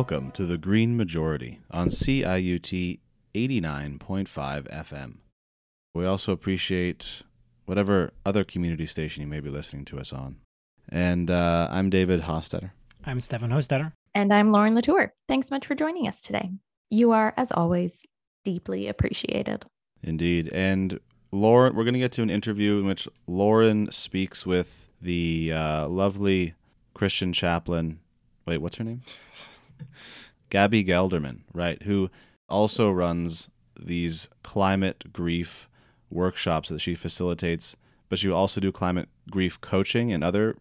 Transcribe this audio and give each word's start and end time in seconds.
Welcome 0.00 0.30
to 0.30 0.46
the 0.46 0.56
Green 0.56 0.96
Majority 0.96 1.60
on 1.70 1.88
CIUT 1.88 3.00
89.5 3.34 4.26
FM. 4.26 5.16
We 5.94 6.06
also 6.06 6.32
appreciate 6.32 7.20
whatever 7.66 8.10
other 8.24 8.42
community 8.42 8.86
station 8.86 9.20
you 9.20 9.28
may 9.28 9.40
be 9.40 9.50
listening 9.50 9.84
to 9.84 9.98
us 9.98 10.14
on. 10.14 10.36
And 10.88 11.30
uh, 11.30 11.68
I'm 11.70 11.90
David 11.90 12.22
Hostetter. 12.22 12.70
I'm 13.04 13.20
Stefan 13.20 13.50
Hostetter. 13.50 13.92
And 14.14 14.32
I'm 14.32 14.52
Lauren 14.52 14.74
Latour. 14.74 15.12
Thanks 15.28 15.48
so 15.48 15.54
much 15.54 15.66
for 15.66 15.74
joining 15.74 16.08
us 16.08 16.22
today. 16.22 16.50
You 16.88 17.12
are, 17.12 17.34
as 17.36 17.52
always, 17.52 18.06
deeply 18.42 18.88
appreciated. 18.88 19.66
Indeed. 20.02 20.48
And 20.54 20.98
Lauren, 21.30 21.76
we're 21.76 21.84
going 21.84 21.92
to 21.92 22.00
get 22.00 22.12
to 22.12 22.22
an 22.22 22.30
interview 22.30 22.78
in 22.78 22.86
which 22.86 23.06
Lauren 23.26 23.92
speaks 23.92 24.46
with 24.46 24.88
the 25.02 25.52
uh, 25.52 25.88
lovely 25.88 26.54
Christian 26.94 27.34
chaplain. 27.34 28.00
Wait, 28.46 28.62
what's 28.62 28.78
her 28.78 28.84
name? 28.84 29.02
Gabby 30.50 30.84
Gelderman, 30.84 31.40
right? 31.52 31.82
Who 31.84 32.10
also 32.48 32.90
runs 32.90 33.48
these 33.78 34.28
climate 34.42 35.12
grief 35.12 35.68
workshops 36.10 36.68
that 36.68 36.80
she 36.80 36.94
facilitates, 36.94 37.76
but 38.08 38.22
you 38.22 38.34
also 38.34 38.60
do 38.60 38.72
climate 38.72 39.08
grief 39.30 39.60
coaching 39.60 40.12
and 40.12 40.24
other 40.24 40.56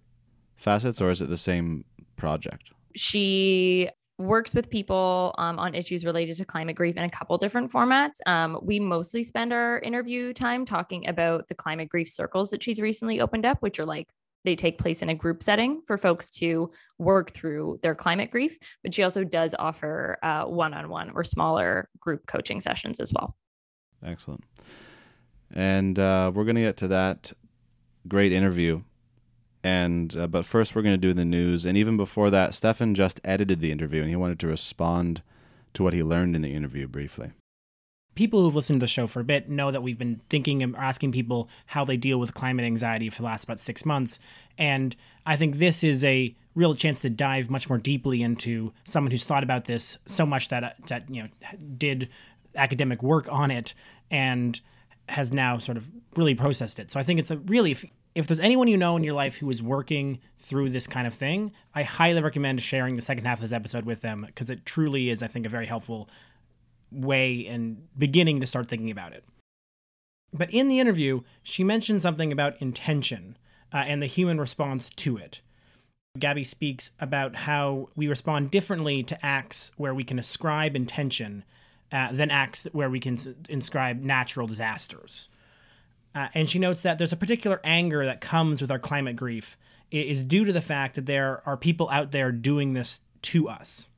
facets, 0.55 1.01
or 1.01 1.09
is 1.09 1.21
it 1.21 1.29
the 1.29 1.37
same 1.37 1.85
project? 2.15 2.71
She 2.95 3.89
works 4.19 4.53
with 4.53 4.69
people 4.69 5.33
um, 5.37 5.57
on 5.57 5.73
issues 5.73 6.03
related 6.03 6.35
to 6.37 6.45
climate 6.45 6.75
grief 6.75 6.97
in 6.97 7.03
a 7.03 7.09
couple 7.09 7.37
different 7.37 7.71
formats. 7.71 8.17
Um, 8.27 8.59
we 8.61 8.79
mostly 8.79 9.23
spend 9.23 9.53
our 9.53 9.79
interview 9.79 10.33
time 10.33 10.65
talking 10.65 11.07
about 11.07 11.47
the 11.47 11.55
climate 11.55 11.87
grief 11.89 12.09
circles 12.09 12.49
that 12.49 12.61
she's 12.61 12.81
recently 12.81 13.21
opened 13.21 13.45
up, 13.45 13.61
which 13.61 13.79
are 13.79 13.85
like 13.85 14.09
they 14.45 14.55
take 14.55 14.77
place 14.77 15.01
in 15.01 15.09
a 15.09 15.15
group 15.15 15.43
setting 15.43 15.81
for 15.85 15.97
folks 15.97 16.29
to 16.29 16.71
work 16.97 17.31
through 17.31 17.79
their 17.81 17.95
climate 17.95 18.31
grief. 18.31 18.57
But 18.83 18.93
she 18.93 19.03
also 19.03 19.23
does 19.23 19.53
offer 19.57 20.17
one 20.47 20.73
on 20.73 20.89
one 20.89 21.11
or 21.11 21.23
smaller 21.23 21.89
group 21.99 22.25
coaching 22.25 22.61
sessions 22.61 22.99
as 22.99 23.11
well. 23.13 23.35
Excellent. 24.03 24.43
And 25.53 25.97
uh, 25.97 26.31
we're 26.33 26.45
going 26.45 26.55
to 26.55 26.61
get 26.61 26.77
to 26.77 26.87
that 26.89 27.33
great 28.07 28.31
interview. 28.31 28.83
And 29.63 30.15
uh, 30.15 30.27
but 30.27 30.45
first, 30.45 30.73
we're 30.73 30.83
going 30.83 30.93
to 30.93 31.07
do 31.07 31.13
the 31.13 31.25
news. 31.25 31.65
And 31.65 31.77
even 31.77 31.97
before 31.97 32.29
that, 32.29 32.53
Stefan 32.53 32.95
just 32.95 33.19
edited 33.25 33.59
the 33.59 33.71
interview, 33.71 33.99
and 33.99 34.09
he 34.09 34.15
wanted 34.15 34.39
to 34.39 34.47
respond 34.47 35.21
to 35.73 35.83
what 35.83 35.93
he 35.93 36.01
learned 36.01 36.35
in 36.35 36.41
the 36.41 36.53
interview 36.53 36.87
briefly. 36.87 37.31
People 38.15 38.41
who've 38.41 38.55
listened 38.55 38.79
to 38.79 38.83
the 38.83 38.87
show 38.87 39.07
for 39.07 39.21
a 39.21 39.23
bit 39.23 39.49
know 39.49 39.71
that 39.71 39.81
we've 39.81 39.97
been 39.97 40.21
thinking 40.29 40.61
and 40.61 40.75
asking 40.75 41.11
people 41.11 41.49
how 41.67 41.85
they 41.85 41.95
deal 41.95 42.19
with 42.19 42.33
climate 42.33 42.65
anxiety 42.65 43.09
for 43.09 43.21
the 43.21 43.25
last 43.27 43.45
about 43.45 43.59
six 43.59 43.85
months. 43.85 44.19
And 44.57 44.95
I 45.25 45.37
think 45.37 45.55
this 45.55 45.83
is 45.83 46.03
a 46.03 46.35
real 46.55 46.75
chance 46.75 46.99
to 47.01 47.09
dive 47.09 47.49
much 47.49 47.69
more 47.69 47.77
deeply 47.77 48.21
into 48.21 48.73
someone 48.83 49.11
who's 49.11 49.25
thought 49.25 49.43
about 49.43 49.65
this 49.65 49.97
so 50.05 50.25
much 50.25 50.49
that 50.49 50.63
uh, 50.63 50.69
that 50.87 51.09
you 51.09 51.23
know 51.23 51.29
did 51.77 52.09
academic 52.55 53.01
work 53.01 53.27
on 53.31 53.51
it 53.51 53.73
and 54.11 54.59
has 55.07 55.31
now 55.31 55.57
sort 55.57 55.77
of 55.77 55.89
really 56.15 56.35
processed 56.35 56.79
it. 56.79 56.91
So 56.91 56.99
I 56.99 57.03
think 57.03 57.19
it's 57.19 57.31
a 57.31 57.37
really 57.37 57.71
if, 57.71 57.85
if 58.15 58.27
there's 58.27 58.39
anyone 58.39 58.67
you 58.67 58.77
know 58.77 58.97
in 58.97 59.03
your 59.03 59.13
life 59.13 59.37
who 59.37 59.49
is 59.49 59.61
working 59.61 60.19
through 60.37 60.69
this 60.69 60.87
kind 60.87 61.07
of 61.07 61.13
thing, 61.13 61.51
I 61.73 61.83
highly 61.83 62.21
recommend 62.21 62.61
sharing 62.61 62.95
the 62.95 63.01
second 63.01 63.25
half 63.25 63.37
of 63.37 63.41
this 63.41 63.53
episode 63.53 63.85
with 63.85 64.01
them 64.01 64.23
because 64.25 64.49
it 64.49 64.65
truly 64.65 65.09
is, 65.09 65.23
I 65.23 65.27
think, 65.27 65.45
a 65.45 65.49
very 65.49 65.67
helpful 65.67 66.09
way 66.91 67.45
and 67.47 67.87
beginning 67.97 68.39
to 68.41 68.47
start 68.47 68.67
thinking 68.67 68.91
about 68.91 69.13
it. 69.13 69.23
But 70.33 70.51
in 70.51 70.67
the 70.67 70.79
interview, 70.79 71.21
she 71.41 71.63
mentioned 71.63 72.01
something 72.01 72.31
about 72.31 72.61
intention 72.61 73.37
uh, 73.73 73.77
and 73.77 74.01
the 74.01 74.07
human 74.07 74.39
response 74.39 74.89
to 74.91 75.17
it. 75.17 75.41
Gabby 76.17 76.43
speaks 76.43 76.91
about 76.99 77.35
how 77.35 77.89
we 77.95 78.07
respond 78.07 78.51
differently 78.51 79.03
to 79.03 79.25
acts 79.25 79.71
where 79.77 79.93
we 79.93 80.03
can 80.03 80.19
ascribe 80.19 80.75
intention 80.75 81.43
uh, 81.91 82.11
than 82.11 82.29
acts 82.31 82.67
where 82.71 82.89
we 82.89 82.99
can 82.99 83.17
inscribe 83.47 84.01
natural 84.01 84.47
disasters. 84.47 85.29
Uh, 86.13 86.27
and 86.33 86.49
she 86.49 86.59
notes 86.59 86.81
that 86.83 86.97
there's 86.97 87.13
a 87.13 87.17
particular 87.17 87.61
anger 87.63 88.05
that 88.05 88.21
comes 88.21 88.61
with 88.61 88.71
our 88.71 88.79
climate 88.79 89.15
grief 89.15 89.57
it 89.91 90.05
is 90.05 90.23
due 90.23 90.45
to 90.45 90.53
the 90.53 90.61
fact 90.61 90.95
that 90.95 91.05
there 91.05 91.41
are 91.45 91.57
people 91.57 91.89
out 91.89 92.11
there 92.11 92.31
doing 92.31 92.73
this 92.73 93.01
to 93.23 93.49
us. 93.49 93.88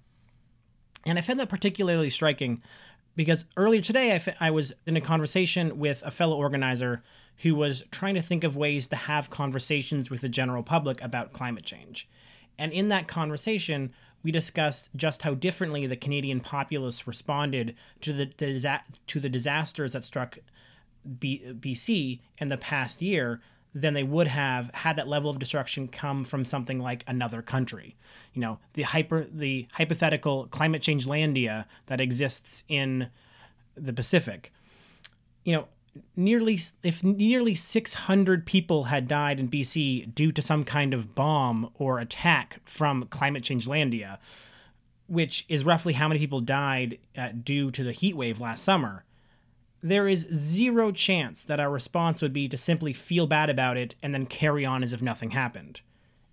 And 1.06 1.18
I 1.18 1.22
found 1.22 1.40
that 1.40 1.50
particularly 1.50 2.10
striking 2.10 2.62
because 3.16 3.46
earlier 3.58 3.82
today 3.82 4.12
I, 4.12 4.16
f- 4.16 4.36
I 4.40 4.52
was 4.52 4.74
in 4.86 4.96
a 4.96 5.02
conversation 5.02 5.78
with 5.78 6.04
a 6.06 6.12
fellow 6.12 6.38
organizer 6.38 7.04
who 7.38 7.56
was 7.56 7.84
trying 7.92 8.16
to 8.16 8.22
think 8.22 8.44
of 8.44 8.56
ways 8.56 8.88
to 8.88 8.96
have 8.96 9.30
conversations 9.30 10.10
with 10.10 10.22
the 10.22 10.30
general 10.30 10.64
public 10.64 11.02
about 11.02 11.34
climate 11.34 11.66
change. 11.66 12.08
And 12.58 12.72
in 12.72 12.90
that 12.90 13.08
conversation, 13.08 13.92
we 14.24 14.32
discussed 14.32 14.90
just 14.96 15.24
how 15.24 15.34
differently 15.34 15.88
the 15.88 15.96
Canadian 15.96 16.40
populace 16.40 17.08
responded 17.08 17.76
to 18.02 18.14
the, 18.14 18.80
to 19.08 19.20
the 19.20 19.30
disasters 19.30 19.94
that 19.94 20.04
struck 20.04 20.38
B- 21.20 21.44
BC 21.60 22.20
in 22.38 22.50
the 22.50 22.58
past 22.58 23.02
year 23.02 23.42
than 23.74 23.94
they 23.94 24.04
would 24.04 24.28
have 24.28 24.70
had 24.74 24.98
that 24.98 25.08
level 25.08 25.30
of 25.30 25.40
destruction 25.40 25.88
come 25.88 26.24
from 26.24 26.44
something 26.44 26.80
like 26.80 27.04
another 27.08 27.42
country. 27.42 27.96
You 28.34 28.42
know, 28.42 28.60
the 28.74 28.84
hyper 28.84 29.26
the 29.32 29.68
hypothetical 29.74 30.48
climate 30.48 30.82
change 30.82 31.06
landia 31.06 31.66
that 31.86 32.02
exists 32.02 32.64
in 32.68 33.10
the 33.76 33.94
Pacific. 33.94 34.52
You 35.44 35.56
know, 35.56 35.68
nearly 36.16 36.60
if 36.84 37.04
nearly 37.04 37.56
600 37.56 38.46
people 38.46 38.86
had 38.86 39.08
died 39.08 39.40
in 39.40 39.50
BC 39.50 40.14
due 40.14 40.32
to 40.32 40.42
some 40.42 40.64
kind 40.64 40.94
of 40.94 41.16
bomb 41.16 41.70
or 41.76 42.00
attack 42.00 42.60
from 42.66 43.06
climate 43.06 43.44
change 43.44 43.68
landia, 43.68 44.18
which 45.08 45.46
is 45.48 45.64
roughly 45.64 45.94
how 45.94 46.08
many 46.08 46.20
people 46.20 46.42
died 46.42 47.00
uh, 47.18 47.30
due 47.44 47.72
to 47.72 47.84
the 47.84 47.92
heat 47.92 48.16
wave 48.16 48.42
last 48.42 48.64
summer, 48.64 49.04
there 49.82 50.08
is 50.08 50.28
zero 50.34 50.92
chance 50.92 51.44
that 51.44 51.60
our 51.60 51.70
response 51.70 52.22
would 52.22 52.34
be 52.34 52.48
to 52.48 52.58
simply 52.58 52.94
feel 52.94 53.28
bad 53.28 53.50
about 53.50 53.78
it 53.78 53.96
and 54.04 54.14
then 54.14 54.26
carry 54.26 54.66
on 54.66 54.84
as 54.84 54.94
if 54.94 55.02
nothing 55.02 55.32
happened. 55.32 55.82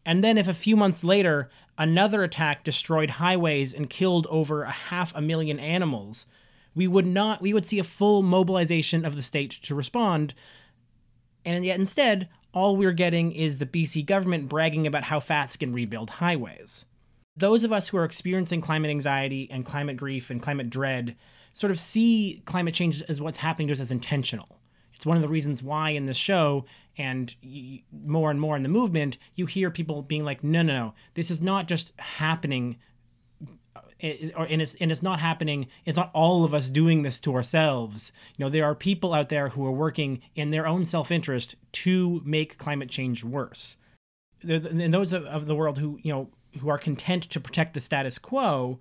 And 0.05 0.25
then, 0.25 0.39
if 0.39 0.49
a 0.49 0.55
few 0.55 0.77
months 0.77 1.05
later 1.05 1.51
another 1.77 2.23
attack 2.23 2.65
destroyed 2.65 3.11
highways 3.11 3.75
and 3.75 3.91
killed 3.91 4.27
over 4.29 4.63
a 4.63 4.71
half 4.71 5.15
a 5.15 5.21
million 5.21 5.59
animals, 5.59 6.27
we 6.75 6.87
would 6.87 7.07
not 7.07 7.43
we 7.43 7.53
would 7.53 7.67
see 7.67 7.79
a 7.79 7.85
full 7.85 8.23
mobilization 8.23 9.05
of 9.05 9.17
the 9.17 9.23
state 9.23 9.51
to 9.51 9.75
respond 9.75 10.35
and 11.45 11.65
yet 11.65 11.79
instead 11.79 12.29
all 12.53 12.77
we're 12.77 12.93
getting 12.93 13.33
is 13.33 13.59
the 13.59 13.67
BC 13.67 14.05
government 14.05 14.49
bragging 14.49 14.87
about 14.87 15.05
how 15.05 15.21
fast 15.21 15.57
it 15.57 15.59
can 15.59 15.73
rebuild 15.73 16.11
highways. 16.11 16.85
Those 17.37 17.63
of 17.63 17.73
us 17.73 17.89
who 17.89 17.97
are 17.99 18.05
experiencing 18.05 18.61
climate 18.61 18.91
anxiety 18.91 19.49
and 19.51 19.65
climate 19.65 19.97
grief 19.97 20.31
and 20.31 20.43
climate 20.43 20.71
dread 20.71 21.17
sort 21.59 21.73
of 21.73 21.81
see 21.81 22.41
climate 22.45 22.73
change 22.73 23.03
as 23.09 23.21
what's 23.21 23.39
happening 23.39 23.67
to 23.67 23.73
us 23.73 23.81
as 23.81 23.91
intentional. 23.91 24.61
It's 24.95 25.05
one 25.05 25.17
of 25.17 25.23
the 25.25 25.29
reasons 25.29 25.61
why 25.61 25.91
in 25.91 26.07
the 26.07 26.15
show 26.15 26.67
and 26.97 27.35
more 27.93 28.31
and 28.31 28.41
more 28.41 28.55
in 28.55 28.63
the 28.63 28.69
movement, 28.69 29.19
you 29.35 29.47
hear 29.47 29.69
people 29.69 30.03
being 30.03 30.25
like, 30.25 30.45
no, 30.45 30.63
no, 30.63 30.73
no, 30.73 30.95
this 31.15 31.33
is 31.33 31.43
not 31.43 31.67
just 31.67 31.93
happening 31.99 32.77
uh, 33.75 33.81
or 34.37 34.45
and 34.45 34.63
it's 34.63 34.77
and 34.77 34.93
it's 34.93 35.03
not 35.03 35.19
happening 35.19 35.67
it's 35.85 35.97
not 35.97 36.13
all 36.15 36.45
of 36.45 36.55
us 36.55 36.71
doing 36.71 37.03
this 37.03 37.19
to 37.19 37.35
ourselves. 37.35 38.13
You 38.37 38.45
know 38.45 38.51
there 38.51 38.65
are 38.65 38.77
people 38.77 39.13
out 39.13 39.29
there 39.29 39.49
who 39.49 39.67
are 39.67 39.73
working 39.73 40.21
in 40.37 40.51
their 40.51 40.69
own 40.69 40.85
self-interest 40.85 41.57
to 41.73 42.23
make 42.25 42.59
climate 42.59 42.89
change 42.89 43.25
worse. 43.25 43.77
And 44.45 44.95
those 44.95 45.13
of 45.13 45.47
the 45.47 45.57
world 45.57 45.79
who 45.79 45.99
you 46.05 46.13
know 46.13 46.29
who 46.61 46.69
are 46.69 46.79
content 46.79 47.25
to 47.25 47.41
protect 47.41 47.75
the 47.75 47.81
status 47.81 48.17
quo 48.17 48.79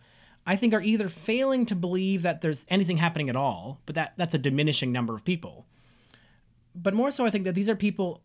i 0.48 0.56
think 0.56 0.74
are 0.74 0.82
either 0.82 1.08
failing 1.08 1.68
to 1.68 1.76
believe 1.76 2.24
that 2.24 2.42
there's 2.42 2.66
anything 2.70 2.98
happening 2.98 3.30
at 3.30 3.36
all 3.36 3.80
but 3.86 3.94
that 3.94 4.14
that's 4.18 4.34
a 4.34 4.40
diminishing 4.40 4.92
number 4.92 5.14
of 5.14 5.24
people 5.24 5.68
but 6.74 6.96
more 6.96 7.12
so 7.12 7.26
i 7.26 7.30
think 7.30 7.44
that 7.44 7.54
these 7.54 7.70
are 7.70 7.76
people 7.76 8.24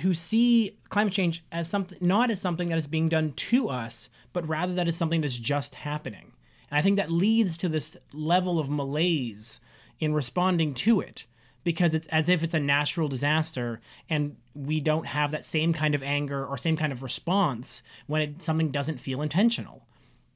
who 0.00 0.14
see 0.14 0.78
climate 0.88 1.12
change 1.12 1.44
as 1.52 1.68
something 1.68 1.98
not 2.00 2.30
as 2.30 2.40
something 2.40 2.68
that 2.68 2.78
is 2.78 2.86
being 2.86 3.08
done 3.08 3.32
to 3.32 3.68
us, 3.68 4.08
but 4.32 4.48
rather 4.48 4.74
that 4.74 4.88
is 4.88 4.96
something 4.96 5.20
that's 5.20 5.38
just 5.38 5.74
happening. 5.74 6.32
And 6.70 6.78
I 6.78 6.82
think 6.82 6.96
that 6.96 7.10
leads 7.10 7.58
to 7.58 7.68
this 7.68 7.96
level 8.12 8.58
of 8.58 8.70
malaise 8.70 9.60
in 9.98 10.14
responding 10.14 10.72
to 10.74 11.00
it 11.00 11.26
because 11.62 11.92
it's 11.92 12.06
as 12.06 12.28
if 12.28 12.42
it's 12.42 12.54
a 12.54 12.60
natural 12.60 13.08
disaster 13.08 13.80
and 14.08 14.36
we 14.54 14.80
don't 14.80 15.06
have 15.06 15.30
that 15.32 15.44
same 15.44 15.74
kind 15.74 15.94
of 15.94 16.02
anger 16.02 16.46
or 16.46 16.56
same 16.56 16.76
kind 16.76 16.92
of 16.92 17.02
response 17.02 17.82
when 18.06 18.22
it, 18.22 18.42
something 18.42 18.70
doesn't 18.70 18.98
feel 18.98 19.20
intentional. 19.20 19.86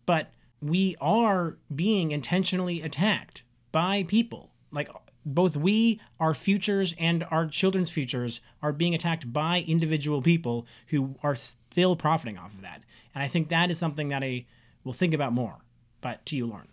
But 0.05 0.31
we 0.61 0.97
are 1.01 1.59
being 1.75 2.11
intentionally 2.11 2.83
attacked 2.83 3.43
by 3.73 4.05
people. 4.05 4.53
Like 4.71 4.89
both 5.27 5.57
we, 5.57 6.01
our 6.21 6.35
futures, 6.35 6.95
and 6.99 7.25
our 7.31 7.47
children's 7.47 7.91
futures 7.91 8.41
are 8.63 8.73
being 8.73 8.95
attacked 8.95 9.33
by 9.33 9.65
individual 9.67 10.23
people 10.23 10.67
who 10.89 11.17
are 11.23 11.35
still 11.35 11.97
profiting 11.97 12.37
off 12.37 12.55
of 12.55 12.63
that. 12.63 12.83
And 13.15 13.23
I 13.23 13.29
think 13.29 13.49
that 13.49 13.71
is 13.71 13.79
something 13.79 14.09
that 14.09 14.23
I 14.23 14.47
will 14.85 14.93
think 14.93 15.15
about 15.15 15.33
more. 15.33 15.59
But 16.01 16.25
to 16.27 16.37
you, 16.37 16.47
Lauren. 16.47 16.69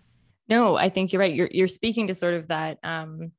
No, 0.49 0.75
I 0.75 0.89
think 0.89 1.13
you're 1.13 1.21
right. 1.21 1.33
You're 1.33 1.49
you're 1.51 1.67
speaking 1.67 2.07
to 2.07 2.13
sort 2.13 2.33
of 2.33 2.49
that 2.49 2.77
um 2.83 3.31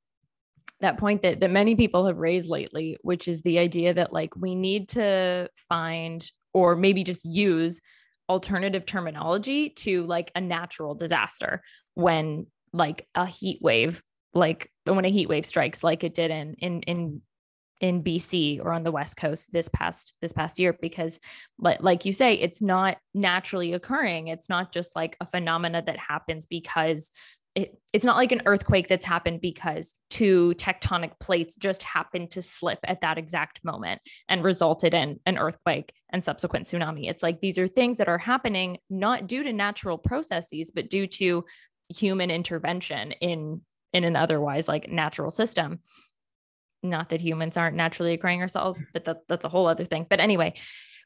that 0.81 0.99
point 0.99 1.23
that 1.23 1.41
that 1.41 1.51
many 1.51 1.75
people 1.75 2.07
have 2.07 2.17
raised 2.17 2.49
lately, 2.49 2.97
which 3.03 3.29
is 3.29 3.43
the 3.43 3.59
idea 3.59 3.93
that 3.93 4.13
like 4.13 4.35
we 4.37 4.55
need 4.55 4.89
to 4.91 5.51
find 5.69 6.25
or 6.55 6.75
maybe 6.75 7.05
just 7.05 7.25
use 7.25 7.81
alternative 8.33 8.87
terminology 8.87 9.69
to 9.69 10.05
like 10.05 10.33
a 10.35 10.41
natural 10.41 10.95
disaster 10.95 11.63
when 11.95 12.47
like 12.73 13.07
a 13.15 13.27
heat 13.27 13.59
wave 13.61 14.03
like 14.33 14.71
when 14.87 15.05
a 15.05 15.11
heat 15.11 15.29
wave 15.29 15.45
strikes 15.45 15.85
like 15.85 16.03
it 16.03 16.15
did 16.15 16.31
in 16.31 16.55
in 16.55 16.81
in 16.83 17.23
in 17.81 18.03
BC 18.03 18.65
or 18.65 18.73
on 18.73 18.85
the 18.85 18.93
west 18.93 19.17
coast 19.17 19.53
this 19.53 19.69
past 19.69 20.15
this 20.23 20.33
past 20.33 20.59
year 20.59 20.73
because 20.81 21.21
like 21.59 22.07
you 22.07 22.13
say 22.13 22.35
it's 22.35 22.63
not 22.63 22.97
naturally 23.13 23.75
occurring. 23.75 24.29
It's 24.29 24.49
not 24.49 24.73
just 24.73 24.97
like 24.97 25.17
a 25.21 25.27
phenomena 25.27 25.83
that 25.85 25.99
happens 25.99 26.47
because 26.47 27.11
it, 27.55 27.79
it's 27.93 28.05
not 28.05 28.17
like 28.17 28.33
an 28.33 28.43
earthquake 28.47 28.89
that's 28.89 29.05
happened 29.05 29.41
because 29.41 29.95
two 30.09 30.55
tectonic 30.57 31.13
plates 31.21 31.55
just 31.57 31.83
happened 31.83 32.31
to 32.31 32.41
slip 32.41 32.79
at 32.85 33.03
that 33.03 33.19
exact 33.19 33.63
moment 33.63 34.01
and 34.29 34.43
resulted 34.43 34.95
in 34.95 35.21
an 35.27 35.37
earthquake 35.37 35.93
and 36.11 36.25
subsequent 36.25 36.67
tsunami. 36.67 37.11
It's 37.11 37.23
like 37.23 37.41
these 37.41 37.59
are 37.59 37.69
things 37.69 37.99
that 37.99 38.09
are 38.09 38.19
happening 38.19 38.79
not 38.89 39.27
due 39.27 39.43
to 39.43 39.53
natural 39.53 39.99
processes, 39.99 40.71
but 40.75 40.89
due 40.89 41.07
to 41.09 41.45
human 41.89 42.31
intervention 42.31 43.13
in 43.13 43.61
in 43.93 44.05
an 44.05 44.17
otherwise 44.17 44.69
like 44.69 44.91
natural 44.91 45.31
system. 45.31 45.81
Not 46.83 47.11
that 47.11 47.21
humans 47.21 47.59
aren't 47.59 47.77
naturally 47.77 48.15
occurring 48.15 48.41
ourselves, 48.41 48.81
mm. 48.81 48.87
but 48.95 49.05
that, 49.05 49.19
that's 49.29 49.45
a 49.45 49.51
whole 49.51 49.67
other 49.67 49.85
thing. 49.85 50.07
But 50.09 50.21
anyway, 50.21 50.55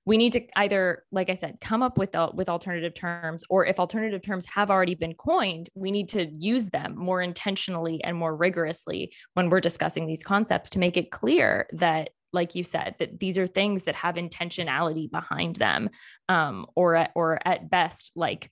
we 0.07 0.17
need 0.17 0.33
to 0.33 0.41
either 0.57 1.05
like 1.13 1.29
i 1.29 1.35
said 1.35 1.59
come 1.61 1.83
up 1.83 1.99
with 1.99 2.15
with 2.33 2.49
alternative 2.49 2.95
terms 2.95 3.45
or 3.51 3.67
if 3.67 3.79
alternative 3.79 4.23
terms 4.23 4.47
have 4.47 4.71
already 4.71 4.95
been 4.95 5.15
coined 5.15 5.69
we 5.75 5.91
need 5.91 6.09
to 6.09 6.27
use 6.39 6.71
them 6.71 6.97
more 6.97 7.21
intentionally 7.21 8.03
and 8.05 8.17
more 8.17 8.35
rigorously 8.35 9.13
when 9.35 9.51
we're 9.51 9.61
discussing 9.61 10.07
these 10.07 10.23
concepts 10.23 10.71
to 10.71 10.79
make 10.79 10.97
it 10.97 11.11
clear 11.11 11.67
that 11.73 12.11
like 12.33 12.55
you 12.55 12.65
said 12.65 12.95
that 12.99 13.21
these 13.21 13.37
are 13.37 13.47
things 13.47 13.85
that 13.85 13.95
have 13.95 14.15
intentionality 14.15 15.11
behind 15.11 15.57
them 15.57 15.89
um, 16.29 16.67
or 16.75 16.97
at, 16.97 17.11
or 17.15 17.39
at 17.45 17.69
best 17.69 18.13
like 18.15 18.51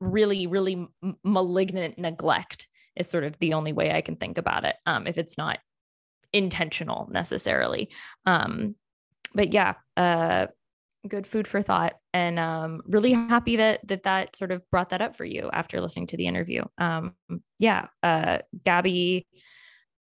really 0.00 0.46
really 0.46 0.86
malignant 1.24 1.98
neglect 1.98 2.68
is 2.96 3.08
sort 3.08 3.24
of 3.24 3.38
the 3.38 3.54
only 3.54 3.72
way 3.72 3.92
i 3.92 4.00
can 4.00 4.16
think 4.16 4.36
about 4.36 4.64
it 4.64 4.76
um, 4.84 5.06
if 5.06 5.16
it's 5.16 5.38
not 5.38 5.58
intentional 6.32 7.08
necessarily 7.10 7.90
um, 8.26 8.74
but 9.34 9.52
yeah, 9.52 9.74
uh, 9.96 10.46
good 11.08 11.26
food 11.26 11.46
for 11.46 11.62
thought, 11.62 11.94
and 12.12 12.38
um, 12.38 12.82
really 12.86 13.12
happy 13.12 13.56
that 13.56 13.86
that 13.88 14.04
that 14.04 14.36
sort 14.36 14.52
of 14.52 14.62
brought 14.70 14.90
that 14.90 15.02
up 15.02 15.16
for 15.16 15.24
you 15.24 15.50
after 15.52 15.80
listening 15.80 16.06
to 16.08 16.16
the 16.16 16.26
interview. 16.26 16.62
Um, 16.78 17.14
yeah, 17.58 17.86
uh, 18.02 18.38
Gabby 18.64 19.26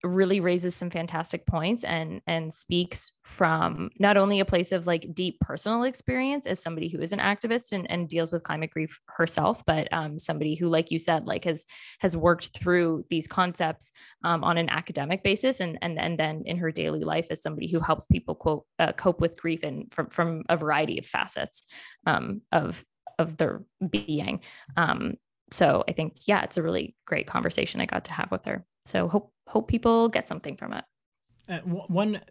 really 0.03 0.39
raises 0.39 0.75
some 0.75 0.89
fantastic 0.89 1.45
points 1.45 1.83
and 1.83 2.21
and 2.25 2.53
speaks 2.53 3.11
from 3.23 3.89
not 3.99 4.17
only 4.17 4.39
a 4.39 4.45
place 4.45 4.71
of 4.71 4.87
like 4.87 5.13
deep 5.13 5.39
personal 5.39 5.83
experience 5.83 6.47
as 6.47 6.61
somebody 6.61 6.87
who 6.87 6.99
is 6.99 7.13
an 7.13 7.19
activist 7.19 7.71
and, 7.71 7.89
and 7.91 8.09
deals 8.09 8.31
with 8.31 8.43
climate 8.43 8.71
grief 8.71 8.99
herself 9.07 9.63
but 9.65 9.87
um, 9.93 10.17
somebody 10.17 10.55
who 10.55 10.67
like 10.67 10.89
you 10.89 10.97
said 10.97 11.25
like 11.25 11.45
has 11.45 11.65
has 11.99 12.17
worked 12.17 12.57
through 12.57 13.05
these 13.09 13.27
concepts 13.27 13.91
um, 14.23 14.43
on 14.43 14.57
an 14.57 14.69
academic 14.69 15.23
basis 15.23 15.59
and 15.59 15.77
and 15.81 15.99
and 15.99 16.19
then 16.19 16.41
in 16.45 16.57
her 16.57 16.71
daily 16.71 17.03
life 17.03 17.27
as 17.29 17.41
somebody 17.41 17.67
who 17.67 17.79
helps 17.79 18.05
people 18.07 18.33
quote 18.33 18.65
uh, 18.79 18.91
cope 18.93 19.21
with 19.21 19.39
grief 19.39 19.61
and 19.63 19.91
from 19.93 20.07
from 20.07 20.43
a 20.49 20.57
variety 20.57 20.97
of 20.97 21.05
facets 21.05 21.65
um, 22.07 22.41
of 22.51 22.83
of 23.19 23.37
their 23.37 23.61
being. 23.87 24.41
Um, 24.77 25.13
so 25.51 25.83
I 25.87 25.91
think 25.91 26.17
yeah 26.25 26.43
it's 26.43 26.57
a 26.57 26.63
really 26.63 26.95
great 27.05 27.27
conversation 27.27 27.81
I 27.81 27.85
got 27.85 28.05
to 28.05 28.13
have 28.13 28.31
with 28.31 28.45
her 28.45 28.65
so 28.81 29.07
hope 29.07 29.31
hope 29.47 29.67
people 29.67 30.09
get 30.09 30.27
something 30.27 30.55
from 30.57 30.73
it. 30.73 30.85
Uh, 31.49 31.59
one 31.59 32.21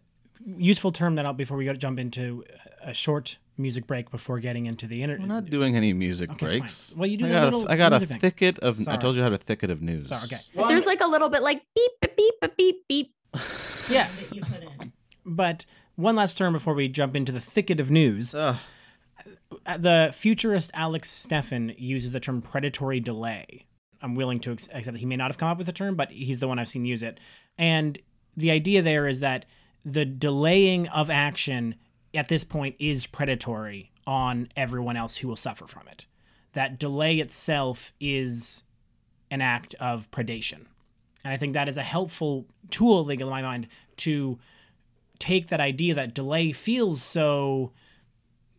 useful 0.45 0.93
term 0.93 1.17
that 1.17 1.27
I'll 1.27 1.33
before 1.33 1.57
we 1.57 1.65
go 1.65 1.75
jump 1.75 1.99
into 1.99 2.45
a 2.83 2.95
short 2.95 3.39
music 3.59 3.87
break 3.87 4.11
before 4.11 4.41
getting 4.41 4.67
into 4.67 4.87
the 4.87 5.03
internet. 5.03 5.29
We're 5.29 5.35
not 5.35 5.51
doing 5.51 5.77
any 5.77 5.93
music 5.93 6.31
okay, 6.31 6.47
breaks. 6.47 6.91
Fine. 6.91 6.99
Well, 6.99 7.09
you 7.09 7.17
do. 7.19 7.27
I 7.27 7.29
got, 7.29 7.53
a, 7.53 7.67
I 7.71 7.77
got 7.77 7.93
a 7.93 8.01
thicket 8.01 8.59
of. 8.61 8.77
Sorry. 8.77 8.97
I 8.97 8.99
told 8.99 9.17
you 9.17 9.23
I 9.23 9.25
had 9.25 9.33
a 9.33 9.39
thicket 9.39 9.71
of 9.71 9.83
news. 9.83 10.09
Sorry, 10.09 10.23
okay. 10.25 10.39
Well, 10.55 10.69
There's 10.69 10.87
like 10.87 11.01
a 11.01 11.07
little 11.07 11.29
bit 11.29 11.43
like 11.43 11.63
beep 11.75 11.93
beep 12.01 12.17
beep 12.41 12.57
beep 12.57 12.77
beep. 12.89 13.15
yeah. 13.89 14.09
But 15.25 15.65
one 15.97 16.17
last 16.17 16.39
term 16.39 16.53
before 16.53 16.75
we 16.75 16.89
jump 16.89 17.15
into 17.15 17.33
the 17.33 17.41
thicket 17.41 17.81
of 17.81 17.91
news. 17.91 18.35
Uh, 18.35 18.57
the 19.79 20.11
futurist 20.15 20.71
Alex 20.75 21.27
Steffen 21.27 21.75
uses 21.79 22.13
the 22.13 22.21
term 22.21 22.41
predatory 22.41 23.01
delay 23.01 23.67
I'm 24.03 24.15
willing 24.15 24.41
to 24.41 24.53
accept 24.53 24.85
that 24.85 24.97
he 24.97 25.07
may 25.07 25.17
not 25.17 25.31
have 25.31 25.39
come 25.39 25.49
up 25.49 25.59
with 25.59 25.67
the 25.67 25.73
term, 25.73 25.95
but 25.95 26.11
he's 26.11 26.41
the 26.41 26.49
one 26.49 26.59
I've 26.59 26.69
seen 26.69 26.85
use 26.85 27.03
it. 27.03 27.19
And 27.59 27.99
the 28.37 28.51
idea 28.51 28.83
there 28.83 29.07
is 29.07 29.21
that 29.21 29.47
the 29.85 30.05
delaying 30.05 30.89
of 30.89 31.11
action 31.11 31.75
at 32.15 32.29
this 32.29 32.45
point 32.45 32.77
is 32.79 33.07
predatory 33.07 33.93
on 34.07 34.49
everyone 34.57 34.97
else 34.97 35.19
who 35.19 35.29
will 35.29 35.37
suffer 35.37 35.67
from 35.67 35.87
it. 35.89 36.07
That 36.53 36.79
delay 36.79 37.17
itself 37.17 37.93
is 38.01 38.65
an 39.31 39.41
act 39.41 39.75
of 39.79 40.11
predation. 40.11 40.67
And 41.23 41.33
I 41.33 41.37
think 41.37 41.53
that 41.53 41.69
is 41.69 41.77
a 41.77 41.83
helpful 41.83 42.47
tool, 42.71 43.09
in 43.09 43.29
my 43.29 43.43
mind, 43.43 43.69
to 43.99 44.39
take 45.19 45.49
that 45.49 45.61
idea 45.61 45.95
that 45.95 46.15
delay 46.15 46.51
feels 46.51 47.03
so 47.03 47.73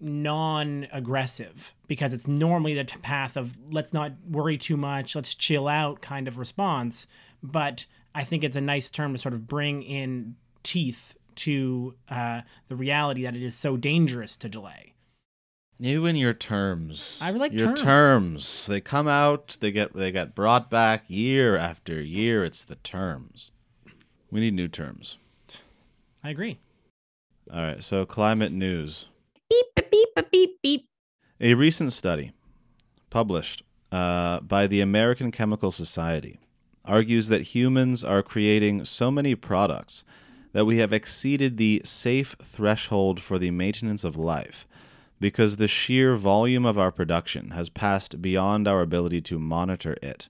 non-aggressive 0.01 1.73
because 1.87 2.13
it's 2.13 2.27
normally 2.27 2.73
the 2.73 2.85
path 3.01 3.37
of 3.37 3.57
let's 3.71 3.93
not 3.93 4.11
worry 4.29 4.57
too 4.57 4.75
much 4.75 5.15
let's 5.15 5.35
chill 5.35 5.67
out 5.67 6.01
kind 6.01 6.27
of 6.27 6.37
response. 6.37 7.07
But 7.43 7.85
i 8.13 8.23
think 8.23 8.43
it's 8.43 8.57
a 8.57 8.61
nice 8.61 8.89
term 8.89 9.13
to 9.13 9.17
sort 9.17 9.33
of 9.33 9.47
bring 9.47 9.83
in 9.83 10.35
teeth 10.63 11.15
to 11.35 11.95
uh, 12.09 12.41
the 12.67 12.75
reality 12.75 13.23
that 13.23 13.35
it 13.35 13.41
is 13.41 13.55
so 13.55 13.77
dangerous 13.77 14.37
to 14.37 14.49
delay. 14.49 14.93
You 15.79 16.05
and 16.05 16.17
your 16.17 16.33
terms. 16.33 17.19
I 17.23 17.31
like 17.31 17.53
your 17.53 17.67
terms. 17.67 17.81
terms. 17.81 18.67
They 18.67 18.81
come 18.81 19.07
out 19.07 19.57
they 19.61 19.71
get 19.71 19.93
they 19.93 20.11
get 20.11 20.35
brought 20.35 20.69
back 20.69 21.05
year 21.07 21.57
after 21.57 21.99
year. 21.99 22.43
It's 22.43 22.63
the 22.63 22.75
terms. 22.75 23.51
We 24.29 24.41
need 24.41 24.53
new 24.53 24.67
terms. 24.67 25.17
I 26.23 26.29
agree. 26.29 26.59
All 27.51 27.63
right 27.63 27.83
so 27.83 28.05
climate 28.05 28.51
news. 28.51 29.09
Beep, 29.49 29.80
beep, 30.15 30.31
beep, 30.31 30.61
beep. 30.61 30.87
A 31.39 31.53
recent 31.53 31.93
study 31.93 32.31
published 33.09 33.63
uh, 33.91 34.39
by 34.41 34.67
the 34.67 34.81
American 34.81 35.31
Chemical 35.31 35.71
Society 35.71 36.39
argues 36.85 37.27
that 37.27 37.53
humans 37.53 38.03
are 38.03 38.23
creating 38.23 38.85
so 38.85 39.11
many 39.11 39.35
products 39.35 40.03
that 40.53 40.65
we 40.65 40.77
have 40.77 40.91
exceeded 40.91 41.57
the 41.57 41.81
safe 41.85 42.35
threshold 42.41 43.21
for 43.21 43.37
the 43.37 43.51
maintenance 43.51 44.03
of 44.03 44.17
life 44.17 44.67
because 45.19 45.57
the 45.57 45.67
sheer 45.67 46.15
volume 46.15 46.65
of 46.65 46.77
our 46.77 46.91
production 46.91 47.51
has 47.51 47.69
passed 47.69 48.21
beyond 48.21 48.67
our 48.67 48.81
ability 48.81 49.21
to 49.21 49.37
monitor 49.37 49.95
it. 50.01 50.27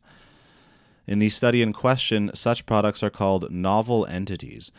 In 1.08 1.20
the 1.20 1.30
study 1.30 1.62
in 1.62 1.74
question, 1.74 2.30
such 2.34 2.66
products 2.66 3.02
are 3.02 3.10
called 3.10 3.52
novel 3.52 4.06
entities 4.06 4.72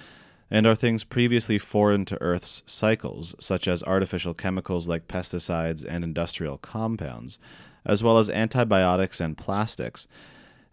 and 0.53 0.67
are 0.67 0.75
things 0.75 1.03
previously 1.03 1.59
foreign 1.59 2.05
to 2.05 2.21
Earth's 2.21 2.63
cycles, 2.67 3.35
such 3.41 3.67
as 3.67 3.83
artificial 3.85 4.35
chemicals 4.35 4.87
like 4.87 5.09
pesticides 5.09 5.83
and 5.83 6.05
industrial 6.05 6.59
compounds, 6.59 7.39
as 7.87 8.03
well 8.03 8.19
as 8.19 8.29
antibiotics 8.29 9.19
and 9.19 9.39
plastics. 9.39 10.07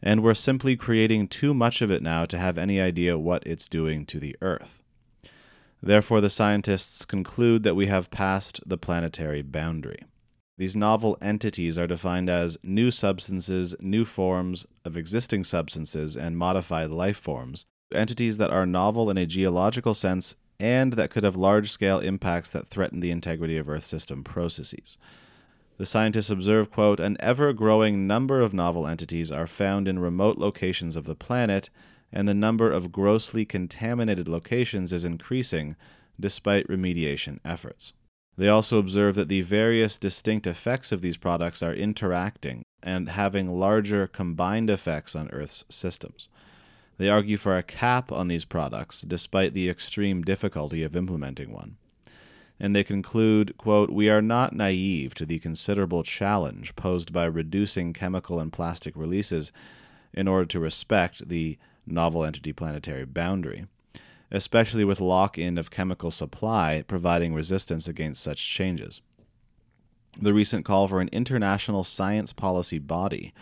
And 0.03 0.21
we're 0.21 0.33
simply 0.33 0.75
creating 0.75 1.29
too 1.29 1.53
much 1.53 1.81
of 1.81 1.89
it 1.91 2.03
now 2.03 2.25
to 2.25 2.37
have 2.37 2.57
any 2.57 2.81
idea 2.81 3.17
what 3.17 3.47
it's 3.47 3.69
doing 3.69 4.05
to 4.07 4.19
the 4.19 4.35
Earth. 4.41 4.83
Therefore, 5.81 6.19
the 6.19 6.29
scientists 6.29 7.05
conclude 7.05 7.63
that 7.63 7.75
we 7.75 7.85
have 7.85 8.11
passed 8.11 8.59
the 8.65 8.77
planetary 8.77 9.41
boundary. 9.41 10.03
These 10.57 10.75
novel 10.75 11.17
entities 11.21 11.79
are 11.79 11.87
defined 11.87 12.29
as 12.29 12.57
new 12.61 12.91
substances, 12.91 13.77
new 13.79 14.03
forms 14.03 14.65
of 14.83 14.97
existing 14.97 15.45
substances, 15.45 16.17
and 16.17 16.37
modified 16.37 16.89
life 16.89 17.17
forms 17.17 17.65
entities 17.93 18.37
that 18.37 18.51
are 18.51 18.65
novel 18.65 19.09
in 19.09 19.17
a 19.17 19.25
geological 19.25 19.93
sense 19.93 20.35
and 20.59 20.93
that 20.93 21.09
could 21.09 21.23
have 21.23 21.35
large 21.35 21.71
scale 21.71 21.99
impacts 21.99 22.51
that 22.51 22.67
threaten 22.67 22.99
the 22.99 23.11
integrity 23.11 23.57
of 23.57 23.69
Earth 23.69 23.85
system 23.85 24.23
processes. 24.23 24.97
The 25.77 25.85
scientists 25.85 26.29
observe, 26.29 26.69
quote, 26.69 26.99
an 26.99 27.15
ever 27.21 27.53
growing 27.53 28.05
number 28.05 28.41
of 28.41 28.53
novel 28.53 28.85
entities 28.85 29.31
are 29.31 29.47
found 29.47 29.87
in 29.87 29.99
remote 29.99 30.37
locations 30.37 30.97
of 30.97 31.05
the 31.05 31.15
planet, 31.15 31.69
and 32.11 32.27
the 32.27 32.33
number 32.33 32.69
of 32.69 32.91
grossly 32.91 33.45
contaminated 33.45 34.27
locations 34.27 34.91
is 34.91 35.05
increasing 35.05 35.77
despite 36.19 36.67
remediation 36.67 37.39
efforts. 37.45 37.93
They 38.35 38.49
also 38.49 38.77
observe 38.77 39.15
that 39.15 39.29
the 39.29 39.41
various 39.41 39.97
distinct 39.97 40.47
effects 40.47 40.91
of 40.91 40.99
these 41.01 41.17
products 41.17 41.63
are 41.63 41.73
interacting 41.73 42.63
and 42.83 43.09
having 43.09 43.57
larger 43.57 44.07
combined 44.07 44.69
effects 44.69 45.15
on 45.15 45.29
Earth's 45.29 45.63
systems. 45.69 46.27
They 46.99 47.09
argue 47.09 47.37
for 47.37 47.57
a 47.57 47.63
cap 47.63 48.11
on 48.11 48.27
these 48.27 48.43
products, 48.43 49.01
despite 49.01 49.53
the 49.53 49.69
extreme 49.69 50.21
difficulty 50.21 50.83
of 50.83 50.97
implementing 50.97 51.49
one. 51.49 51.77
And 52.59 52.75
they 52.75 52.83
conclude, 52.83 53.57
quote, 53.57 53.89
We 53.89 54.09
are 54.09 54.21
not 54.21 54.53
naive 54.53 55.15
to 55.15 55.25
the 55.25 55.39
considerable 55.39 56.03
challenge 56.03 56.75
posed 56.75 57.13
by 57.13 57.23
reducing 57.23 57.93
chemical 57.93 58.37
and 58.37 58.51
plastic 58.51 58.97
releases 58.97 59.53
in 60.13 60.27
order 60.27 60.45
to 60.47 60.59
respect 60.59 61.29
the 61.29 61.57
novel 61.87 62.25
entity 62.25 62.51
planetary 62.51 63.05
boundary, 63.05 63.65
especially 64.29 64.83
with 64.83 64.99
lock 64.99 65.37
in 65.37 65.57
of 65.57 65.71
chemical 65.71 66.11
supply 66.11 66.83
providing 66.85 67.33
resistance 67.33 67.87
against 67.87 68.21
such 68.21 68.45
changes. 68.45 69.01
The 70.19 70.33
recent 70.33 70.65
call 70.65 70.89
for 70.89 70.99
an 70.99 71.09
international 71.13 71.85
science 71.85 72.33
policy 72.33 72.77
body 72.77 73.33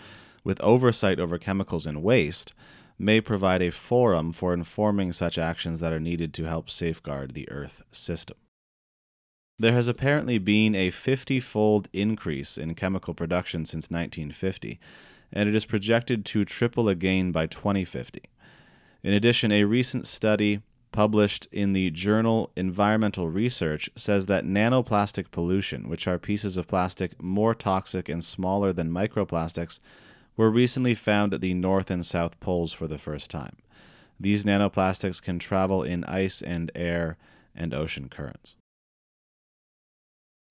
with 0.44 0.62
oversight 0.62 1.20
over 1.20 1.40
chemicals 1.40 1.88
and 1.88 2.04
waste 2.04 2.54
may 2.98 3.22
provide 3.22 3.62
a 3.62 3.72
forum 3.72 4.32
for 4.32 4.54
informing 4.54 5.12
such 5.12 5.38
actions 5.38 5.80
that 5.80 5.94
are 5.94 6.00
needed 6.00 6.34
to 6.34 6.46
help 6.46 6.70
safeguard 6.70 7.34
the 7.34 7.50
Earth 7.50 7.84
system. 7.92 8.38
There 9.60 9.74
has 9.74 9.88
apparently 9.88 10.38
been 10.38 10.76
a 10.76 10.92
50 10.92 11.40
fold 11.40 11.90
increase 11.92 12.58
in 12.58 12.76
chemical 12.76 13.14
production 13.14 13.66
since 13.66 13.90
1950, 13.90 14.80
and 15.34 15.50
it 15.50 15.56
is 15.56 15.66
projected 15.66 16.26
to 16.26 16.46
triple 16.46 16.88
again 16.88 17.32
by 17.32 17.48
2050. 17.48 18.22
In 19.04 19.14
addition, 19.14 19.52
a 19.52 19.64
recent 19.64 20.06
study 20.06 20.62
published 20.92 21.48
in 21.52 21.74
the 21.74 21.92
journal 21.92 22.52
Environmental 22.56 23.30
Research 23.30 23.90
says 23.96 24.28
that 24.28 24.46
nanoplastic 24.46 25.32
pollution, 25.32 25.90
which 25.90 26.08
are 26.08 26.18
pieces 26.18 26.58
of 26.58 26.68
plastic 26.68 27.22
more 27.22 27.54
toxic 27.54 28.10
and 28.10 28.24
smaller 28.24 28.72
than 28.74 28.92
microplastics, 28.92 29.80
were 30.38 30.50
recently 30.50 30.96
found 30.96 31.34
at 31.34 31.42
the 31.42 31.54
North 31.54 31.92
and 31.92 32.06
South 32.06 32.40
Poles 32.40 32.72
for 32.72 32.88
the 32.88 32.98
first 32.98 33.30
time. 33.30 33.58
These 34.20 34.46
nanoplastics 34.46 35.22
can 35.22 35.40
travel 35.40 35.84
in 35.84 36.04
ice 36.06 36.42
and 36.42 36.72
air 36.74 37.18
and 37.56 37.74
ocean 37.74 38.08
currents. 38.08 38.56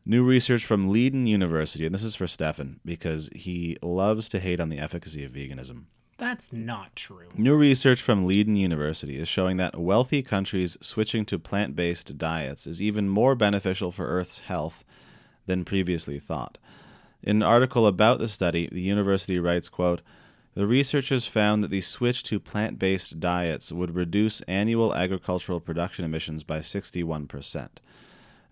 New 0.04 0.22
research 0.22 0.64
from 0.64 0.88
Leiden 0.88 1.26
University, 1.26 1.84
and 1.84 1.94
this 1.94 2.04
is 2.04 2.14
for 2.14 2.28
Stefan 2.28 2.78
because 2.84 3.28
he 3.34 3.76
loves 3.82 4.28
to 4.28 4.38
hate 4.38 4.60
on 4.60 4.68
the 4.68 4.78
efficacy 4.78 5.24
of 5.24 5.32
veganism. 5.32 5.84
That's 6.18 6.52
not 6.52 6.94
true. 6.96 7.28
New 7.36 7.56
research 7.56 8.00
from 8.00 8.26
Leiden 8.26 8.56
University 8.56 9.18
is 9.18 9.28
showing 9.28 9.56
that 9.58 9.78
wealthy 9.78 10.22
countries 10.22 10.78
switching 10.80 11.24
to 11.26 11.38
plant 11.38 11.76
based 11.76 12.16
diets 12.16 12.66
is 12.66 12.80
even 12.80 13.08
more 13.08 13.34
beneficial 13.34 13.90
for 13.90 14.06
Earth's 14.06 14.40
health 14.40 14.84
than 15.46 15.64
previously 15.64 16.18
thought. 16.18 16.56
In 17.26 17.38
an 17.38 17.42
article 17.42 17.88
about 17.88 18.20
the 18.20 18.28
study, 18.28 18.68
the 18.70 18.80
university 18.80 19.40
writes, 19.40 19.68
quote, 19.68 20.00
the 20.54 20.64
researchers 20.64 21.26
found 21.26 21.62
that 21.64 21.72
the 21.72 21.80
switch 21.80 22.22
to 22.22 22.38
plant 22.38 22.78
based 22.78 23.18
diets 23.18 23.72
would 23.72 23.96
reduce 23.96 24.42
annual 24.42 24.94
agricultural 24.94 25.58
production 25.58 26.04
emissions 26.04 26.44
by 26.44 26.60
61%. 26.60 27.68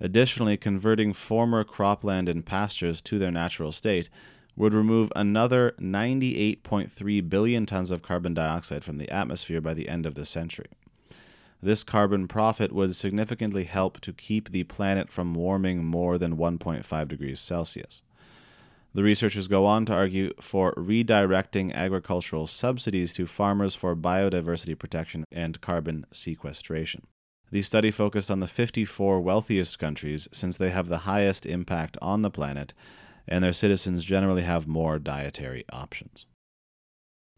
Additionally, 0.01 0.57
converting 0.57 1.13
former 1.13 1.63
cropland 1.63 2.29
and 2.29 2.45
pastures 2.45 3.01
to 3.03 3.17
their 3.19 3.31
natural 3.31 3.71
state 3.71 4.11
would 4.57 4.75
remove 4.75 5.13
another 5.15 5.73
98.3 5.81 7.29
billion 7.31 7.67
tons 7.67 7.93
of 7.93 8.03
carbon 8.03 8.35
dioxide 8.35 8.83
from 8.83 8.99
the 8.99 9.09
atmosphere 9.09 9.61
by 9.61 9.73
the 9.73 9.89
end 9.89 10.05
of 10.05 10.17
the 10.17 10.27
century. 10.27 10.71
This 11.63 11.85
carbon 11.85 12.27
profit 12.27 12.73
would 12.73 12.97
significantly 12.97 13.65
help 13.65 14.01
to 14.01 14.13
keep 14.13 14.51
the 14.51 14.65
planet 14.65 15.11
from 15.11 15.33
warming 15.33 15.85
more 15.85 16.19
than 16.19 16.37
1.5 16.37 17.09
degrees 17.09 17.39
Celsius. 17.39 18.03
The 18.95 19.03
researchers 19.03 19.49
go 19.49 19.67
on 19.67 19.87
to 19.87 19.93
argue 19.93 20.33
for 20.41 20.73
redirecting 20.75 21.75
agricultural 21.75 22.47
subsidies 22.47 23.13
to 23.15 23.27
farmers 23.27 23.75
for 23.75 23.97
biodiversity 23.97 24.79
protection 24.79 25.25
and 25.33 25.61
carbon 25.61 26.07
sequestration. 26.13 27.07
The 27.51 27.63
study 27.63 27.91
focused 27.91 28.31
on 28.31 28.41
the 28.41 28.47
54 28.47 29.21
wealthiest 29.21 29.79
countries 29.79 30.29
since 30.33 30.57
they 30.57 30.71
have 30.71 30.89
the 30.89 30.99
highest 30.99 31.45
impact 31.45 31.99
on 32.01 32.23
the 32.23 32.31
planet 32.31 32.73
and 33.27 33.43
their 33.43 33.53
citizens 33.53 34.05
generally 34.05 34.43
have 34.43 34.67
more 34.67 34.99
dietary 34.99 35.65
options. 35.73 36.27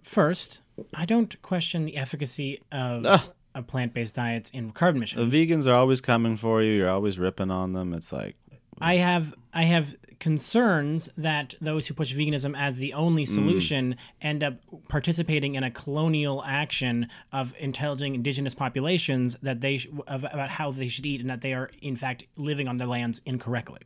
First, 0.03 0.61
I 0.95 1.05
don't 1.05 1.41
question 1.43 1.85
the 1.85 1.97
efficacy 1.97 2.61
of, 2.71 3.05
Ah. 3.07 3.29
of 3.55 3.67
plant 3.67 3.95
based 3.95 4.15
diets 4.15 4.51
in 4.51 4.73
carbon 4.73 5.01
The 5.01 5.07
vegans 5.27 5.67
are 5.67 5.75
always 5.75 6.01
coming 6.01 6.37
for 6.37 6.63
you, 6.63 6.73
you're 6.73 6.91
always 6.91 7.19
ripping 7.19 7.51
on 7.51 7.73
them. 7.73 7.93
It's 7.95 8.13
like 8.13 8.37
I 8.81 8.97
have 8.97 9.35
I 9.53 9.65
have 9.65 9.97
concerns 10.19 11.09
that 11.17 11.55
those 11.61 11.87
who 11.87 11.95
push 11.95 12.15
veganism 12.15 12.55
as 12.59 12.77
the 12.77 12.93
only 12.93 13.25
Mm. 13.25 13.29
solution 13.35 13.97
end 14.21 14.43
up 14.45 14.55
participating 14.89 15.55
in 15.55 15.63
a 15.65 15.71
colonial 15.71 16.43
action 16.45 17.09
of 17.33 17.55
intelligent 17.59 18.15
indigenous 18.15 18.55
populations 18.55 19.37
that 19.43 19.61
they 19.61 19.79
sh- 19.79 19.89
of, 20.07 20.25
about 20.25 20.51
how 20.51 20.71
they 20.71 20.89
should 20.89 21.07
eat 21.07 21.21
and 21.21 21.31
that 21.31 21.41
they 21.41 21.55
are 21.55 21.71
in 21.81 21.97
fact 21.97 22.25
living 22.37 22.69
on 22.69 22.77
their 22.77 22.87
lands 22.87 23.21
incorrectly. 23.25 23.81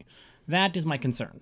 That 0.49 0.77
is 0.77 0.87
my 0.87 0.97
concern. 0.97 1.41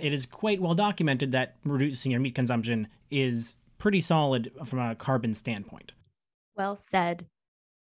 It 0.00 0.12
is 0.12 0.26
quite 0.26 0.60
well 0.60 0.74
documented 0.74 1.32
that 1.32 1.56
reducing 1.64 2.12
your 2.12 2.20
meat 2.20 2.34
consumption 2.34 2.88
is 3.10 3.54
pretty 3.78 4.00
solid 4.00 4.50
from 4.64 4.78
a 4.78 4.94
carbon 4.94 5.34
standpoint. 5.34 5.92
Well 6.56 6.76
said, 6.76 7.26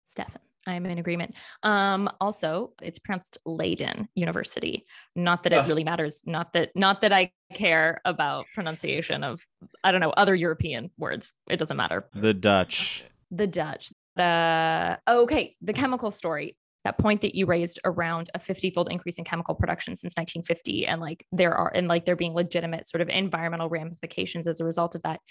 Stefan. 0.07 0.41
I'm 0.65 0.85
in 0.85 0.97
agreement. 0.97 1.35
Um, 1.63 2.09
also, 2.21 2.73
it's 2.81 2.99
pronounced 2.99 3.37
Leiden 3.45 4.07
University. 4.15 4.85
Not 5.15 5.43
that 5.43 5.53
it 5.53 5.67
really 5.67 5.83
matters. 5.83 6.23
Not 6.25 6.53
that 6.53 6.71
not 6.75 7.01
that 7.01 7.13
I 7.13 7.31
care 7.53 8.01
about 8.05 8.45
pronunciation 8.53 9.23
of 9.23 9.41
I 9.83 9.91
don't 9.91 10.01
know 10.01 10.11
other 10.11 10.35
European 10.35 10.91
words. 10.97 11.33
It 11.49 11.57
doesn't 11.57 11.77
matter. 11.77 12.07
the 12.13 12.33
Dutch. 12.33 13.03
The 13.31 13.47
Dutch. 13.47 13.91
The 14.15 14.99
okay, 15.07 15.55
the 15.61 15.73
chemical 15.73 16.11
story. 16.11 16.57
That 16.83 16.97
point 16.97 17.21
that 17.21 17.33
you 17.33 17.45
raised 17.45 17.79
around 17.85 18.29
a 18.35 18.39
50-fold 18.39 18.91
increase 18.91 19.17
in 19.17 19.23
chemical 19.23 19.55
production 19.55 19.95
since 19.95 20.15
1950, 20.17 20.85
and 20.85 20.99
like 20.99 21.25
there 21.31 21.55
are 21.55 21.71
and 21.73 21.87
like 21.87 22.03
there 22.03 22.17
being 22.17 22.33
legitimate 22.33 22.89
sort 22.89 23.01
of 23.01 23.07
environmental 23.07 23.69
ramifications 23.69 24.47
as 24.47 24.59
a 24.59 24.65
result 24.65 24.93
of 24.95 25.01
that 25.03 25.21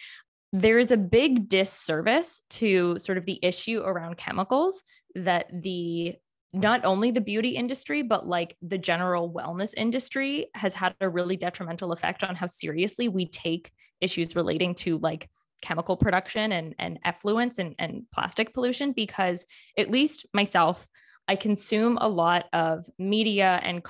there 0.52 0.78
is 0.78 0.92
a 0.92 0.96
big 0.96 1.48
disservice 1.48 2.44
to 2.50 2.98
sort 2.98 3.16
of 3.16 3.24
the 3.24 3.38
issue 3.42 3.80
around 3.80 4.18
chemicals 4.18 4.82
that 5.14 5.46
the 5.62 6.14
not 6.52 6.84
only 6.84 7.10
the 7.10 7.20
beauty 7.20 7.50
industry 7.50 8.02
but 8.02 8.26
like 8.26 8.56
the 8.60 8.78
general 8.78 9.32
wellness 9.32 9.72
industry 9.76 10.48
has 10.54 10.74
had 10.74 10.94
a 11.00 11.08
really 11.08 11.36
detrimental 11.36 11.92
effect 11.92 12.22
on 12.22 12.34
how 12.34 12.46
seriously 12.46 13.08
we 13.08 13.26
take 13.26 13.70
issues 14.00 14.36
relating 14.36 14.74
to 14.74 14.98
like 14.98 15.28
chemical 15.62 15.96
production 15.96 16.52
and 16.52 16.74
and 16.78 16.98
effluents 17.06 17.58
and, 17.58 17.74
and 17.78 18.02
plastic 18.12 18.52
pollution 18.52 18.92
because 18.92 19.46
at 19.78 19.90
least 19.90 20.26
myself 20.34 20.86
i 21.28 21.36
consume 21.36 21.96
a 22.00 22.08
lot 22.08 22.46
of 22.52 22.84
media 22.98 23.60
and 23.62 23.82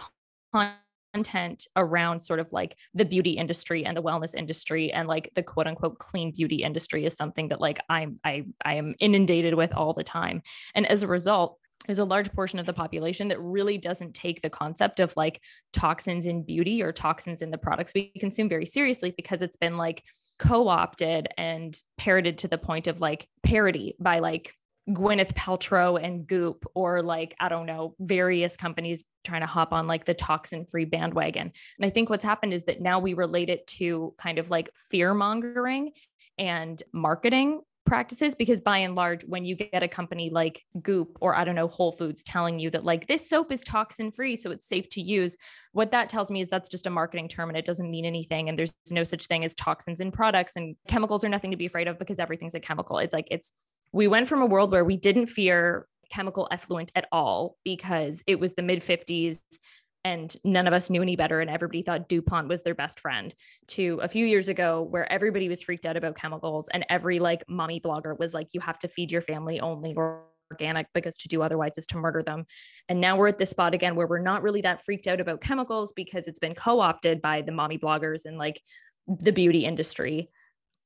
content 1.13 1.67
around 1.77 2.21
sort 2.21 2.41
of 2.41 2.53
like 2.53 2.77
the 2.95 3.05
beauty 3.05 3.33
industry 3.33 3.85
and 3.85 3.97
the 3.97 4.03
wellness 4.03 4.35
industry 4.35 4.93
and 4.93 5.09
like 5.09 5.31
the 5.35 5.43
quote 5.43 5.67
unquote 5.67 5.99
clean 5.99 6.31
beauty 6.31 6.63
industry 6.63 7.05
is 7.05 7.15
something 7.15 7.49
that 7.49 7.61
like 7.61 7.81
I'm 7.89 8.19
I 8.25 8.45
I 8.65 8.75
am 8.75 8.95
inundated 8.99 9.55
with 9.55 9.75
all 9.75 9.93
the 9.93 10.05
time. 10.05 10.43
And 10.75 10.87
as 10.87 11.03
a 11.03 11.09
result, 11.09 11.59
there's 11.87 11.99
a 11.99 12.05
large 12.05 12.33
portion 12.33 12.59
of 12.59 12.67
the 12.67 12.73
population 12.73 13.29
that 13.29 13.41
really 13.41 13.77
doesn't 13.77 14.15
take 14.15 14.41
the 14.41 14.51
concept 14.51 15.01
of 15.01 15.17
like 15.17 15.43
toxins 15.73 16.27
in 16.27 16.45
beauty 16.45 16.83
or 16.83 16.93
toxins 16.93 17.43
in 17.43 17.51
the 17.51 17.59
products 17.59 17.93
we 17.95 18.13
consume 18.21 18.49
very 18.49 18.67
seriously 18.67 19.13
because 19.17 19.43
it's 19.43 19.57
been 19.57 19.77
like 19.77 20.03
co-opted 20.39 21.29
and 21.37 21.77
parroted 21.99 22.39
to 22.39 22.49
the 22.49 22.59
point 22.59 22.87
of 22.87 23.01
like 23.01 23.29
parody 23.43 23.95
by 23.99 24.21
like 24.21 24.55
Gwyneth 24.89 25.35
Paltrow 25.35 26.03
and 26.03 26.27
Goop, 26.27 26.65
or 26.75 27.03
like, 27.03 27.35
I 27.39 27.49
don't 27.49 27.67
know, 27.67 27.95
various 28.01 28.57
companies 28.57 29.05
trying 29.25 29.43
to 29.43 29.47
hop 29.47 29.73
on 29.73 29.87
like 29.87 30.05
the 30.05 30.15
toxin 30.15 30.67
free 30.67 30.85
bandwagon. 30.85 31.53
And 31.79 31.87
I 31.87 31.91
think 31.91 32.11
what's 32.11 32.25
happened 32.25 32.53
is 32.53 32.65
that 32.65 32.81
now 32.81 32.99
we 32.99 33.15
relate 33.15 33.49
it 33.49 33.67
to 33.79 34.15
kind 34.19 34.39
of 34.39 34.51
like 34.51 34.71
fear 34.91 35.15
mongering 35.15 35.93
and 36.39 36.83
marketing 36.93 37.61
practices 37.85 38.35
because 38.35 38.61
by 38.61 38.79
and 38.79 38.95
large 38.95 39.25
when 39.25 39.45
you 39.45 39.57
get 39.57 39.83
a 39.83 39.89
company 39.89 40.31
like 40.31 40.63
goop 40.83 41.19
or 41.21 41.35
i 41.35 41.45
don't 41.45 41.57
know 41.57 41.67
whole 41.67 41.91
foods 41.91 42.23
telling 42.23 42.61
you 42.61 42.71
that 42.71 42.85
like 42.85 43.09
this 43.09 43.29
soap 43.29 43.51
is 43.51 43.63
toxin 43.63 44.13
free 44.13 44.37
so 44.37 44.53
it's 44.53 44.69
safe 44.69 44.89
to 44.89 45.03
use 45.03 45.37
what 45.73 45.91
that 45.91 46.09
tells 46.09 46.31
me 46.31 46.41
is 46.41 46.49
that's 46.49 46.69
just 46.69 46.87
a 46.87 46.91
marketing 46.91 47.29
term 47.29 47.49
and 47.49 47.59
it 47.59 47.65
doesn't 47.65 47.91
mean 47.91 48.05
anything 48.05 48.49
and 48.49 48.57
there's 48.57 48.73
no 48.91 49.03
such 49.03 49.27
thing 49.27 49.45
as 49.45 49.55
toxins 49.57 50.01
in 50.01 50.13
products 50.13 50.55
and 50.55 50.77
chemicals 50.87 51.25
are 51.25 51.29
nothing 51.29 51.51
to 51.51 51.57
be 51.57 51.67
afraid 51.67 51.89
of 51.89 51.99
because 51.99 52.21
everything's 52.21 52.55
a 52.55 52.61
chemical 52.61 52.99
it's 52.99 53.13
like 53.13 53.27
it's 53.33 53.53
we 53.93 54.09
went 54.09 54.29
from 54.29 54.43
a 54.43 54.47
world 54.47 54.73
where 54.73 54.85
we 54.85 54.97
didn't 54.97 55.27
fear 55.27 55.87
chemical 56.11 56.49
effluent 56.51 56.93
at 56.95 57.07
all 57.13 57.57
because 57.65 58.23
it 58.27 58.39
was 58.39 58.55
the 58.55 58.63
mid 58.63 58.81
50s 58.81 59.41
and 60.05 60.37
none 60.45 60.67
of 60.67 60.73
us 60.73 60.91
knew 60.91 61.01
any 61.01 61.17
better 61.17 61.41
and 61.41 61.49
everybody 61.49 61.83
thought 61.83 62.09
DuPont 62.09 62.49
was 62.49 62.63
their 62.63 62.75
best 62.75 63.01
friend 63.01 63.35
to 63.69 64.01
a 64.03 64.09
few 64.09 64.27
years 64.27 64.49
ago 64.49 64.83
where 64.83 65.11
everybody 65.11 65.49
was 65.49 65.63
freaked 65.63 65.87
out 65.87 65.97
about 65.97 66.17
chemicals 66.17 66.69
and 66.75 66.85
every 66.91 67.19
like 67.19 67.45
mommy 67.49 67.81
blogger 67.81 68.19
was 68.19 68.35
like 68.35 68.49
you 68.53 68.61
have 68.61 68.79
to 68.81 68.89
feed 68.89 69.13
your 69.13 69.23
family 69.23 69.61
only 69.61 69.95
organic 69.97 70.87
because 70.93 71.17
to 71.17 71.29
do 71.29 71.41
otherwise 71.41 71.79
is 71.79 71.87
to 71.87 71.97
murder 71.97 72.23
them. 72.23 72.45
And 72.89 73.01
now 73.01 73.17
we're 73.17 73.29
at 73.29 73.39
this 73.39 73.51
spot 73.51 73.75
again 73.75 73.95
where 73.95 74.07
we're 74.07 74.19
not 74.19 74.43
really 74.43 74.61
that 74.63 74.85
freaked 74.85 75.07
out 75.07 75.21
about 75.21 75.41
chemicals 75.41 75.93
because 75.93 76.29
it's 76.29 76.39
been 76.39 76.55
co-opted 76.55 77.23
by 77.23 77.43
the 77.43 77.53
mommy 77.53 77.79
bloggers 77.79 78.27
and 78.27 78.37
like 78.37 78.61
the 79.07 79.33
beauty 79.33 79.65
industry 79.65 80.27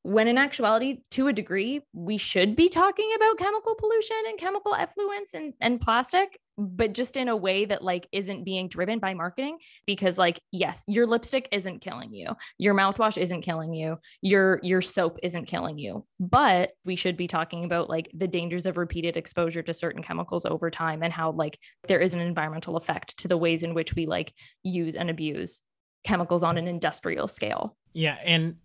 when 0.07 0.29
in 0.29 0.39
actuality 0.39 0.99
to 1.11 1.27
a 1.27 1.33
degree 1.33 1.81
we 1.93 2.17
should 2.17 2.55
be 2.55 2.69
talking 2.69 3.11
about 3.17 3.39
chemical 3.39 3.75
pollution 3.75 4.17
and 4.29 4.39
chemical 4.39 4.71
effluents 4.73 5.35
and, 5.35 5.53
and 5.61 5.81
plastic 5.81 6.39
but 6.57 6.95
just 6.95 7.17
in 7.17 7.29
a 7.29 7.37
way 7.37 7.65
that 7.65 7.83
like 7.83 8.07
isn't 8.13 8.45
being 8.45 8.69
driven 8.69 9.01
by 9.01 9.15
marketing 9.15 9.59
because 9.85 10.17
like 10.17 10.39
yes 10.53 10.85
your 10.87 11.09
lipstick 11.09 11.49
isn't 11.51 11.81
killing 11.81 12.13
you 12.13 12.29
your 12.57 12.73
mouthwash 12.73 13.19
isn't 13.19 13.43
killing 13.43 13.75
you 13.75 13.99
your 14.23 14.61
your 14.63 14.81
soap 14.81 15.19
isn't 15.25 15.47
killing 15.47 15.77
you 15.77 16.07
but 16.21 16.71
we 16.85 16.95
should 16.95 17.17
be 17.17 17.27
talking 17.27 17.65
about 17.65 17.91
like 17.91 18.09
the 18.15 18.29
dangers 18.29 18.65
of 18.65 18.79
repeated 18.79 19.17
exposure 19.17 19.63
to 19.63 19.75
certain 19.75 20.05
chemicals 20.05 20.47
over 20.47 20.71
time 20.71 21.03
and 21.03 21.13
how 21.13 21.33
like 21.33 21.59
there 21.89 22.01
is 22.01 22.15
an 22.15 22.21
environmental 22.21 22.77
effect 22.77 23.17
to 23.19 23.27
the 23.27 23.37
ways 23.37 23.65
in 23.65 23.75
which 23.75 23.97
we 23.97 24.07
like 24.07 24.33
use 24.63 24.95
and 24.95 25.11
abuse 25.11 25.61
chemicals 26.07 26.45
on 26.45 26.57
an 26.57 26.69
industrial 26.69 27.29
scale. 27.29 27.77
Yeah, 27.93 28.17
and 28.25 28.57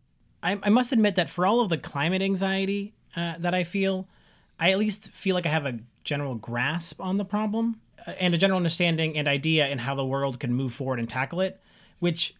I, 0.43 0.59
I 0.63 0.69
must 0.69 0.91
admit 0.91 1.15
that 1.15 1.29
for 1.29 1.45
all 1.45 1.61
of 1.61 1.69
the 1.69 1.77
climate 1.77 2.21
anxiety 2.21 2.93
uh, 3.15 3.35
that 3.39 3.53
I 3.53 3.63
feel, 3.63 4.07
I 4.59 4.71
at 4.71 4.79
least 4.79 5.11
feel 5.11 5.35
like 5.35 5.45
I 5.45 5.49
have 5.49 5.65
a 5.65 5.79
general 6.03 6.35
grasp 6.35 6.99
on 6.99 7.17
the 7.17 7.25
problem 7.25 7.79
uh, 8.07 8.11
and 8.19 8.33
a 8.33 8.37
general 8.37 8.57
understanding 8.57 9.17
and 9.17 9.27
idea 9.27 9.67
in 9.67 9.79
how 9.79 9.95
the 9.95 10.05
world 10.05 10.39
can 10.39 10.53
move 10.53 10.73
forward 10.73 10.99
and 10.99 11.09
tackle 11.09 11.41
it, 11.41 11.59
which 11.99 12.35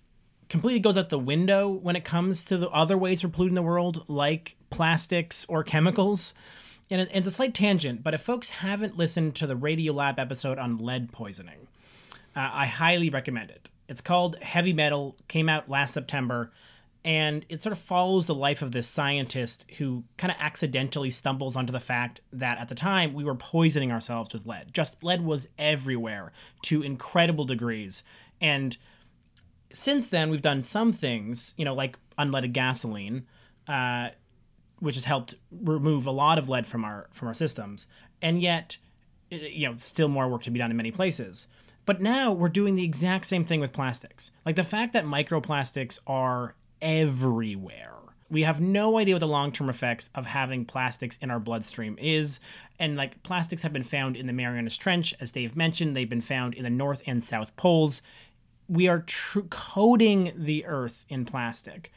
completely 0.49 0.79
goes 0.79 0.97
out 0.97 1.09
the 1.09 1.19
window 1.19 1.69
when 1.69 1.95
it 1.95 2.03
comes 2.03 2.43
to 2.45 2.57
the 2.57 2.69
other 2.69 2.97
ways 2.97 3.23
we're 3.23 3.29
polluting 3.29 3.55
the 3.55 3.61
world, 3.61 4.03
like 4.07 4.55
plastics 4.69 5.45
or 5.47 5.63
chemicals. 5.63 6.33
And 6.89 7.07
it's 7.13 7.27
a 7.27 7.31
slight 7.31 7.53
tangent, 7.53 8.03
but 8.03 8.13
if 8.13 8.21
folks 8.21 8.49
haven't 8.49 8.97
listened 8.97 9.35
to 9.35 9.47
the 9.47 9.55
Radiolab 9.55 10.19
episode 10.19 10.59
on 10.59 10.77
lead 10.77 11.13
poisoning, 11.13 11.67
uh, 12.35 12.49
I 12.51 12.65
highly 12.65 13.09
recommend 13.09 13.49
it. 13.49 13.69
It's 13.87 14.01
called 14.01 14.37
Heavy 14.41 14.73
Metal, 14.73 15.15
came 15.29 15.47
out 15.47 15.69
last 15.69 15.93
September, 15.93 16.51
and 17.03 17.45
it 17.49 17.61
sort 17.63 17.73
of 17.73 17.79
follows 17.79 18.27
the 18.27 18.35
life 18.35 18.61
of 18.61 18.71
this 18.71 18.87
scientist 18.87 19.65
who 19.77 20.03
kind 20.17 20.31
of 20.31 20.37
accidentally 20.39 21.09
stumbles 21.09 21.55
onto 21.55 21.73
the 21.73 21.79
fact 21.79 22.21
that 22.31 22.59
at 22.59 22.69
the 22.69 22.75
time 22.75 23.13
we 23.13 23.23
were 23.23 23.33
poisoning 23.33 23.91
ourselves 23.91 24.31
with 24.33 24.45
lead. 24.45 24.71
Just 24.71 25.03
lead 25.03 25.21
was 25.21 25.47
everywhere 25.57 26.31
to 26.63 26.83
incredible 26.83 27.45
degrees. 27.45 28.03
And 28.39 28.77
since 29.73 30.07
then, 30.07 30.29
we've 30.29 30.43
done 30.43 30.61
some 30.61 30.91
things, 30.91 31.55
you 31.57 31.65
know, 31.65 31.73
like 31.73 31.97
unleaded 32.19 32.53
gasoline, 32.53 33.25
uh, 33.67 34.09
which 34.79 34.95
has 34.95 35.05
helped 35.05 35.33
remove 35.51 36.05
a 36.05 36.11
lot 36.11 36.37
of 36.37 36.49
lead 36.49 36.67
from 36.67 36.85
our 36.85 37.07
from 37.11 37.27
our 37.27 37.33
systems. 37.33 37.87
And 38.21 38.41
yet, 38.41 38.77
you 39.31 39.67
know, 39.67 39.73
still 39.73 40.07
more 40.07 40.27
work 40.27 40.43
to 40.43 40.51
be 40.51 40.59
done 40.59 40.69
in 40.69 40.77
many 40.77 40.91
places. 40.91 41.47
But 41.85 41.99
now 41.99 42.31
we're 42.31 42.49
doing 42.49 42.75
the 42.75 42.83
exact 42.83 43.25
same 43.25 43.43
thing 43.43 43.59
with 43.59 43.73
plastics. 43.73 44.29
Like 44.45 44.55
the 44.55 44.63
fact 44.63 44.93
that 44.93 45.05
microplastics 45.05 45.99
are 46.05 46.55
everywhere. 46.81 47.91
We 48.29 48.43
have 48.43 48.61
no 48.61 48.97
idea 48.97 49.15
what 49.15 49.19
the 49.19 49.27
long 49.27 49.51
term 49.51 49.69
effects 49.69 50.09
of 50.15 50.25
having 50.25 50.63
plastics 50.63 51.17
in 51.21 51.29
our 51.29 51.39
bloodstream 51.39 51.97
is. 51.99 52.39
And 52.79 52.95
like 52.95 53.21
plastics 53.23 53.61
have 53.63 53.73
been 53.73 53.83
found 53.83 54.15
in 54.15 54.25
the 54.25 54.33
Marianas 54.33 54.77
Trench, 54.77 55.13
as 55.19 55.33
Dave 55.33 55.55
mentioned, 55.55 55.95
they've 55.95 56.09
been 56.09 56.21
found 56.21 56.53
in 56.53 56.63
the 56.63 56.69
North 56.69 57.01
and 57.05 57.21
South 57.21 57.55
Poles. 57.57 58.01
We 58.69 58.87
are 58.87 58.99
tr- 58.99 59.41
coating 59.49 60.31
the 60.35 60.65
earth 60.65 61.05
in 61.09 61.25
plastic, 61.25 61.91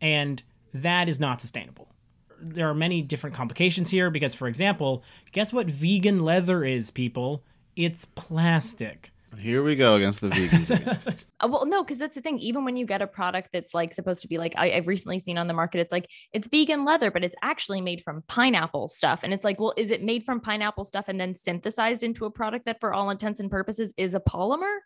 and 0.00 0.42
that 0.74 1.08
is 1.08 1.18
not 1.18 1.40
sustainable. 1.40 1.88
There 2.38 2.68
are 2.68 2.74
many 2.74 3.00
different 3.00 3.34
complications 3.34 3.88
here 3.88 4.10
because, 4.10 4.34
for 4.34 4.48
example, 4.48 5.02
guess 5.30 5.54
what 5.54 5.68
vegan 5.68 6.20
leather 6.20 6.64
is, 6.64 6.90
people? 6.90 7.42
It's 7.76 8.04
plastic. 8.04 9.10
Here 9.38 9.62
we 9.62 9.76
go 9.76 9.94
against 9.94 10.20
the 10.20 10.28
vegans. 10.28 11.26
Uh, 11.40 11.48
well, 11.48 11.66
no, 11.66 11.82
because 11.82 11.98
that's 11.98 12.14
the 12.14 12.20
thing. 12.20 12.38
Even 12.38 12.64
when 12.64 12.76
you 12.76 12.86
get 12.86 13.02
a 13.02 13.06
product 13.06 13.48
that's 13.52 13.74
like 13.74 13.92
supposed 13.92 14.22
to 14.22 14.28
be 14.28 14.38
like 14.38 14.54
I, 14.56 14.68
have 14.70 14.86
recently 14.86 15.18
seen 15.18 15.38
on 15.38 15.48
the 15.48 15.54
market, 15.54 15.80
it's 15.80 15.90
like 15.90 16.08
it's 16.32 16.48
vegan 16.48 16.84
leather, 16.84 17.10
but 17.10 17.24
it's 17.24 17.34
actually 17.42 17.80
made 17.80 18.00
from 18.02 18.22
pineapple 18.28 18.88
stuff. 18.88 19.20
And 19.24 19.32
it's 19.32 19.44
like, 19.44 19.58
well, 19.58 19.74
is 19.76 19.90
it 19.90 20.02
made 20.02 20.24
from 20.24 20.40
pineapple 20.40 20.84
stuff 20.84 21.06
and 21.08 21.20
then 21.20 21.34
synthesized 21.34 22.02
into 22.02 22.26
a 22.26 22.30
product 22.30 22.66
that, 22.66 22.78
for 22.78 22.92
all 22.94 23.10
intents 23.10 23.40
and 23.40 23.50
purposes, 23.50 23.92
is 23.96 24.14
a 24.14 24.20
polymer? 24.20 24.78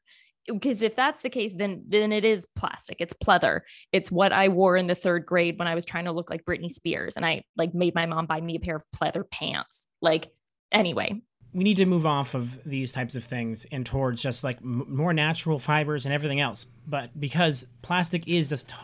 Because 0.47 0.81
if 0.81 0.97
that's 0.97 1.23
the 1.23 1.31
case, 1.31 1.55
then 1.55 1.85
then 1.88 2.12
it 2.12 2.25
is 2.25 2.47
plastic. 2.57 2.99
It's 3.01 3.14
pleather. 3.14 3.61
It's 3.92 4.11
what 4.11 4.33
I 4.33 4.49
wore 4.49 4.77
in 4.77 4.87
the 4.87 4.94
third 4.94 5.27
grade 5.27 5.59
when 5.59 5.68
I 5.68 5.75
was 5.75 5.85
trying 5.85 6.05
to 6.07 6.12
look 6.12 6.31
like 6.31 6.44
Britney 6.44 6.70
Spears, 6.70 7.16
and 7.16 7.27
I 7.27 7.42
like 7.57 7.75
made 7.75 7.94
my 7.94 8.07
mom 8.07 8.27
buy 8.27 8.40
me 8.40 8.57
a 8.57 8.61
pair 8.61 8.77
of 8.77 8.85
pleather 8.94 9.29
pants. 9.29 9.87
Like 10.01 10.29
anyway, 10.73 11.20
we 11.57 11.64
need 11.64 11.79
to 11.79 11.87
move 11.87 12.05
off 12.05 12.35
of 12.35 12.62
these 12.64 12.92
types 12.92 13.16
of 13.16 13.25
things 13.25 13.64
and 13.73 13.87
towards 13.87 14.21
just 14.21 14.45
like 14.45 14.59
m- 14.59 14.85
more 14.95 15.14
natural 15.14 15.59
fibers 15.59 16.05
and 16.05 16.12
everything 16.12 16.38
else. 16.38 16.66
But 16.87 17.19
because 17.19 17.66
plastic 17.81 18.29
is 18.29 18.51
just 18.51 18.75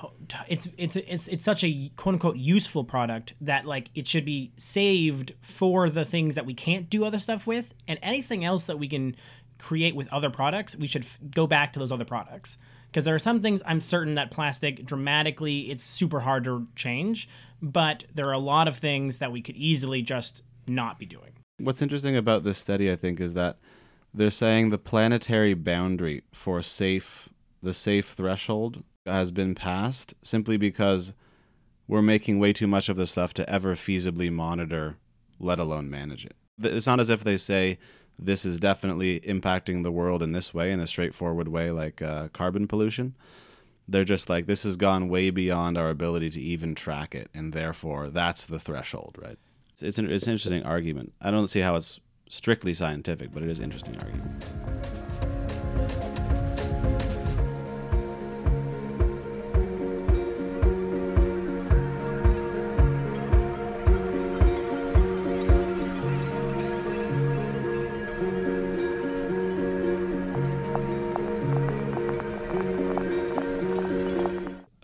it's 0.48 0.66
it's 0.78 0.96
it's 0.96 1.28
it's 1.28 1.44
such 1.44 1.64
a 1.64 1.92
quote 1.98 2.14
unquote 2.14 2.36
useful 2.36 2.82
product 2.82 3.34
that 3.42 3.66
like 3.66 3.90
it 3.94 4.08
should 4.08 4.24
be 4.24 4.52
saved 4.56 5.34
for 5.42 5.90
the 5.90 6.06
things 6.06 6.34
that 6.36 6.46
we 6.46 6.54
can't 6.54 6.88
do 6.88 7.04
other 7.04 7.18
stuff 7.18 7.46
with, 7.46 7.74
and 7.86 7.98
anything 8.02 8.42
else 8.42 8.64
that 8.64 8.78
we 8.78 8.88
can 8.88 9.16
create 9.58 9.94
with 9.94 10.10
other 10.10 10.30
products, 10.30 10.74
we 10.74 10.86
should 10.86 11.04
f- 11.04 11.18
go 11.30 11.46
back 11.46 11.74
to 11.74 11.78
those 11.78 11.92
other 11.92 12.06
products. 12.06 12.56
Because 12.86 13.04
there 13.04 13.14
are 13.14 13.18
some 13.18 13.42
things 13.42 13.60
I'm 13.66 13.82
certain 13.82 14.14
that 14.14 14.30
plastic 14.30 14.86
dramatically 14.86 15.70
it's 15.70 15.84
super 15.84 16.20
hard 16.20 16.44
to 16.44 16.66
change, 16.74 17.28
but 17.60 18.04
there 18.14 18.28
are 18.28 18.32
a 18.32 18.38
lot 18.38 18.66
of 18.66 18.78
things 18.78 19.18
that 19.18 19.30
we 19.30 19.42
could 19.42 19.56
easily 19.56 20.00
just 20.00 20.42
not 20.66 20.98
be 20.98 21.04
doing. 21.04 21.31
What's 21.62 21.80
interesting 21.80 22.16
about 22.16 22.42
this 22.42 22.58
study, 22.58 22.90
I 22.90 22.96
think, 22.96 23.20
is 23.20 23.34
that 23.34 23.58
they're 24.12 24.30
saying 24.30 24.70
the 24.70 24.78
planetary 24.78 25.54
boundary 25.54 26.22
for 26.32 26.60
safe, 26.60 27.28
the 27.62 27.72
safe 27.72 28.08
threshold 28.08 28.82
has 29.06 29.30
been 29.30 29.54
passed 29.54 30.12
simply 30.22 30.56
because 30.56 31.14
we're 31.86 32.02
making 32.02 32.40
way 32.40 32.52
too 32.52 32.66
much 32.66 32.88
of 32.88 32.96
the 32.96 33.06
stuff 33.06 33.32
to 33.34 33.48
ever 33.48 33.76
feasibly 33.76 34.32
monitor, 34.32 34.96
let 35.38 35.60
alone 35.60 35.88
manage 35.88 36.26
it. 36.26 36.34
It's 36.60 36.88
not 36.88 36.98
as 36.98 37.10
if 37.10 37.22
they 37.22 37.36
say 37.36 37.78
this 38.18 38.44
is 38.44 38.58
definitely 38.58 39.20
impacting 39.20 39.84
the 39.84 39.92
world 39.92 40.20
in 40.20 40.32
this 40.32 40.52
way, 40.52 40.72
in 40.72 40.80
a 40.80 40.86
straightforward 40.88 41.46
way, 41.46 41.70
like 41.70 42.02
uh, 42.02 42.26
carbon 42.32 42.66
pollution. 42.66 43.14
They're 43.86 44.02
just 44.02 44.28
like, 44.28 44.46
this 44.46 44.64
has 44.64 44.76
gone 44.76 45.08
way 45.08 45.30
beyond 45.30 45.78
our 45.78 45.90
ability 45.90 46.30
to 46.30 46.40
even 46.40 46.74
track 46.74 47.14
it, 47.14 47.30
and 47.32 47.52
therefore 47.52 48.08
that's 48.08 48.44
the 48.44 48.58
threshold, 48.58 49.16
right? 49.20 49.38
It's, 49.72 49.82
it's, 49.82 49.98
an, 49.98 50.10
it's 50.10 50.26
an 50.26 50.32
interesting 50.32 50.62
argument. 50.64 51.14
I 51.20 51.30
don't 51.30 51.48
see 51.48 51.60
how 51.60 51.76
it's 51.76 51.98
strictly 52.28 52.74
scientific, 52.74 53.32
but 53.32 53.42
it 53.42 53.48
is 53.48 53.58
an 53.58 53.64
interesting 53.64 53.96
argument. 53.98 54.44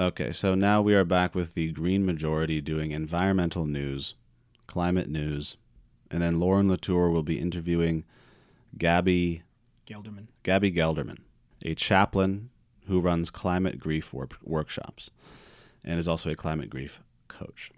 Okay, 0.01 0.33
so 0.33 0.55
now 0.55 0.81
we 0.81 0.94
are 0.94 1.05
back 1.05 1.35
with 1.35 1.53
the 1.53 1.70
Green 1.72 2.07
Majority 2.07 2.62
doing 2.62 2.92
environmental 2.92 3.66
news 3.66 4.14
climate 4.68 5.09
news, 5.09 5.57
and 6.12 6.22
then 6.22 6.38
Lauren 6.38 6.68
Latour 6.68 7.11
will 7.11 7.24
be 7.24 7.40
interviewing 7.40 8.04
Gabby 8.76 9.42
Gelderman. 9.87 10.28
Gabby 10.44 10.70
Gelderman, 10.70 11.18
a 11.64 11.74
chaplain 11.74 12.50
who 12.87 13.00
runs 13.00 13.31
climate 13.31 13.81
grief 13.81 14.12
work- 14.12 14.38
workshops 14.44 15.11
and 15.83 15.98
is 15.98 16.07
also 16.07 16.31
a 16.31 16.37
climate 16.37 16.70
grief 16.70 17.00
coach. 17.26 17.72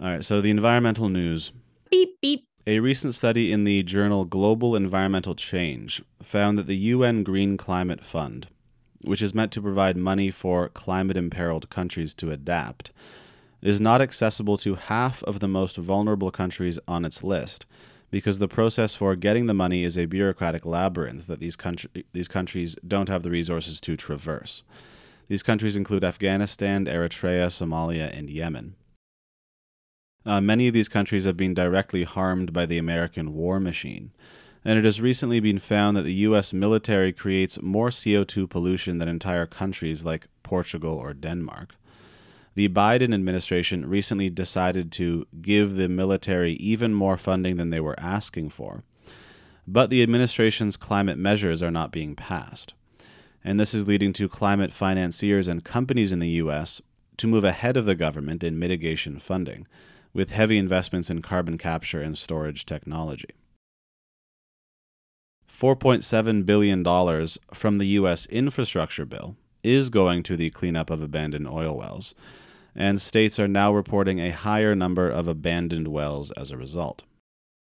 All 0.00 0.06
right, 0.12 0.24
so 0.24 0.40
the 0.40 0.50
environmental 0.50 1.08
news. 1.08 1.52
Beep 1.90 2.20
beep. 2.20 2.46
A 2.66 2.80
recent 2.80 3.14
study 3.14 3.52
in 3.52 3.64
the 3.64 3.82
journal 3.82 4.24
Global 4.24 4.76
Environmental 4.76 5.34
Change 5.34 6.02
found 6.22 6.58
that 6.58 6.66
the 6.66 6.76
UN 6.76 7.22
Green 7.22 7.56
Climate 7.56 8.04
Fund, 8.04 8.48
which 9.02 9.22
is 9.22 9.34
meant 9.34 9.50
to 9.52 9.62
provide 9.62 9.96
money 9.96 10.30
for 10.30 10.68
climate 10.68 11.16
imperiled 11.16 11.70
countries 11.70 12.14
to 12.14 12.30
adapt, 12.30 12.92
is 13.62 13.80
not 13.80 14.00
accessible 14.00 14.56
to 14.58 14.74
half 14.74 15.22
of 15.24 15.40
the 15.40 15.48
most 15.48 15.76
vulnerable 15.76 16.30
countries 16.30 16.78
on 16.88 17.04
its 17.04 17.22
list 17.22 17.66
because 18.10 18.38
the 18.38 18.48
process 18.48 18.94
for 18.94 19.14
getting 19.14 19.46
the 19.46 19.54
money 19.54 19.84
is 19.84 19.96
a 19.96 20.06
bureaucratic 20.06 20.66
labyrinth 20.66 21.26
that 21.26 21.40
these, 21.40 21.56
country, 21.56 22.04
these 22.12 22.28
countries 22.28 22.76
don't 22.86 23.08
have 23.08 23.22
the 23.22 23.30
resources 23.30 23.80
to 23.80 23.96
traverse. 23.96 24.64
These 25.28 25.42
countries 25.44 25.76
include 25.76 26.02
Afghanistan, 26.02 26.86
Eritrea, 26.86 27.46
Somalia, 27.46 28.16
and 28.16 28.28
Yemen. 28.28 28.74
Uh, 30.26 30.40
many 30.40 30.66
of 30.68 30.74
these 30.74 30.88
countries 30.88 31.24
have 31.24 31.36
been 31.36 31.54
directly 31.54 32.04
harmed 32.04 32.52
by 32.52 32.66
the 32.66 32.78
American 32.78 33.32
war 33.32 33.60
machine, 33.60 34.10
and 34.64 34.78
it 34.78 34.84
has 34.84 35.00
recently 35.00 35.40
been 35.40 35.58
found 35.58 35.96
that 35.96 36.02
the 36.02 36.14
U.S. 36.14 36.52
military 36.52 37.12
creates 37.12 37.62
more 37.62 37.88
CO2 37.88 38.50
pollution 38.50 38.98
than 38.98 39.08
entire 39.08 39.46
countries 39.46 40.04
like 40.04 40.26
Portugal 40.42 40.94
or 40.94 41.14
Denmark. 41.14 41.74
The 42.54 42.68
Biden 42.68 43.14
administration 43.14 43.88
recently 43.88 44.28
decided 44.28 44.90
to 44.92 45.26
give 45.40 45.76
the 45.76 45.88
military 45.88 46.54
even 46.54 46.92
more 46.92 47.16
funding 47.16 47.56
than 47.56 47.70
they 47.70 47.80
were 47.80 47.98
asking 47.98 48.50
for. 48.50 48.82
But 49.66 49.90
the 49.90 50.02
administration's 50.02 50.76
climate 50.76 51.18
measures 51.18 51.62
are 51.62 51.70
not 51.70 51.92
being 51.92 52.16
passed. 52.16 52.74
And 53.44 53.58
this 53.58 53.72
is 53.72 53.86
leading 53.86 54.12
to 54.14 54.28
climate 54.28 54.72
financiers 54.72 55.46
and 55.46 55.64
companies 55.64 56.12
in 56.12 56.18
the 56.18 56.28
U.S. 56.28 56.82
to 57.18 57.28
move 57.28 57.44
ahead 57.44 57.76
of 57.76 57.86
the 57.86 57.94
government 57.94 58.42
in 58.42 58.58
mitigation 58.58 59.18
funding, 59.18 59.66
with 60.12 60.30
heavy 60.30 60.58
investments 60.58 61.08
in 61.08 61.22
carbon 61.22 61.56
capture 61.56 62.02
and 62.02 62.18
storage 62.18 62.66
technology. 62.66 63.30
$4.7 65.48 66.44
billion 66.44 66.84
from 67.54 67.78
the 67.78 67.86
U.S. 67.86 68.26
infrastructure 68.26 69.04
bill 69.04 69.36
is 69.62 69.90
going 69.90 70.22
to 70.24 70.36
the 70.36 70.50
cleanup 70.50 70.90
of 70.90 71.02
abandoned 71.02 71.48
oil 71.48 71.76
wells, 71.76 72.14
and 72.74 73.00
states 73.00 73.38
are 73.38 73.48
now 73.48 73.72
reporting 73.72 74.18
a 74.18 74.30
higher 74.30 74.74
number 74.74 75.08
of 75.08 75.28
abandoned 75.28 75.88
wells 75.88 76.30
as 76.32 76.50
a 76.50 76.56
result. 76.56 77.04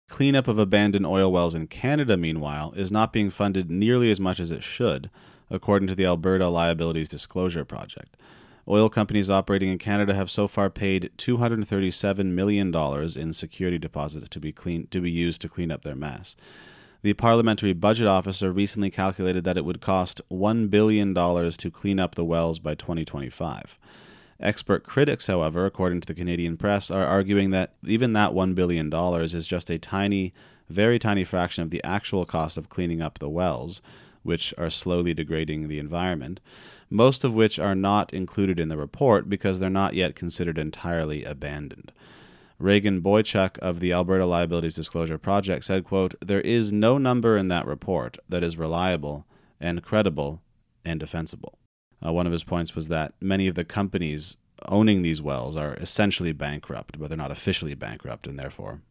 Cleanup 0.09 0.47
of 0.47 0.59
abandoned 0.59 1.05
oil 1.05 1.31
wells 1.31 1.55
in 1.55 1.67
Canada, 1.67 2.17
meanwhile, 2.17 2.73
is 2.75 2.91
not 2.91 3.13
being 3.13 3.29
funded 3.29 3.71
nearly 3.71 4.11
as 4.11 4.19
much 4.19 4.39
as 4.39 4.51
it 4.51 4.63
should, 4.63 5.09
according 5.49 5.87
to 5.87 5.95
the 5.95 6.05
Alberta 6.05 6.49
Liabilities 6.49 7.09
Disclosure 7.09 7.63
Project. 7.63 8.17
Oil 8.67 8.89
companies 8.89 9.29
operating 9.29 9.69
in 9.69 9.77
Canada 9.77 10.13
have 10.13 10.29
so 10.29 10.47
far 10.47 10.69
paid 10.69 11.11
$237 11.17 12.25
million 12.25 12.75
in 12.75 13.33
security 13.33 13.79
deposits 13.79 14.29
to 14.29 14.39
be, 14.39 14.51
clean, 14.51 14.87
to 14.87 15.01
be 15.01 15.09
used 15.09 15.41
to 15.41 15.49
clean 15.49 15.71
up 15.71 15.83
their 15.83 15.95
mess. 15.95 16.35
The 17.01 17.13
parliamentary 17.13 17.73
budget 17.73 18.05
officer 18.05 18.51
recently 18.51 18.91
calculated 18.91 19.43
that 19.43 19.57
it 19.57 19.65
would 19.65 19.81
cost 19.81 20.21
$1 20.31 20.69
billion 20.69 21.15
to 21.15 21.71
clean 21.71 21.99
up 21.99 22.15
the 22.15 22.25
wells 22.25 22.59
by 22.59 22.75
2025. 22.75 23.79
Expert 24.41 24.83
critics, 24.83 25.27
however, 25.27 25.65
according 25.67 26.01
to 26.01 26.07
the 26.07 26.15
Canadian 26.15 26.57
press, 26.57 26.89
are 26.89 27.05
arguing 27.05 27.51
that 27.51 27.75
even 27.85 28.13
that 28.13 28.31
$1 28.31 28.55
billion 28.55 28.91
is 29.21 29.45
just 29.47 29.69
a 29.69 29.77
tiny, 29.77 30.33
very 30.67 30.97
tiny 30.97 31.23
fraction 31.23 31.63
of 31.63 31.69
the 31.69 31.83
actual 31.83 32.25
cost 32.25 32.57
of 32.57 32.67
cleaning 32.67 33.01
up 33.01 33.19
the 33.19 33.29
wells, 33.29 33.83
which 34.23 34.51
are 34.57 34.69
slowly 34.69 35.13
degrading 35.13 35.67
the 35.67 35.77
environment, 35.77 36.39
most 36.89 37.23
of 37.23 37.35
which 37.35 37.59
are 37.59 37.75
not 37.75 38.13
included 38.13 38.59
in 38.59 38.67
the 38.67 38.77
report 38.77 39.29
because 39.29 39.59
they're 39.59 39.69
not 39.69 39.93
yet 39.93 40.15
considered 40.15 40.57
entirely 40.57 41.23
abandoned. 41.23 41.91
Regan 42.57 43.01
Boychuk 43.01 43.57
of 43.59 43.79
the 43.79 43.93
Alberta 43.93 44.25
Liabilities 44.25 44.75
Disclosure 44.75 45.17
Project 45.17 45.63
said, 45.63 45.83
quote, 45.83 46.15
There 46.19 46.41
is 46.41 46.73
no 46.73 46.97
number 46.97 47.37
in 47.37 47.47
that 47.47 47.65
report 47.65 48.17
that 48.29 48.43
is 48.43 48.57
reliable 48.57 49.25
and 49.59 49.83
credible 49.83 50.41
and 50.83 50.99
defensible. 50.99 51.57
Uh, 52.03 52.11
one 52.11 52.25
of 52.25 52.31
his 52.31 52.43
points 52.43 52.75
was 52.75 52.87
that 52.87 53.13
many 53.21 53.47
of 53.47 53.55
the 53.55 53.65
companies 53.65 54.37
owning 54.67 55.01
these 55.01 55.21
wells 55.21 55.55
are 55.55 55.75
essentially 55.75 56.31
bankrupt, 56.31 56.99
but 56.99 57.09
they're 57.09 57.17
not 57.17 57.31
officially 57.31 57.75
bankrupt, 57.75 58.27
and 58.27 58.37
therefore 58.37 58.81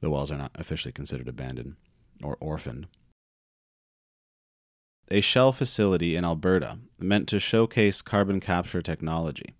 the 0.00 0.10
wells 0.10 0.30
are 0.30 0.38
not 0.38 0.52
officially 0.54 0.92
considered 0.92 1.28
abandoned 1.28 1.76
or 2.22 2.36
orphaned. 2.40 2.88
A 5.10 5.20
Shell 5.20 5.52
facility 5.52 6.16
in 6.16 6.24
Alberta, 6.24 6.78
meant 6.98 7.28
to 7.28 7.40
showcase 7.40 8.02
carbon 8.02 8.40
capture 8.40 8.80
technology, 8.80 9.54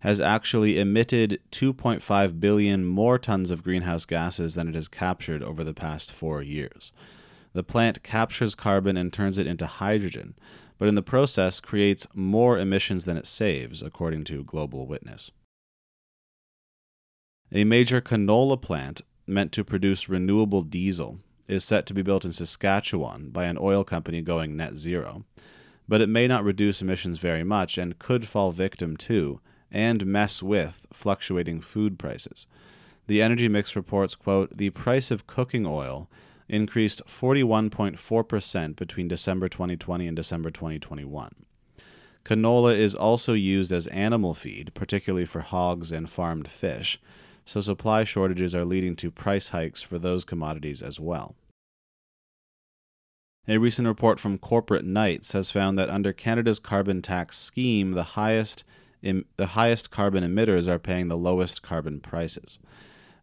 has 0.00 0.20
actually 0.20 0.78
emitted 0.78 1.40
2.5 1.52 2.40
billion 2.40 2.84
more 2.84 3.18
tons 3.18 3.50
of 3.50 3.62
greenhouse 3.62 4.04
gases 4.04 4.54
than 4.54 4.68
it 4.68 4.74
has 4.74 4.88
captured 4.88 5.42
over 5.42 5.64
the 5.64 5.74
past 5.74 6.12
four 6.12 6.42
years. 6.42 6.92
The 7.52 7.62
plant 7.62 8.02
captures 8.02 8.54
carbon 8.54 8.96
and 8.96 9.12
turns 9.12 9.38
it 9.38 9.46
into 9.46 9.66
hydrogen, 9.66 10.34
but 10.78 10.88
in 10.88 10.94
the 10.94 11.02
process 11.02 11.60
creates 11.60 12.06
more 12.14 12.58
emissions 12.58 13.04
than 13.04 13.16
it 13.16 13.26
saves, 13.26 13.82
according 13.82 14.24
to 14.24 14.44
Global 14.44 14.86
Witness. 14.86 15.30
A 17.52 17.64
major 17.64 18.00
canola 18.00 18.60
plant 18.60 19.02
meant 19.26 19.52
to 19.52 19.64
produce 19.64 20.08
renewable 20.08 20.62
diesel 20.62 21.18
is 21.48 21.64
set 21.64 21.86
to 21.86 21.94
be 21.94 22.02
built 22.02 22.24
in 22.24 22.32
Saskatchewan 22.32 23.30
by 23.30 23.44
an 23.44 23.58
oil 23.60 23.84
company 23.84 24.20
going 24.20 24.56
net 24.56 24.76
zero, 24.76 25.24
but 25.88 26.00
it 26.00 26.08
may 26.08 26.26
not 26.26 26.44
reduce 26.44 26.82
emissions 26.82 27.18
very 27.18 27.44
much 27.44 27.78
and 27.78 27.98
could 27.98 28.26
fall 28.26 28.50
victim 28.50 28.96
to 28.96 29.40
and 29.70 30.06
mess 30.06 30.42
with 30.42 30.86
fluctuating 30.92 31.60
food 31.60 31.98
prices. 31.98 32.46
The 33.06 33.22
Energy 33.22 33.48
Mix 33.48 33.76
reports, 33.76 34.16
quote, 34.16 34.56
the 34.56 34.70
price 34.70 35.10
of 35.10 35.26
cooking 35.26 35.64
oil 35.64 36.10
increased 36.48 37.02
41.4% 37.06 38.76
between 38.76 39.08
December 39.08 39.48
2020 39.48 40.06
and 40.06 40.16
December 40.16 40.50
2021. 40.50 41.30
Canola 42.24 42.76
is 42.76 42.94
also 42.94 43.34
used 43.34 43.72
as 43.72 43.86
animal 43.88 44.34
feed, 44.34 44.74
particularly 44.74 45.26
for 45.26 45.40
hogs 45.40 45.92
and 45.92 46.10
farmed 46.10 46.48
fish, 46.48 47.00
so 47.44 47.60
supply 47.60 48.02
shortages 48.02 48.54
are 48.54 48.64
leading 48.64 48.96
to 48.96 49.10
price 49.10 49.50
hikes 49.50 49.80
for 49.80 49.98
those 49.98 50.24
commodities 50.24 50.82
as 50.82 50.98
well. 50.98 51.36
A 53.48 53.58
recent 53.58 53.86
report 53.86 54.18
from 54.18 54.38
Corporate 54.38 54.84
Knights 54.84 55.32
has 55.32 55.52
found 55.52 55.78
that 55.78 55.88
under 55.88 56.12
Canada's 56.12 56.58
carbon 56.58 57.00
tax 57.00 57.38
scheme, 57.38 57.92
the 57.92 58.02
highest 58.02 58.64
the 59.02 59.46
highest 59.46 59.92
carbon 59.92 60.24
emitters 60.24 60.66
are 60.66 60.80
paying 60.80 61.06
the 61.06 61.16
lowest 61.16 61.62
carbon 61.62 62.00
prices. 62.00 62.58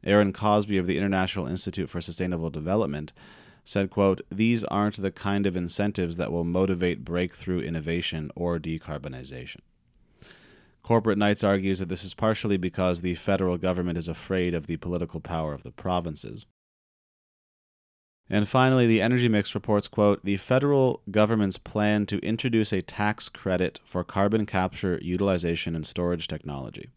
Aaron 0.03 0.33
Cosbey 0.33 0.79
of 0.79 0.87
the 0.87 0.97
International 0.97 1.47
Institute 1.47 1.89
for 1.89 2.01
Sustainable 2.01 2.49
Development 2.49 3.13
said, 3.63 3.89
quote, 3.89 4.21
These 4.29 4.63
aren't 4.65 5.01
the 5.01 5.11
kind 5.11 5.45
of 5.45 5.55
incentives 5.55 6.17
that 6.17 6.31
will 6.31 6.43
motivate 6.43 7.05
breakthrough 7.05 7.61
innovation 7.61 8.31
or 8.35 8.59
decarbonization. 8.59 9.59
Corporate 10.81 11.17
Knights 11.17 11.45
argues 11.45 11.79
that 11.79 11.87
this 11.87 12.03
is 12.03 12.13
partially 12.13 12.57
because 12.57 13.01
the 13.01 13.15
federal 13.15 13.57
government 13.57 13.97
is 13.97 14.09
afraid 14.09 14.53
of 14.53 14.67
the 14.67 14.77
political 14.77 15.21
power 15.21 15.53
of 15.53 15.63
the 15.63 15.71
provinces. 15.71 16.45
And 18.29 18.49
finally, 18.49 18.87
the 18.87 19.01
Energy 19.01 19.29
Mix 19.29 19.53
reports, 19.55 19.87
quote, 19.87 20.23
the 20.25 20.37
federal 20.37 21.01
government's 21.09 21.57
plan 21.57 22.05
to 22.07 22.19
introduce 22.19 22.73
a 22.73 22.81
tax 22.81 23.29
credit 23.29 23.79
for 23.85 24.03
carbon 24.03 24.45
capture, 24.45 24.99
utilization, 25.01 25.75
and 25.75 25.85
storage 25.85 26.27
technology 26.27 26.89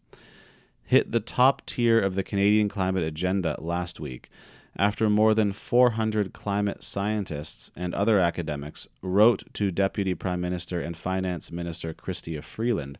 hit 0.87 1.11
the 1.11 1.19
top 1.19 1.63
tier 1.67 1.99
of 1.99 2.15
the 2.15 2.23
Canadian 2.23 2.67
climate 2.69 3.03
agenda 3.03 3.55
last 3.59 3.99
week 3.99 4.29
after 4.77 5.09
more 5.09 5.33
than 5.33 5.51
400 5.53 6.33
climate 6.33 6.83
scientists 6.83 7.71
and 7.75 7.93
other 7.93 8.19
academics 8.19 8.87
wrote 9.01 9.43
to 9.53 9.71
Deputy 9.71 10.13
Prime 10.13 10.39
Minister 10.39 10.79
and 10.79 10.95
Finance 10.95 11.51
Minister 11.51 11.93
Chrystia 11.93 12.43
Freeland, 12.43 12.97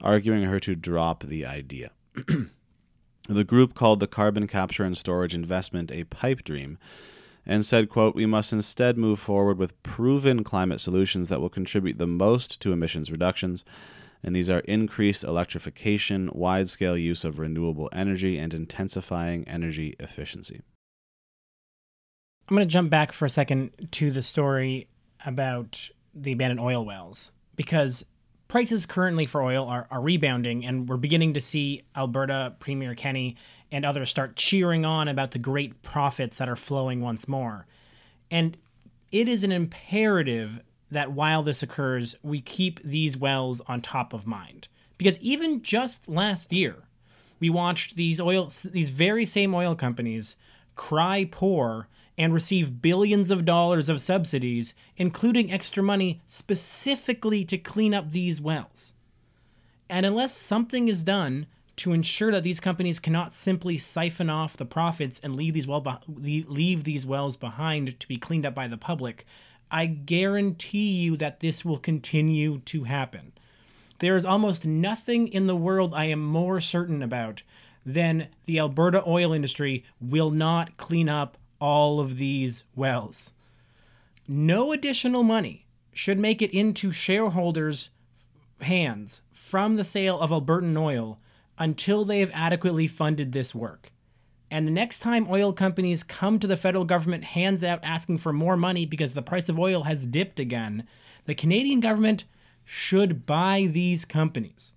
arguing 0.00 0.44
her 0.44 0.60
to 0.60 0.76
drop 0.76 1.24
the 1.24 1.46
idea. 1.46 1.90
the 3.28 3.44
group 3.44 3.74
called 3.74 4.00
the 4.00 4.06
carbon 4.06 4.46
capture 4.46 4.84
and 4.84 4.96
storage 4.96 5.34
investment 5.34 5.90
a 5.90 6.04
pipe 6.04 6.44
dream 6.44 6.78
and 7.46 7.64
said, 7.64 7.88
quote, 7.88 8.14
We 8.14 8.26
must 8.26 8.52
instead 8.52 8.98
move 8.98 9.18
forward 9.18 9.58
with 9.58 9.82
proven 9.82 10.44
climate 10.44 10.80
solutions 10.80 11.28
that 11.30 11.40
will 11.40 11.48
contribute 11.48 11.98
the 11.98 12.06
most 12.06 12.60
to 12.62 12.72
emissions 12.72 13.10
reductions. 13.10 13.64
And 14.24 14.34
these 14.34 14.48
are 14.48 14.60
increased 14.60 15.22
electrification, 15.22 16.30
wide 16.32 16.70
scale 16.70 16.96
use 16.96 17.24
of 17.24 17.38
renewable 17.38 17.90
energy, 17.92 18.38
and 18.38 18.54
intensifying 18.54 19.46
energy 19.46 19.94
efficiency. 20.00 20.62
I'm 22.48 22.56
going 22.56 22.66
to 22.66 22.72
jump 22.72 22.90
back 22.90 23.12
for 23.12 23.26
a 23.26 23.30
second 23.30 23.88
to 23.92 24.10
the 24.10 24.22
story 24.22 24.88
about 25.24 25.90
the 26.14 26.32
abandoned 26.32 26.60
oil 26.60 26.84
wells 26.84 27.32
because 27.56 28.04
prices 28.48 28.86
currently 28.86 29.26
for 29.26 29.42
oil 29.42 29.66
are, 29.66 29.86
are 29.90 30.00
rebounding, 30.00 30.64
and 30.64 30.88
we're 30.88 30.96
beginning 30.96 31.34
to 31.34 31.40
see 31.40 31.82
Alberta 31.96 32.54
Premier 32.60 32.94
Kenney 32.94 33.36
and 33.70 33.84
others 33.84 34.10
start 34.10 34.36
cheering 34.36 34.84
on 34.84 35.08
about 35.08 35.32
the 35.32 35.38
great 35.38 35.82
profits 35.82 36.38
that 36.38 36.48
are 36.48 36.56
flowing 36.56 37.00
once 37.00 37.26
more. 37.28 37.66
And 38.30 38.56
it 39.10 39.28
is 39.28 39.44
an 39.44 39.52
imperative 39.52 40.60
that 40.90 41.12
while 41.12 41.42
this 41.42 41.62
occurs, 41.62 42.14
we 42.22 42.40
keep 42.40 42.82
these 42.82 43.16
wells 43.16 43.60
on 43.66 43.80
top 43.80 44.12
of 44.12 44.26
mind. 44.26 44.68
Because 44.98 45.18
even 45.20 45.62
just 45.62 46.08
last 46.08 46.52
year, 46.52 46.84
we 47.40 47.50
watched 47.50 47.96
these 47.96 48.20
oil 48.20 48.50
these 48.64 48.90
very 48.90 49.26
same 49.26 49.54
oil 49.54 49.74
companies 49.74 50.36
cry 50.76 51.28
poor 51.30 51.88
and 52.16 52.32
receive 52.32 52.80
billions 52.80 53.30
of 53.30 53.44
dollars 53.44 53.88
of 53.88 54.00
subsidies, 54.00 54.72
including 54.96 55.52
extra 55.52 55.82
money 55.82 56.22
specifically 56.26 57.44
to 57.44 57.58
clean 57.58 57.92
up 57.92 58.10
these 58.10 58.40
wells. 58.40 58.92
And 59.88 60.06
unless 60.06 60.36
something 60.36 60.88
is 60.88 61.02
done 61.02 61.46
to 61.76 61.92
ensure 61.92 62.30
that 62.30 62.44
these 62.44 62.60
companies 62.60 63.00
cannot 63.00 63.32
simply 63.32 63.76
siphon 63.78 64.30
off 64.30 64.56
the 64.56 64.64
profits 64.64 65.18
and 65.20 65.34
leave 65.34 65.54
these 65.54 65.66
well 65.66 65.80
be- 65.80 66.44
leave 66.48 66.84
these 66.84 67.04
wells 67.04 67.36
behind 67.36 67.98
to 67.98 68.08
be 68.08 68.16
cleaned 68.16 68.46
up 68.46 68.54
by 68.54 68.68
the 68.68 68.76
public, 68.76 69.26
I 69.70 69.86
guarantee 69.86 70.92
you 70.92 71.16
that 71.16 71.40
this 71.40 71.64
will 71.64 71.78
continue 71.78 72.58
to 72.60 72.84
happen. 72.84 73.32
There 73.98 74.16
is 74.16 74.24
almost 74.24 74.66
nothing 74.66 75.28
in 75.28 75.46
the 75.46 75.56
world 75.56 75.94
I 75.94 76.04
am 76.06 76.24
more 76.24 76.60
certain 76.60 77.02
about 77.02 77.42
than 77.86 78.28
the 78.46 78.58
Alberta 78.58 79.02
oil 79.06 79.32
industry 79.32 79.84
will 80.00 80.30
not 80.30 80.76
clean 80.76 81.08
up 81.08 81.38
all 81.60 82.00
of 82.00 82.16
these 82.16 82.64
wells. 82.74 83.32
No 84.26 84.72
additional 84.72 85.22
money 85.22 85.66
should 85.92 86.18
make 86.18 86.42
it 86.42 86.50
into 86.50 86.92
shareholders' 86.92 87.90
hands 88.60 89.20
from 89.32 89.76
the 89.76 89.84
sale 89.84 90.18
of 90.18 90.30
Albertan 90.30 90.76
oil 90.76 91.18
until 91.58 92.04
they 92.04 92.20
have 92.20 92.30
adequately 92.34 92.86
funded 92.86 93.32
this 93.32 93.54
work. 93.54 93.92
And 94.50 94.66
the 94.66 94.72
next 94.72 95.00
time 95.00 95.26
oil 95.28 95.52
companies 95.52 96.04
come 96.04 96.38
to 96.38 96.46
the 96.46 96.56
federal 96.56 96.84
government 96.84 97.24
hands 97.24 97.64
out 97.64 97.80
asking 97.82 98.18
for 98.18 98.32
more 98.32 98.56
money 98.56 98.86
because 98.86 99.14
the 99.14 99.22
price 99.22 99.48
of 99.48 99.58
oil 99.58 99.84
has 99.84 100.06
dipped 100.06 100.38
again, 100.38 100.86
the 101.24 101.34
Canadian 101.34 101.80
government 101.80 102.24
should 102.64 103.26
buy 103.26 103.68
these 103.70 104.04
companies. 104.04 104.74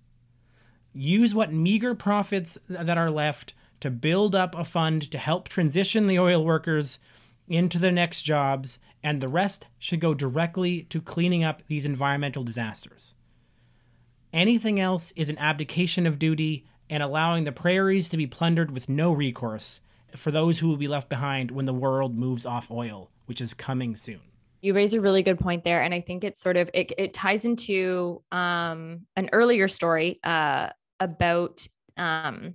Use 0.92 1.34
what 1.34 1.52
meager 1.52 1.94
profits 1.94 2.58
that 2.68 2.98
are 2.98 3.10
left 3.10 3.54
to 3.80 3.90
build 3.90 4.34
up 4.34 4.54
a 4.54 4.64
fund 4.64 5.10
to 5.10 5.18
help 5.18 5.48
transition 5.48 6.06
the 6.06 6.18
oil 6.18 6.44
workers 6.44 6.98
into 7.46 7.78
their 7.78 7.92
next 7.92 8.22
jobs, 8.22 8.78
and 9.02 9.20
the 9.20 9.28
rest 9.28 9.66
should 9.78 10.00
go 10.00 10.12
directly 10.12 10.82
to 10.82 11.00
cleaning 11.00 11.44
up 11.44 11.62
these 11.68 11.84
environmental 11.84 12.42
disasters. 12.42 13.14
Anything 14.32 14.78
else 14.78 15.12
is 15.16 15.28
an 15.28 15.38
abdication 15.38 16.06
of 16.06 16.18
duty 16.18 16.66
and 16.90 17.02
allowing 17.02 17.44
the 17.44 17.52
prairies 17.52 18.08
to 18.10 18.16
be 18.16 18.26
plundered 18.26 18.70
with 18.70 18.88
no 18.88 19.12
recourse 19.12 19.80
for 20.16 20.30
those 20.30 20.58
who 20.58 20.68
will 20.68 20.76
be 20.76 20.88
left 20.88 21.08
behind 21.08 21.50
when 21.50 21.66
the 21.66 21.74
world 21.74 22.16
moves 22.16 22.46
off 22.46 22.70
oil, 22.70 23.10
which 23.26 23.40
is 23.40 23.54
coming 23.54 23.96
soon. 23.96 24.20
You 24.60 24.74
raise 24.74 24.94
a 24.94 25.00
really 25.00 25.22
good 25.22 25.38
point 25.38 25.64
there, 25.64 25.82
and 25.82 25.94
I 25.94 26.00
think 26.00 26.24
it's 26.24 26.40
sort 26.40 26.56
of 26.56 26.70
it, 26.74 26.92
it 26.98 27.14
ties 27.14 27.44
into 27.44 28.22
um, 28.32 29.06
an 29.14 29.28
earlier 29.32 29.68
story 29.68 30.18
uh, 30.24 30.70
about 30.98 31.66
um, 31.96 32.54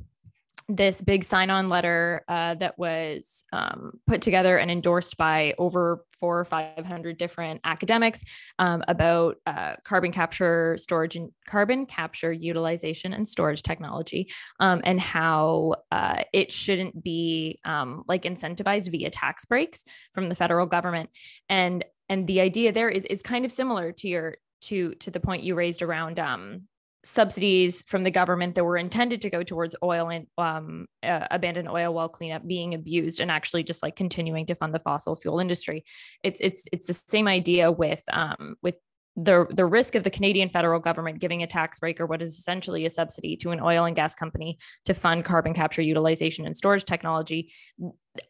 this 0.70 1.02
big 1.02 1.24
sign-on 1.24 1.70
letter 1.70 2.24
uh, 2.28 2.56
that 2.56 2.78
was 2.78 3.44
um, 3.52 4.00
put 4.08 4.22
together 4.22 4.58
and 4.58 4.72
endorsed 4.72 5.18
by 5.18 5.54
over 5.58 6.06
four 6.20 6.40
or 6.40 6.46
five 6.46 6.86
hundred 6.86 7.18
different 7.18 7.60
academics 7.66 8.24
um, 8.60 8.84
about 8.88 9.36
uh, 9.46 9.76
carbon 9.84 10.12
capture, 10.12 10.78
storage, 10.78 11.16
and 11.16 11.32
carbon 11.48 11.86
capture 11.86 12.32
utilization 12.32 13.14
and 13.14 13.28
storage 13.28 13.62
technology, 13.62 14.32
um, 14.60 14.82
and 14.86 15.00
how 15.02 15.76
uh, 15.92 16.24
it 16.32 16.52
shouldn't 16.52 17.04
be 17.04 17.60
um, 17.66 18.04
like 18.08 18.24
incentivized 18.24 18.90
via 18.90 19.10
tax 19.10 19.46
breaks 19.46 19.84
from 20.14 20.30
the 20.30 20.36
federal 20.36 20.66
government. 20.66 21.10
And 21.50 21.84
and 22.10 22.28
the 22.28 22.42
idea 22.42 22.72
there 22.72 22.90
is 22.90 23.06
is 23.06 23.22
kind 23.22 23.46
of 23.46 23.52
similar 23.52 23.92
to 23.92 24.08
your 24.08 24.36
to 24.62 24.94
to 24.96 25.12
the 25.12 25.20
point 25.20 25.44
you 25.44 25.56
raised 25.56 25.82
around 25.82 26.20
um, 26.20 26.68
subsidies 27.04 27.84
from 27.84 28.04
the 28.04 28.12
government 28.12 28.56
that 28.56 28.64
were 28.64 28.78
intended 28.78 29.22
to 29.22 29.30
go 29.30 29.44
towards 29.44 29.76
oil 29.84 30.10
and 30.10 30.28
um, 30.38 30.86
uh, 31.04 31.28
abandoned 31.32 31.70
oil 31.70 31.94
well 31.94 32.10
cleanup 32.10 32.48
being 32.48 32.74
abused 32.74 33.20
and 33.20 33.30
actually 33.30 33.64
just 33.64 33.84
like 33.84 33.96
continuing 33.96 34.46
to 34.46 34.56
fund 34.56 34.74
the 34.74 34.80
fossil 34.80 35.16
fuel 35.16 35.40
industry. 35.40 35.84
It's 36.24 36.40
it's 36.42 36.66
it's 36.72 36.88
the 36.88 36.94
same 36.94 37.28
idea 37.28 37.72
with 37.72 38.04
um, 38.12 38.56
with 38.62 38.76
the 39.16 39.46
the 39.52 39.66
risk 39.66 39.96
of 39.96 40.04
the 40.04 40.10
Canadian 40.10 40.50
federal 40.50 40.80
government 40.80 41.20
giving 41.20 41.44
a 41.44 41.48
tax 41.48 41.80
break 41.80 42.00
or 42.00 42.06
what 42.06 42.22
is 42.22 42.38
essentially 42.38 42.86
a 42.86 42.90
subsidy 42.90 43.36
to 43.38 43.52
an 43.52 43.60
oil 43.60 43.86
and 43.86 43.96
gas 43.96 44.16
company 44.16 44.58
to 44.86 44.94
fund 44.94 45.24
carbon 45.24 45.54
capture 45.54 45.84
utilization 45.84 46.46
and 46.46 46.58
storage 46.58 46.84
technology 46.84 47.52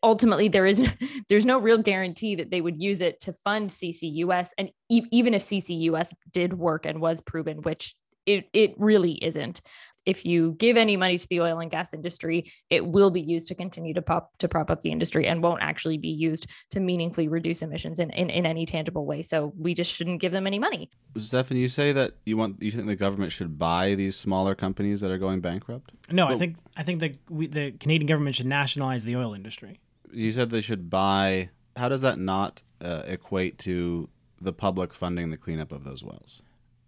ultimately 0.01 0.49
there 0.49 0.65
is 0.65 0.85
there's 1.29 1.45
no 1.45 1.57
real 1.57 1.77
guarantee 1.77 2.35
that 2.35 2.51
they 2.51 2.59
would 2.59 2.81
use 2.81 2.99
it 2.99 3.19
to 3.21 3.31
fund 3.45 3.69
CCUS 3.69 4.49
and 4.57 4.71
e- 4.89 5.07
even 5.11 5.33
if 5.33 5.43
CCUS 5.43 6.13
did 6.31 6.53
work 6.53 6.85
and 6.85 6.99
was 6.99 7.21
proven 7.21 7.61
which 7.61 7.95
it 8.25 8.49
it 8.53 8.73
really 8.77 9.13
isn't 9.23 9.61
if 10.05 10.25
you 10.25 10.53
give 10.53 10.77
any 10.77 10.97
money 10.97 11.17
to 11.17 11.27
the 11.27 11.41
oil 11.41 11.59
and 11.59 11.71
gas 11.71 11.93
industry, 11.93 12.51
it 12.69 12.85
will 12.85 13.09
be 13.09 13.21
used 13.21 13.47
to 13.47 13.55
continue 13.55 13.93
to 13.93 14.01
pop 14.01 14.37
to 14.39 14.47
prop 14.47 14.69
up 14.69 14.81
the 14.81 14.91
industry 14.91 15.27
and 15.27 15.41
won't 15.41 15.61
actually 15.61 15.97
be 15.97 16.09
used 16.09 16.47
to 16.71 16.79
meaningfully 16.79 17.27
reduce 17.27 17.61
emissions 17.61 17.99
in, 17.99 18.09
in, 18.11 18.29
in 18.29 18.45
any 18.45 18.65
tangible 18.65 19.05
way. 19.05 19.21
So 19.21 19.53
we 19.57 19.73
just 19.73 19.91
shouldn't 19.93 20.19
give 20.19 20.31
them 20.31 20.47
any 20.47 20.59
money. 20.59 20.89
Stefan, 21.17 21.57
you 21.57 21.69
say 21.69 21.91
that 21.93 22.13
you 22.25 22.37
want 22.37 22.61
you 22.61 22.71
think 22.71 22.87
the 22.87 22.95
government 22.95 23.31
should 23.31 23.57
buy 23.57 23.95
these 23.95 24.15
smaller 24.15 24.55
companies 24.55 25.01
that 25.01 25.11
are 25.11 25.17
going 25.17 25.41
bankrupt? 25.41 25.91
No, 26.11 26.27
I 26.27 26.35
think 26.35 26.57
I 26.75 26.83
think 26.83 26.99
the 26.99 27.15
we, 27.29 27.47
the 27.47 27.71
Canadian 27.71 28.07
government 28.07 28.35
should 28.35 28.47
nationalize 28.47 29.03
the 29.03 29.15
oil 29.15 29.33
industry. 29.33 29.79
You 30.11 30.31
said 30.31 30.49
they 30.49 30.61
should 30.61 30.89
buy. 30.89 31.49
How 31.75 31.89
does 31.89 32.01
that 32.01 32.19
not 32.19 32.61
uh, 32.81 33.03
equate 33.07 33.57
to 33.59 34.09
the 34.39 34.53
public 34.53 34.93
funding 34.93 35.31
the 35.31 35.37
cleanup 35.37 35.71
of 35.71 35.85
those 35.85 36.03
wells? 36.03 36.43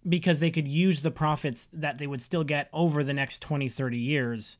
Because 0.07 0.39
they 0.39 0.51
could 0.51 0.67
use 0.67 1.01
the 1.01 1.11
profits 1.11 1.67
that 1.73 1.97
they 1.97 2.07
would 2.07 2.21
still 2.21 2.43
get 2.43 2.69
over 2.73 3.03
the 3.03 3.13
next 3.13 3.41
20 3.41 3.69
30 3.69 3.97
years 3.97 4.57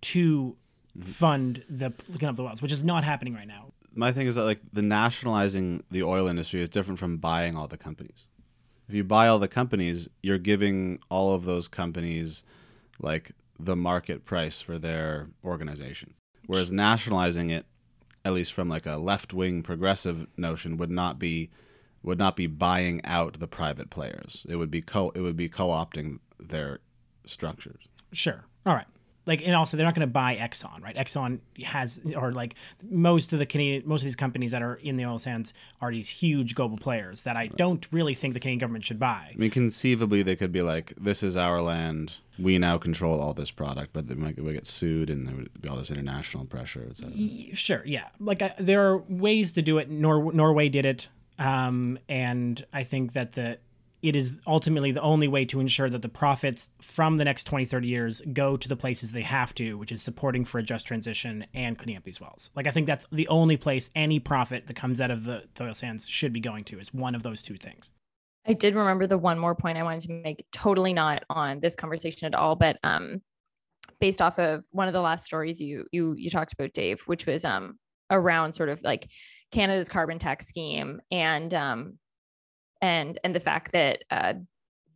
to 0.00 0.56
fund 1.00 1.62
the 1.68 1.90
cleanup 1.90 2.30
up 2.30 2.36
the 2.36 2.42
wells 2.42 2.62
which 2.62 2.72
is 2.72 2.82
not 2.82 3.04
happening 3.04 3.34
right 3.34 3.46
now 3.48 3.72
My 3.94 4.12
thing 4.12 4.26
is 4.26 4.34
that 4.36 4.44
like 4.44 4.60
the 4.72 4.82
nationalizing 4.82 5.82
the 5.90 6.02
oil 6.02 6.26
industry 6.28 6.60
is 6.62 6.68
different 6.68 6.98
from 6.98 7.18
buying 7.18 7.56
all 7.56 7.66
the 7.68 7.76
companies. 7.76 8.26
If 8.88 8.94
you 8.94 9.04
buy 9.04 9.28
all 9.28 9.38
the 9.38 9.48
companies, 9.48 10.08
you're 10.22 10.38
giving 10.38 10.98
all 11.08 11.34
of 11.34 11.44
those 11.44 11.68
companies 11.68 12.42
like 13.00 13.32
the 13.58 13.76
market 13.76 14.24
price 14.24 14.60
for 14.60 14.78
their 14.78 15.28
organization. 15.44 16.14
Whereas 16.46 16.72
nationalizing 16.72 17.50
it, 17.50 17.66
at 18.24 18.32
least 18.32 18.52
from 18.52 18.68
like 18.68 18.86
a 18.86 18.96
left 18.96 19.32
wing 19.32 19.62
progressive 19.62 20.26
notion, 20.36 20.76
would 20.76 20.90
not 20.90 21.18
be 21.18 21.50
would 22.02 22.18
not 22.18 22.36
be 22.36 22.46
buying 22.46 23.04
out 23.04 23.38
the 23.38 23.46
private 23.46 23.90
players. 23.90 24.46
It 24.48 24.56
would 24.56 24.70
be 24.70 24.80
co 24.80 25.10
it 25.10 25.20
would 25.20 25.36
be 25.36 25.48
co-opting 25.48 26.18
their 26.38 26.80
structures. 27.26 27.88
Sure. 28.12 28.44
All 28.66 28.74
right. 28.74 28.86
Like, 29.26 29.46
and 29.46 29.54
also 29.54 29.76
they're 29.76 29.86
not 29.86 29.94
going 29.94 30.08
to 30.08 30.12
buy 30.12 30.34
Exxon, 30.34 30.82
right? 30.82 30.96
Exxon 30.96 31.40
has, 31.62 32.00
or 32.16 32.32
like 32.32 32.54
most 32.82 33.32
of 33.32 33.38
the 33.38 33.46
Canadian, 33.46 33.86
most 33.86 34.00
of 34.00 34.04
these 34.04 34.16
companies 34.16 34.50
that 34.50 34.62
are 34.62 34.74
in 34.76 34.96
the 34.96 35.04
oil 35.04 35.18
sands 35.18 35.52
are 35.80 35.92
these 35.92 36.08
huge 36.08 36.54
global 36.54 36.78
players 36.78 37.22
that 37.22 37.36
I 37.36 37.48
don't 37.48 37.86
really 37.92 38.14
think 38.14 38.32
the 38.34 38.40
Canadian 38.40 38.58
government 38.58 38.84
should 38.84 38.98
buy. 38.98 39.30
I 39.32 39.36
mean, 39.36 39.50
conceivably, 39.50 40.22
they 40.22 40.36
could 40.36 40.52
be 40.52 40.62
like, 40.62 40.94
"This 40.98 41.22
is 41.22 41.36
our 41.36 41.60
land. 41.60 42.14
We 42.38 42.58
now 42.58 42.78
control 42.78 43.20
all 43.20 43.34
this 43.34 43.50
product," 43.50 43.92
but 43.92 44.08
they 44.08 44.14
might 44.14 44.42
we 44.42 44.54
get 44.54 44.66
sued, 44.66 45.10
and 45.10 45.28
there 45.28 45.36
would 45.36 45.60
be 45.60 45.68
all 45.68 45.76
this 45.76 45.90
international 45.90 46.46
pressure. 46.46 46.90
Sure, 47.52 47.82
yeah. 47.84 48.08
Like 48.18 48.40
I, 48.40 48.54
there 48.58 48.88
are 48.88 48.98
ways 48.98 49.52
to 49.52 49.62
do 49.62 49.76
it. 49.78 49.90
Nor- 49.90 50.32
Norway 50.32 50.70
did 50.70 50.86
it, 50.86 51.08
um, 51.40 51.98
and 52.08 52.64
I 52.72 52.84
think 52.84 53.14
that 53.14 53.32
the 53.32 53.58
it 54.02 54.16
is 54.16 54.38
ultimately 54.46 54.92
the 54.92 55.02
only 55.02 55.28
way 55.28 55.44
to 55.44 55.60
ensure 55.60 55.90
that 55.90 56.00
the 56.00 56.08
profits 56.08 56.70
from 56.80 57.18
the 57.18 57.24
next 57.24 57.44
20 57.44 57.64
30 57.66 57.88
years 57.88 58.22
go 58.32 58.56
to 58.56 58.68
the 58.68 58.76
places 58.76 59.12
they 59.12 59.22
have 59.22 59.54
to 59.54 59.74
which 59.74 59.92
is 59.92 60.00
supporting 60.00 60.44
for 60.44 60.58
a 60.58 60.62
just 60.62 60.86
transition 60.86 61.44
and 61.52 61.76
cleaning 61.76 61.96
up 61.96 62.04
these 62.04 62.20
wells. 62.20 62.50
Like 62.54 62.66
i 62.66 62.70
think 62.70 62.86
that's 62.86 63.06
the 63.10 63.28
only 63.28 63.56
place 63.56 63.90
any 63.94 64.20
profit 64.20 64.66
that 64.68 64.76
comes 64.76 65.00
out 65.00 65.10
of 65.10 65.24
the, 65.24 65.44
the 65.54 65.64
oil 65.64 65.74
sands 65.74 66.06
should 66.06 66.32
be 66.32 66.40
going 66.40 66.64
to 66.64 66.78
is 66.78 66.94
one 66.94 67.14
of 67.14 67.22
those 67.22 67.42
two 67.42 67.56
things. 67.56 67.90
I 68.46 68.52
did 68.54 68.74
remember 68.74 69.06
the 69.06 69.18
one 69.18 69.38
more 69.38 69.54
point 69.54 69.76
I 69.76 69.82
wanted 69.82 70.02
to 70.02 70.12
make, 70.12 70.46
totally 70.50 70.94
not 70.94 71.24
on 71.28 71.60
this 71.60 71.76
conversation 71.76 72.26
at 72.26 72.34
all, 72.34 72.56
but 72.56 72.78
um, 72.82 73.20
based 74.00 74.22
off 74.22 74.38
of 74.38 74.66
one 74.72 74.88
of 74.88 74.94
the 74.94 75.02
last 75.02 75.26
stories 75.26 75.60
you 75.60 75.86
you 75.92 76.14
you 76.16 76.30
talked 76.30 76.54
about, 76.54 76.72
Dave, 76.72 77.02
which 77.02 77.26
was 77.26 77.44
um 77.44 77.78
around 78.10 78.52
sort 78.54 78.68
of 78.68 78.82
like 78.82 79.08
Canada's 79.52 79.88
carbon 79.88 80.18
tax 80.18 80.46
scheme 80.46 81.00
and 81.10 81.52
um 81.54 81.98
and 82.80 83.18
and 83.24 83.34
the 83.34 83.40
fact 83.40 83.72
that 83.72 84.04
uh, 84.10 84.34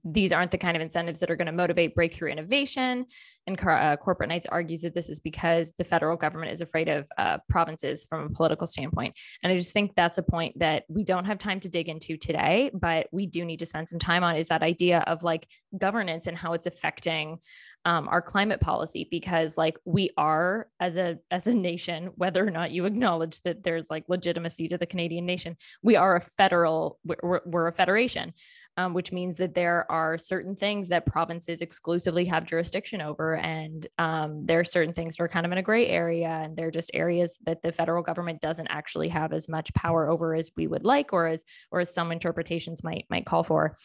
these 0.05 0.33
aren't 0.33 0.51
the 0.51 0.59
kind 0.59 0.77
of 0.77 0.83
incentives 0.83 1.19
that 1.21 1.31
are 1.31 1.37
going 1.37 1.47
to 1.47 1.53
motivate 1.53 1.95
breakthrough 1.95 2.31
innovation. 2.31 3.07
And 3.47 3.59
uh, 3.67 3.97
Corporate 3.97 4.29
Knights 4.29 4.47
argues 4.47 4.83
that 4.83 4.95
this 4.95 5.09
is 5.09 5.19
because 5.19 5.73
the 5.73 5.85
federal 5.85 6.17
government 6.17 6.53
is 6.53 6.61
afraid 6.61 6.89
of 6.89 7.09
uh, 7.17 7.39
provinces 7.49 8.05
from 8.05 8.27
a 8.27 8.29
political 8.29 8.67
standpoint. 8.67 9.17
And 9.43 9.51
I 9.51 9.57
just 9.57 9.73
think 9.73 9.95
that's 9.95 10.19
a 10.19 10.23
point 10.23 10.59
that 10.59 10.85
we 10.89 11.05
don't 11.05 11.25
have 11.25 11.39
time 11.39 11.59
to 11.61 11.71
dig 11.71 11.89
into 11.89 12.19
today, 12.19 12.71
but 12.75 13.07
we 13.13 13.27
do 13.27 13.47
need 13.47 13.61
to 13.61 13.67
spend 13.67 13.89
some 13.89 13.99
time 13.99 14.23
on 14.23 14.37
is 14.37 14.49
that 14.49 14.63
idea 14.63 15.01
of 15.07 15.23
like 15.23 15.47
governance 15.79 16.27
and 16.27 16.37
how 16.37 16.53
it's 16.53 16.67
affecting 16.67 17.39
um, 17.85 18.09
our 18.09 18.23
climate 18.23 18.61
policy 18.61 19.07
because 19.11 19.59
like 19.59 19.77
we 19.85 20.11
are 20.17 20.69
as 20.81 20.97
a 20.97 21.19
as 21.31 21.47
a 21.47 21.55
nation 21.55 22.11
whether 22.17 22.47
or 22.47 22.51
not 22.51 22.71
you 22.71 22.85
acknowledge 22.85 23.41
that 23.43 23.63
there's 23.63 23.91
like 23.91 24.05
legitimacy 24.09 24.69
to 24.69 24.79
the 24.79 24.87
canadian 24.87 25.27
nation 25.27 25.57
we 25.83 25.97
are 25.97 26.17
a 26.17 26.21
federal 26.21 26.99
we're, 27.05 27.41
we're 27.45 27.69
a 27.69 27.73
federation 27.73 28.33
um, 28.77 28.93
which 28.93 29.13
means 29.13 29.37
that 29.37 29.55
there 29.55 29.91
are 29.91 30.19
certain 30.19 30.57
things 30.57 30.89
that 30.89 31.07
provinces 31.07 31.61
exclusively 31.61 32.25
have 32.25 32.45
jurisdiction 32.45 33.01
over. 33.01 33.37
And 33.37 33.87
um, 33.99 34.45
there 34.47 34.61
are 34.61 34.65
certain 34.65 34.93
things 34.93 35.17
that 35.17 35.23
are 35.23 35.29
kind 35.29 35.47
of 35.47 35.53
in 35.53 35.59
a 35.59 35.63
gray 35.63 35.87
area. 35.87 36.29
And 36.29 36.57
they're 36.57 36.71
just 36.71 36.91
areas 36.93 37.39
that 37.47 37.63
the 37.63 37.73
federal 37.73 38.03
government 38.03 38.41
doesn't 38.41 38.67
actually 38.69 39.09
have 39.09 39.33
as 39.33 39.49
much 39.49 39.73
power 39.75 40.11
over 40.11 40.35
as 40.35 40.51
we 40.57 40.67
would 40.67 40.85
like, 40.85 41.13
or 41.13 41.29
as, 41.29 41.45
or 41.71 41.81
as 41.81 41.95
some 41.95 42.11
interpretations 42.11 42.83
might, 42.83 43.07
might 43.11 43.27
call 43.27 43.45
for. 43.45 43.77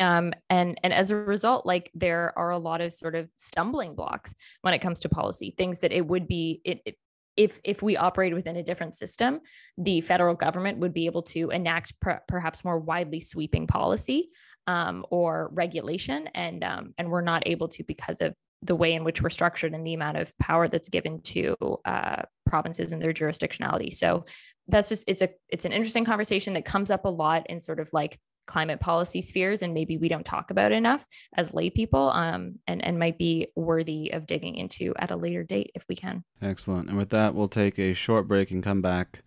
Um, 0.00 0.32
and 0.50 0.78
and 0.82 0.92
as 0.92 1.10
a 1.10 1.16
result, 1.16 1.64
like 1.66 1.90
there 1.94 2.32
are 2.38 2.50
a 2.50 2.58
lot 2.58 2.80
of 2.80 2.92
sort 2.92 3.14
of 3.14 3.30
stumbling 3.36 3.94
blocks 3.94 4.34
when 4.62 4.74
it 4.74 4.80
comes 4.80 5.00
to 5.00 5.08
policy, 5.08 5.54
things 5.56 5.80
that 5.80 5.92
it 5.92 6.06
would 6.06 6.28
be 6.28 6.60
it, 6.64 6.80
it 6.84 6.96
if 7.36 7.60
if 7.64 7.82
we 7.82 7.96
operate 7.96 8.34
within 8.34 8.56
a 8.56 8.62
different 8.62 8.94
system, 8.94 9.40
the 9.78 10.00
federal 10.00 10.34
government 10.34 10.78
would 10.78 10.92
be 10.92 11.06
able 11.06 11.22
to 11.22 11.50
enact 11.50 11.98
per, 12.00 12.20
perhaps 12.28 12.64
more 12.64 12.78
widely 12.78 13.20
sweeping 13.20 13.66
policy 13.66 14.30
um, 14.66 15.04
or 15.10 15.50
regulation, 15.52 16.28
and 16.34 16.64
um, 16.64 16.94
and 16.98 17.10
we're 17.10 17.20
not 17.20 17.42
able 17.46 17.68
to 17.68 17.84
because 17.84 18.20
of 18.20 18.34
the 18.62 18.74
way 18.74 18.94
in 18.94 19.04
which 19.04 19.22
we're 19.22 19.30
structured 19.30 19.74
and 19.74 19.86
the 19.86 19.94
amount 19.94 20.16
of 20.16 20.36
power 20.38 20.66
that's 20.66 20.88
given 20.88 21.20
to 21.20 21.54
uh, 21.84 22.22
provinces 22.46 22.92
and 22.92 23.02
their 23.02 23.12
jurisdictionality. 23.12 23.92
So 23.92 24.24
that's 24.68 24.88
just 24.88 25.04
it's 25.06 25.22
a 25.22 25.28
it's 25.48 25.64
an 25.64 25.72
interesting 25.72 26.04
conversation 26.04 26.54
that 26.54 26.64
comes 26.64 26.90
up 26.90 27.04
a 27.04 27.10
lot 27.10 27.48
in 27.48 27.60
sort 27.60 27.80
of 27.80 27.88
like 27.92 28.18
climate 28.46 28.80
policy 28.80 29.20
spheres 29.20 29.62
and 29.62 29.74
maybe 29.74 29.96
we 29.96 30.08
don't 30.08 30.24
talk 30.24 30.50
about 30.50 30.72
enough 30.72 31.06
as 31.34 31.52
lay 31.52 31.70
people 31.70 32.10
um, 32.10 32.58
and, 32.66 32.84
and 32.84 32.98
might 32.98 33.18
be 33.18 33.48
worthy 33.56 34.12
of 34.12 34.26
digging 34.26 34.56
into 34.56 34.94
at 34.98 35.10
a 35.10 35.16
later 35.16 35.42
date 35.42 35.70
if 35.74 35.84
we 35.88 35.96
can. 35.96 36.24
Excellent. 36.40 36.88
And 36.88 36.96
with 36.96 37.10
that, 37.10 37.34
we'll 37.34 37.48
take 37.48 37.78
a 37.78 37.92
short 37.92 38.28
break 38.28 38.50
and 38.50 38.62
come 38.62 38.80
back 38.80 39.22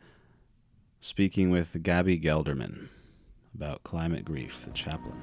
speaking 0.99 1.49
with 1.49 1.81
Gabby 1.83 2.19
Gelderman 2.19 2.89
about 3.55 3.83
climate 3.83 4.25
grief, 4.25 4.65
the 4.65 4.71
chaplain. 4.71 5.15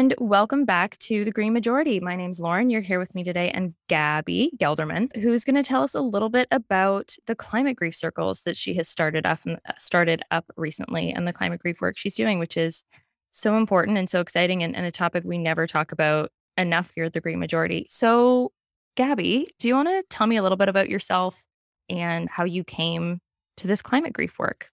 And 0.00 0.14
welcome 0.16 0.64
back 0.64 0.96
to 1.00 1.26
the 1.26 1.30
Green 1.30 1.52
Majority. 1.52 2.00
My 2.00 2.16
name's 2.16 2.40
Lauren. 2.40 2.70
You're 2.70 2.80
here 2.80 2.98
with 2.98 3.14
me 3.14 3.22
today, 3.22 3.50
and 3.50 3.74
Gabby 3.86 4.50
Gelderman, 4.56 5.14
who's 5.14 5.44
going 5.44 5.56
to 5.56 5.62
tell 5.62 5.82
us 5.82 5.94
a 5.94 6.00
little 6.00 6.30
bit 6.30 6.48
about 6.50 7.14
the 7.26 7.34
climate 7.34 7.76
grief 7.76 7.94
circles 7.94 8.40
that 8.44 8.56
she 8.56 8.72
has 8.76 8.88
started 8.88 9.26
up 9.26 9.40
uh, 9.46 9.56
started 9.76 10.22
up 10.30 10.46
recently, 10.56 11.10
and 11.10 11.28
the 11.28 11.34
climate 11.34 11.60
grief 11.60 11.82
work 11.82 11.98
she's 11.98 12.14
doing, 12.14 12.38
which 12.38 12.56
is 12.56 12.82
so 13.30 13.58
important 13.58 13.98
and 13.98 14.08
so 14.08 14.20
exciting, 14.20 14.62
and, 14.62 14.74
and 14.74 14.86
a 14.86 14.90
topic 14.90 15.22
we 15.26 15.36
never 15.36 15.66
talk 15.66 15.92
about 15.92 16.32
enough 16.56 16.92
here 16.94 17.04
at 17.04 17.12
the 17.12 17.20
Green 17.20 17.38
Majority. 17.38 17.84
So, 17.86 18.52
Gabby, 18.96 19.48
do 19.58 19.68
you 19.68 19.74
want 19.74 19.88
to 19.88 20.02
tell 20.08 20.26
me 20.26 20.38
a 20.38 20.42
little 20.42 20.56
bit 20.56 20.70
about 20.70 20.88
yourself 20.88 21.42
and 21.90 22.26
how 22.30 22.44
you 22.44 22.64
came 22.64 23.20
to 23.58 23.66
this 23.66 23.82
climate 23.82 24.14
grief 24.14 24.38
work? 24.38 24.70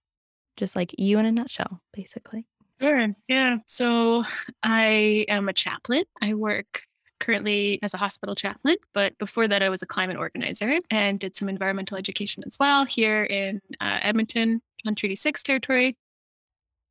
Just 0.55 0.77
like 0.77 0.95
you 0.97 1.19
in 1.19 1.25
a 1.25 1.33
nutshell, 1.33 1.81
basically. 1.91 2.47
Sure. 2.79 3.07
Yeah. 3.27 3.57
So 3.65 4.23
I 4.61 5.25
am 5.29 5.49
a 5.49 5.53
chaplain. 5.53 6.03
I 6.21 6.33
work 6.35 6.83
currently 7.19 7.79
as 7.81 7.95
a 7.95 7.97
hospital 7.97 8.35
chaplain, 8.35 8.77
but 8.93 9.17
before 9.17 9.47
that, 9.47 9.63
I 9.63 9.69
was 9.69 9.81
a 9.81 9.87
climate 9.87 10.17
organizer 10.17 10.79
and 10.91 11.19
did 11.19 11.35
some 11.35 11.49
environmental 11.49 11.97
education 11.97 12.43
as 12.45 12.57
well 12.59 12.85
here 12.85 13.23
in 13.23 13.61
uh, 13.81 13.99
Edmonton 14.03 14.61
on 14.85 14.93
Treaty 14.93 15.15
6 15.15 15.41
territory. 15.41 15.97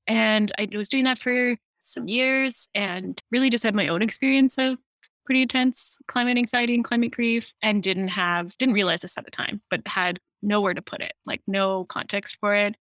And 0.09 0.53
I 0.59 0.69
was 0.75 0.89
doing 0.89 1.05
that 1.05 1.19
for 1.19 1.57
some 1.83 2.09
years 2.09 2.69
and 2.75 3.21
really 3.31 3.51
just 3.51 3.63
had 3.63 3.75
my 3.75 3.87
own 3.89 4.03
experience 4.03 4.59
of 4.59 4.79
pretty 5.25 5.43
intense 5.43 5.99
climate 6.09 6.39
anxiety 6.39 6.75
and 6.75 6.85
climate 6.85 7.13
grief 7.13 7.53
and 7.63 7.83
didn't 7.83 8.09
have, 8.09 8.59
didn't 8.59 8.75
realize 8.75 9.03
this 9.03 9.17
at 9.17 9.25
the 9.25 9.31
time, 9.31 9.63
but 9.71 9.83
had 9.87 10.19
nowhere 10.43 10.75
to 10.75 10.83
put 10.83 11.01
it, 11.01 11.13
like 11.25 11.43
no 11.47 11.85
context 11.85 12.39
for 12.41 12.55
it. 12.57 12.75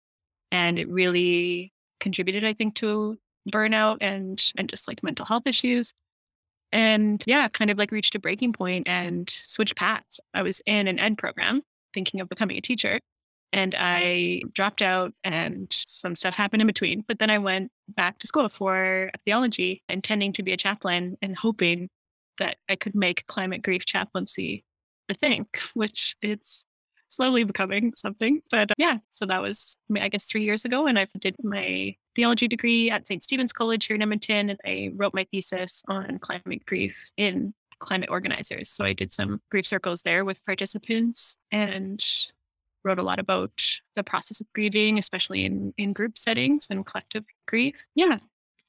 And 0.53 0.79
it 0.79 0.89
really 0.89 1.74
contributed, 2.05 2.45
I 2.45 2.53
think, 2.53 2.77
to 2.77 3.19
burnout 3.53 3.99
and 4.01 4.41
and 4.57 4.69
just 4.69 4.87
like 4.87 5.03
mental 5.03 5.27
health 5.27 5.47
issues. 5.47 5.93
And 6.71 7.23
yeah, 7.27 7.49
kind 7.49 7.71
of 7.71 7.79
like 7.79 7.91
reached 7.93 8.15
a 8.15 8.21
breaking 8.21 8.53
point 8.53 8.89
and 8.89 9.29
switched 9.47 9.77
paths. 9.77 10.21
I 10.33 10.43
was 10.43 10.61
in 10.67 10.87
an 10.87 10.99
ed 11.01 11.19
program 11.19 11.63
thinking 11.95 12.21
of 12.21 12.29
becoming 12.29 12.59
a 12.59 12.61
teacher. 12.61 13.01
And 13.53 13.75
I 13.79 14.43
dropped 14.53 14.83
out 14.83 15.13
and 15.23 15.69
some 15.71 16.17
stuff 16.17 16.35
happened 16.35 16.61
in 16.61 16.67
between. 16.67 17.05
But 17.07 17.21
then 17.21 17.31
I 17.31 17.39
went 17.39 17.71
back 17.89 18.19
to 18.19 18.27
school 18.27 18.49
for 18.49 19.11
theology, 19.25 19.83
intending 19.89 20.33
to 20.35 20.43
be 20.43 20.53
a 20.53 20.57
chaplain 20.57 21.17
and 21.23 21.37
hoping 21.37 21.89
that 22.39 22.57
I 22.69 22.75
could 22.75 22.97
make 22.97 23.27
climate 23.29 23.63
grief 23.63 23.85
chaplaincy 23.87 24.65
a 25.09 25.15
thing, 25.15 25.47
which 25.75 26.17
it's 26.21 26.65
slowly 27.15 27.45
becoming 27.45 27.93
something. 27.97 28.41
But 28.51 28.71
uh, 28.71 28.75
yeah, 28.79 28.99
so 29.15 29.27
that 29.27 29.43
was, 29.43 29.77
I 29.99 30.09
guess, 30.09 30.27
three 30.27 30.45
years 30.45 30.65
ago. 30.65 30.87
And 30.87 30.99
I 30.99 31.07
did 31.21 31.37
my 31.43 31.97
theology 32.15 32.49
degree 32.49 32.91
at 32.91 33.07
St. 33.07 33.23
Stephen's 33.23 33.53
College 33.53 33.87
here 33.87 33.97
in 33.97 34.03
Edmonton. 34.03 34.51
And 34.51 34.61
I 34.65 34.91
wrote 34.95 35.15
my 35.15 35.27
thesis 35.31 35.83
on 35.89 36.19
climate 36.19 36.65
grief 36.67 36.97
in 37.17 37.55
climate 37.79 38.09
organizers. 38.11 38.71
So 38.71 38.85
I 38.85 38.93
did 38.93 39.13
some 39.13 39.41
grief 39.51 39.67
circles 39.67 40.03
there 40.03 40.25
with 40.25 40.45
participants 40.45 41.37
and 41.53 42.05
wrote 42.85 42.99
a 42.99 43.03
lot 43.03 43.19
about 43.19 43.53
the 43.97 44.05
process 44.05 44.41
of 44.41 44.47
grieving, 44.53 44.99
especially 44.99 45.45
in, 45.45 45.73
in 45.79 45.93
group 45.93 46.19
settings 46.19 46.69
and 46.71 46.85
collective 46.85 47.25
grief. 47.47 47.75
Yeah. 47.95 48.19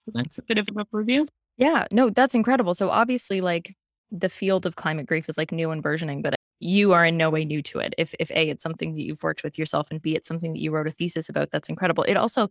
So 0.06 0.12
that's 0.14 0.38
a 0.38 0.42
bit 0.42 0.58
of 0.58 0.68
an 0.68 0.76
overview. 0.76 1.28
Yeah, 1.58 1.86
no, 1.92 2.10
that's 2.10 2.36
incredible. 2.36 2.74
So 2.74 2.90
obviously, 2.90 3.42
like 3.42 3.76
the 4.12 4.30
field 4.30 4.66
of 4.66 4.76
climate 4.76 5.06
grief 5.06 5.30
is 5.30 5.38
like 5.38 5.52
new 5.52 5.72
and 5.72 5.82
burgeoning, 5.82 6.22
but 6.22 6.36
you 6.60 6.94
are 6.94 7.06
in 7.06 7.18
no 7.18 7.30
way 7.30 7.46
new 7.46 7.62
to 7.64 7.80
it. 7.80 7.94
If 7.98 8.16
if 8.20 8.32
A, 8.32 8.50
it's 8.50 8.64
something 8.64 8.96
that 8.96 9.02
you've 9.02 9.24
worked 9.24 9.44
with 9.44 9.58
yourself, 9.60 9.88
and 9.92 10.02
B, 10.02 10.16
it's 10.16 10.28
something 10.28 10.54
that 10.54 10.60
you 10.60 10.72
wrote 10.72 10.88
a 10.88 10.92
thesis 10.92 11.30
about, 11.30 11.52
that's 11.52 11.70
incredible. 11.70 12.04
It 12.04 12.16
also 12.18 12.50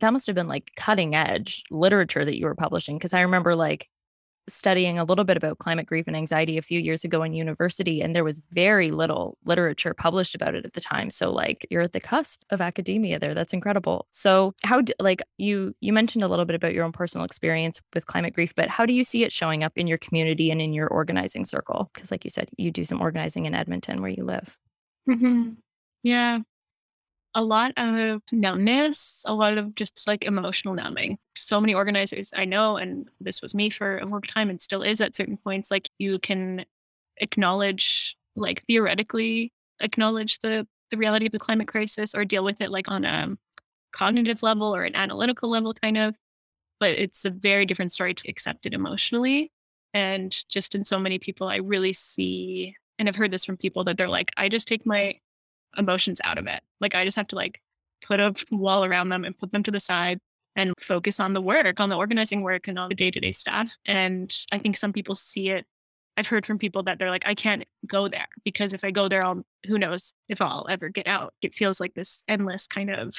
that 0.00 0.12
must 0.12 0.26
have 0.26 0.36
been 0.36 0.48
like 0.48 0.72
cutting 0.76 1.14
edge 1.14 1.62
literature 1.70 2.24
that 2.24 2.38
you 2.38 2.46
were 2.46 2.54
publishing. 2.54 2.98
Cause 2.98 3.14
I 3.14 3.22
remember 3.22 3.54
like 3.56 3.88
studying 4.48 4.98
a 4.98 5.04
little 5.04 5.24
bit 5.24 5.36
about 5.36 5.58
climate 5.58 5.86
grief 5.86 6.06
and 6.06 6.16
anxiety 6.16 6.56
a 6.58 6.62
few 6.62 6.80
years 6.80 7.04
ago 7.04 7.22
in 7.22 7.32
university 7.32 8.00
and 8.00 8.14
there 8.14 8.24
was 8.24 8.40
very 8.50 8.90
little 8.90 9.36
literature 9.44 9.94
published 9.94 10.34
about 10.34 10.54
it 10.54 10.64
at 10.64 10.72
the 10.72 10.80
time. 10.80 11.10
So 11.10 11.32
like 11.32 11.66
you're 11.70 11.82
at 11.82 11.92
the 11.92 12.00
cusp 12.00 12.42
of 12.50 12.60
academia 12.60 13.18
there. 13.18 13.34
That's 13.34 13.52
incredible. 13.52 14.06
So 14.10 14.54
how 14.62 14.80
do, 14.82 14.92
like 15.00 15.22
you 15.38 15.74
you 15.80 15.92
mentioned 15.92 16.24
a 16.24 16.28
little 16.28 16.44
bit 16.44 16.56
about 16.56 16.74
your 16.74 16.84
own 16.84 16.92
personal 16.92 17.24
experience 17.24 17.80
with 17.94 18.06
climate 18.06 18.34
grief 18.34 18.54
but 18.54 18.68
how 18.68 18.86
do 18.86 18.92
you 18.92 19.04
see 19.04 19.24
it 19.24 19.32
showing 19.32 19.64
up 19.64 19.72
in 19.76 19.86
your 19.86 19.98
community 19.98 20.50
and 20.50 20.60
in 20.60 20.72
your 20.72 20.88
organizing 20.88 21.44
circle? 21.44 21.90
Because 21.94 22.10
like 22.10 22.24
you 22.24 22.30
said 22.30 22.48
you 22.56 22.70
do 22.70 22.84
some 22.84 23.00
organizing 23.00 23.46
in 23.46 23.54
edmonton 23.54 24.00
where 24.00 24.10
you 24.10 24.24
live. 24.24 24.56
Mm-hmm. 25.08 25.50
yeah 26.02 26.40
a 27.36 27.44
lot 27.44 27.72
of 27.76 28.22
numbness, 28.32 29.22
a 29.26 29.34
lot 29.34 29.58
of 29.58 29.74
just 29.74 30.08
like 30.08 30.24
emotional 30.24 30.72
numbing. 30.72 31.18
So 31.36 31.60
many 31.60 31.74
organizers 31.74 32.32
I 32.34 32.46
know, 32.46 32.78
and 32.78 33.08
this 33.20 33.42
was 33.42 33.54
me 33.54 33.68
for 33.68 33.98
a 33.98 34.06
long 34.06 34.22
time 34.22 34.48
and 34.48 34.60
still 34.60 34.82
is 34.82 35.02
at 35.02 35.14
certain 35.14 35.36
points, 35.36 35.70
like 35.70 35.90
you 35.98 36.18
can 36.18 36.64
acknowledge, 37.18 38.16
like 38.36 38.62
theoretically 38.66 39.52
acknowledge 39.80 40.40
the 40.40 40.66
the 40.90 40.96
reality 40.96 41.26
of 41.26 41.32
the 41.32 41.38
climate 41.38 41.68
crisis 41.68 42.14
or 42.14 42.24
deal 42.24 42.42
with 42.42 42.60
it 42.60 42.70
like 42.70 42.88
on 42.88 43.04
a 43.04 43.36
cognitive 43.92 44.42
level 44.42 44.74
or 44.74 44.84
an 44.84 44.96
analytical 44.96 45.50
level 45.50 45.74
kind 45.74 45.98
of. 45.98 46.14
But 46.80 46.90
it's 46.92 47.26
a 47.26 47.30
very 47.30 47.66
different 47.66 47.92
story 47.92 48.14
to 48.14 48.30
accept 48.30 48.64
it 48.64 48.72
emotionally. 48.72 49.52
And 49.92 50.34
just 50.48 50.74
in 50.74 50.86
so 50.86 50.98
many 50.98 51.18
people, 51.18 51.48
I 51.48 51.56
really 51.56 51.92
see 51.92 52.76
and 52.98 53.08
I've 53.10 53.16
heard 53.16 53.30
this 53.30 53.44
from 53.44 53.58
people 53.58 53.84
that 53.84 53.98
they're 53.98 54.08
like, 54.08 54.32
I 54.38 54.48
just 54.48 54.68
take 54.68 54.86
my 54.86 55.16
emotions 55.76 56.20
out 56.24 56.38
of 56.38 56.46
it. 56.46 56.62
Like 56.80 56.94
I 56.94 57.04
just 57.04 57.16
have 57.16 57.28
to 57.28 57.36
like 57.36 57.60
put 58.02 58.20
a 58.20 58.34
wall 58.50 58.84
around 58.84 59.08
them 59.08 59.24
and 59.24 59.36
put 59.36 59.52
them 59.52 59.62
to 59.64 59.70
the 59.70 59.80
side 59.80 60.18
and 60.54 60.72
focus 60.80 61.20
on 61.20 61.34
the 61.34 61.40
work, 61.40 61.80
on 61.80 61.88
the 61.88 61.96
organizing 61.96 62.42
work 62.42 62.66
and 62.66 62.78
on 62.78 62.88
the 62.88 62.94
day 62.94 63.10
to 63.10 63.20
day 63.20 63.32
stuff. 63.32 63.76
And 63.84 64.34
I 64.50 64.58
think 64.58 64.76
some 64.76 64.92
people 64.92 65.14
see 65.14 65.50
it. 65.50 65.66
I've 66.16 66.28
heard 66.28 66.46
from 66.46 66.58
people 66.58 66.82
that 66.84 66.98
they're 66.98 67.10
like, 67.10 67.26
I 67.26 67.34
can't 67.34 67.64
go 67.86 68.08
there 68.08 68.28
because 68.42 68.72
if 68.72 68.84
I 68.84 68.90
go 68.90 69.06
there, 69.08 69.22
I'll, 69.22 69.44
who 69.66 69.78
knows 69.78 70.14
if 70.30 70.40
I'll 70.40 70.66
ever 70.70 70.88
get 70.88 71.06
out. 71.06 71.34
It 71.42 71.54
feels 71.54 71.78
like 71.78 71.92
this 71.92 72.24
endless 72.26 72.66
kind 72.66 72.90
of 72.90 73.14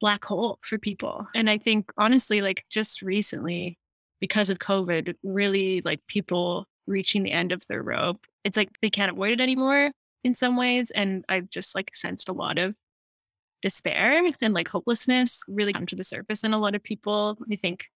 black 0.00 0.24
hole 0.24 0.60
for 0.62 0.78
people. 0.78 1.26
And 1.34 1.50
I 1.50 1.58
think 1.58 1.90
honestly, 1.98 2.42
like 2.42 2.64
just 2.70 3.02
recently, 3.02 3.76
because 4.20 4.50
of 4.50 4.58
COVID, 4.58 5.14
really 5.24 5.82
like 5.84 6.00
people 6.06 6.66
reaching 6.86 7.24
the 7.24 7.32
end 7.32 7.50
of 7.50 7.66
their 7.68 7.82
rope, 7.82 8.24
it's 8.44 8.56
like 8.56 8.70
they 8.80 8.90
can't 8.90 9.10
avoid 9.10 9.32
it 9.32 9.40
anymore 9.40 9.90
in 10.26 10.34
some 10.34 10.56
ways. 10.56 10.90
And 10.90 11.24
I've 11.28 11.48
just 11.48 11.74
like 11.74 11.92
sensed 11.94 12.28
a 12.28 12.32
lot 12.32 12.58
of 12.58 12.76
despair 13.62 14.30
and 14.40 14.54
like 14.54 14.68
hopelessness 14.68 15.42
really 15.48 15.72
come 15.72 15.86
to 15.86 15.96
the 15.96 16.04
surface 16.04 16.44
in 16.44 16.52
a 16.52 16.58
lot 16.58 16.74
of 16.74 16.82
people. 16.82 17.38
I 17.50 17.56
think 17.56 17.86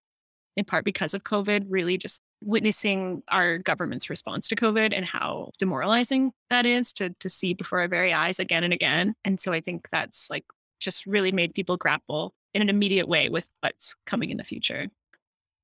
in 0.57 0.65
part 0.65 0.83
because 0.83 1.13
of 1.13 1.23
COVID, 1.23 1.65
really 1.69 1.97
just 1.97 2.21
witnessing 2.41 3.21
our 3.27 3.57
government's 3.57 4.09
response 4.09 4.47
to 4.47 4.55
COVID 4.55 4.95
and 4.95 5.05
how 5.05 5.51
demoralizing 5.59 6.31
that 6.49 6.65
is 6.65 6.91
to 6.93 7.11
to 7.19 7.29
see 7.29 7.53
before 7.53 7.81
our 7.81 7.87
very 7.87 8.13
eyes 8.13 8.39
again 8.39 8.63
and 8.63 8.73
again. 8.73 9.13
And 9.23 9.39
so 9.39 9.53
I 9.53 9.61
think 9.61 9.87
that's 9.91 10.29
like 10.29 10.45
just 10.79 11.05
really 11.05 11.31
made 11.31 11.53
people 11.53 11.77
grapple 11.77 12.33
in 12.53 12.61
an 12.61 12.69
immediate 12.69 13.07
way 13.07 13.29
with 13.29 13.47
what's 13.59 13.93
coming 14.05 14.29
in 14.29 14.37
the 14.37 14.43
future. 14.43 14.87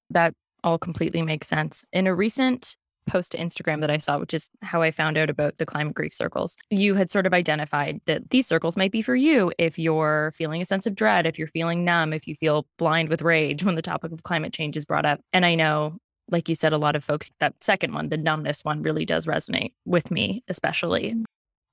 That 0.09 0.33
all 0.63 0.77
completely 0.77 1.21
makes 1.21 1.47
sense. 1.47 1.83
In 1.91 2.07
a 2.07 2.15
recent 2.15 2.75
post 3.07 3.31
to 3.31 3.37
Instagram 3.37 3.81
that 3.81 3.89
I 3.89 3.97
saw, 3.97 4.19
which 4.19 4.33
is 4.33 4.49
how 4.61 4.81
I 4.81 4.91
found 4.91 5.17
out 5.17 5.29
about 5.29 5.57
the 5.57 5.65
climate 5.65 5.95
grief 5.95 6.13
circles. 6.13 6.55
You 6.69 6.95
had 6.95 7.09
sort 7.09 7.25
of 7.25 7.33
identified 7.33 7.99
that 8.05 8.29
these 8.29 8.47
circles 8.47 8.77
might 8.77 8.91
be 8.91 9.01
for 9.01 9.15
you 9.15 9.51
if 9.57 9.79
you're 9.79 10.31
feeling 10.35 10.61
a 10.61 10.65
sense 10.65 10.85
of 10.85 10.95
dread, 10.95 11.25
if 11.25 11.39
you're 11.39 11.47
feeling 11.47 11.83
numb, 11.83 12.13
if 12.13 12.27
you 12.27 12.35
feel 12.35 12.67
blind 12.77 13.09
with 13.09 13.21
rage 13.21 13.63
when 13.63 13.75
the 13.75 13.81
topic 13.81 14.11
of 14.11 14.23
climate 14.23 14.53
change 14.53 14.77
is 14.77 14.85
brought 14.85 15.05
up. 15.05 15.19
And 15.33 15.45
I 15.45 15.55
know, 15.55 15.97
like 16.29 16.49
you 16.49 16.55
said, 16.55 16.73
a 16.73 16.77
lot 16.77 16.95
of 16.95 17.03
folks, 17.03 17.31
that 17.39 17.55
second 17.61 17.93
one, 17.93 18.09
the 18.09 18.17
numbness 18.17 18.63
one, 18.63 18.83
really 18.83 19.05
does 19.05 19.25
resonate 19.25 19.73
with 19.85 20.11
me, 20.11 20.43
especially. 20.47 21.11
Mm-hmm. 21.11 21.23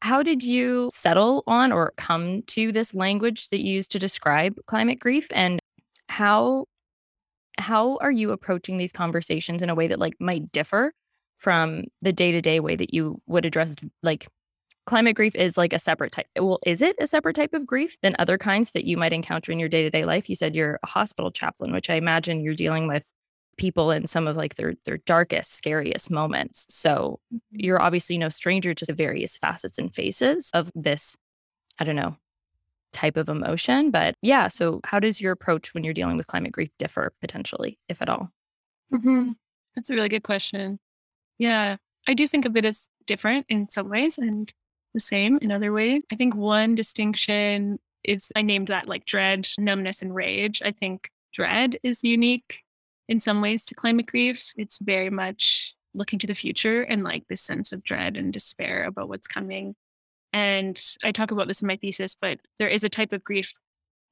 How 0.03 0.22
did 0.22 0.43
you 0.43 0.91
settle 0.93 1.43
on 1.47 1.72
or 1.72 1.95
come 1.97 2.43
to 2.49 2.72
this 2.72 2.95
language 2.95 3.49
that 3.49 3.61
you 3.61 3.74
use 3.74 3.89
to 3.89 3.99
describe 3.99 4.55
climate 4.66 5.01
grief? 5.01 5.28
And 5.30 5.61
how 6.09 6.66
how 7.59 7.97
are 7.99 8.11
you 8.11 8.32
approaching 8.32 8.76
these 8.76 8.93
conversations 8.93 9.62
in 9.62 9.70
a 9.70 9.74
way 9.74 9.87
that 9.87 9.99
like 9.99 10.14
might 10.20 10.51
differ 10.53 10.93
from 11.39 11.85
the 12.03 12.12
day-to-day 12.12 12.61
way 12.61 12.76
that 12.76 12.95
you 12.95 13.20
would 13.26 13.45
address 13.45 13.74
like 14.03 14.26
climate 14.87 15.16
grief 15.16 15.35
is 15.35 15.57
like 15.57 15.72
a 15.72 15.78
separate 15.78 16.12
type 16.12 16.26
well 16.39 16.59
is 16.66 16.82
it 16.82 16.97
a 17.01 17.07
separate 17.07 17.37
type 17.37 17.55
of 17.55 17.66
grief 17.66 17.97
than 18.03 18.14
other 18.18 18.37
kinds 18.37 18.72
that 18.72 18.85
you 18.85 18.97
might 18.97 19.12
encounter 19.12 19.51
in 19.51 19.59
your 19.59 19.68
day-to-day 19.68 20.05
life 20.05 20.28
you 20.28 20.35
said 20.35 20.55
you're 20.55 20.78
a 20.82 20.87
hospital 20.87 21.30
chaplain 21.30 21.72
which 21.72 21.91
i 21.91 21.95
imagine 21.95 22.43
you're 22.43 22.55
dealing 22.55 22.87
with 22.87 23.09
people 23.57 23.91
in 23.91 24.07
some 24.07 24.26
of 24.26 24.37
like 24.37 24.57
their 24.57 24.74
their 24.85 24.99
darkest 24.99 25.53
scariest 25.55 26.11
moments 26.11 26.66
so 26.68 27.20
mm-hmm. 27.32 27.39
you're 27.53 27.80
obviously 27.80 28.18
no 28.18 28.28
stranger 28.28 28.74
to 28.74 28.85
the 28.85 28.93
various 28.93 29.37
facets 29.37 29.78
and 29.78 29.95
faces 29.95 30.51
of 30.55 30.70
this 30.74 31.16
i 31.78 31.85
don't 31.85 31.97
know 31.97 32.16
type 32.93 33.16
of 33.16 33.28
emotion 33.28 33.91
but 33.91 34.14
yeah 34.22 34.49
so 34.49 34.80
how 34.85 34.99
does 34.99 35.20
your 35.20 35.32
approach 35.32 35.74
when 35.74 35.82
you're 35.82 35.95
dealing 35.95 36.16
with 36.16 36.26
climate 36.26 36.53
grief 36.53 36.70
differ 36.78 37.12
potentially 37.20 37.78
if 37.89 38.01
at 38.01 38.09
all 38.09 38.28
mm-hmm. 38.93 39.32
that's 39.74 39.91
a 39.91 39.95
really 39.95 40.09
good 40.09 40.22
question 40.22 40.78
yeah, 41.39 41.76
I 42.07 42.14
do 42.14 42.26
think 42.26 42.45
of 42.45 42.57
it 42.57 42.64
as 42.64 42.89
different 43.07 43.47
in 43.49 43.68
some 43.68 43.89
ways 43.89 44.18
and 44.18 44.53
the 44.93 45.01
same 45.01 45.39
in 45.43 45.51
other 45.51 45.72
ways. 45.72 46.03
I 46.12 46.16
think 46.16 46.35
one 46.35 46.74
distinction 46.74 47.78
is 48.05 48.30
I 48.37 48.43
named 48.43 48.68
that 48.68 48.89
like 48.89 49.07
dread, 49.07 49.49
numbness, 49.59 50.03
and 50.03 50.14
rage. 50.14 50.62
I 50.64 50.72
think 50.72 51.11
dread 51.32 51.78
is 51.82 52.05
unique 52.05 52.61
in 53.09 53.20
some 53.20 53.41
ways 53.41 53.66
to 53.66 53.74
climate 53.74 54.07
grief. 54.07 54.53
It's 54.57 54.78
very 54.78 55.11
much 55.11 55.74
looking 55.95 56.18
to 56.18 56.26
the 56.26 56.35
future 56.35 56.82
and 56.82 57.03
like 57.03 57.26
this 57.28 57.41
sense 57.41 57.72
of 57.72 57.82
dread 57.82 58.16
and 58.16 58.32
despair 58.32 58.85
about 58.85 59.09
what's 59.09 59.28
coming. 59.28 59.74
And 60.32 60.80
I 61.05 61.12
talk 61.12 61.30
about 61.30 61.47
this 61.47 61.62
in 61.62 61.68
my 61.68 61.76
thesis, 61.76 62.16
but 62.20 62.41
there 62.59 62.68
is 62.68 62.85
a 62.85 62.89
type 62.89 63.12
of 63.12 63.22
grief 63.22 63.53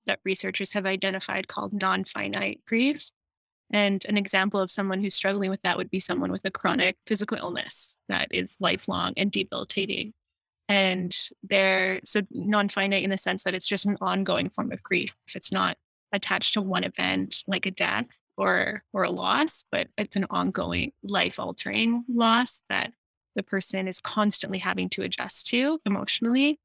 that 0.07 0.21
researchers 0.25 0.73
have 0.73 0.87
identified 0.87 1.49
called 1.49 1.81
non 1.81 2.05
finite 2.05 2.61
grief. 2.67 3.11
And 3.73 4.05
an 4.07 4.19
example 4.19 4.61
of 4.61 4.71
someone 4.71 5.01
who's 5.01 5.15
struggling 5.15 5.51
with 5.51 5.63
that 5.63 5.79
would 5.79 5.91
be 5.91 6.01
someone 6.01 6.31
with 6.31 6.45
a 6.45 6.51
chronic 6.51 6.97
physical 7.07 7.39
illness 7.39 7.97
that 8.09 8.29
is 8.31 8.57
lifelong 8.61 9.15
and 9.17 9.33
debilitating. 9.33 10.13
And 10.69 11.17
they're 11.43 12.01
so 12.05 12.23
non 12.31 12.69
finite 12.69 13.03
in 13.03 13.11
the 13.11 13.19
sense 13.19 13.43
that 13.45 13.55
it's 13.55 13.67
just 13.67 13.87
an 13.87 13.97
ongoing 14.01 14.51
form 14.51 14.73
of 14.73 14.83
grief. 14.83 15.13
If 15.27 15.37
it's 15.37 15.53
not 15.53 15.77
attached 16.13 16.55
to 16.55 16.61
one 16.61 16.85
event 16.85 17.43
like 17.47 17.65
a 17.65 17.71
death 17.71 18.19
or 18.37 18.85
or 18.93 19.05
a 19.05 19.11
loss, 19.11 19.65
but 19.73 19.89
it's 19.97 20.17
an 20.17 20.27
ongoing 20.31 20.93
life 21.03 21.39
altering 21.39 22.05
loss 22.09 22.61
that 22.69 22.93
the 23.35 23.43
person 23.43 23.89
is 23.89 24.01
constantly 24.01 24.59
having 24.59 24.91
to 24.91 25.03
adjust 25.03 25.47
to 25.49 25.81
emotionally 25.87 26.61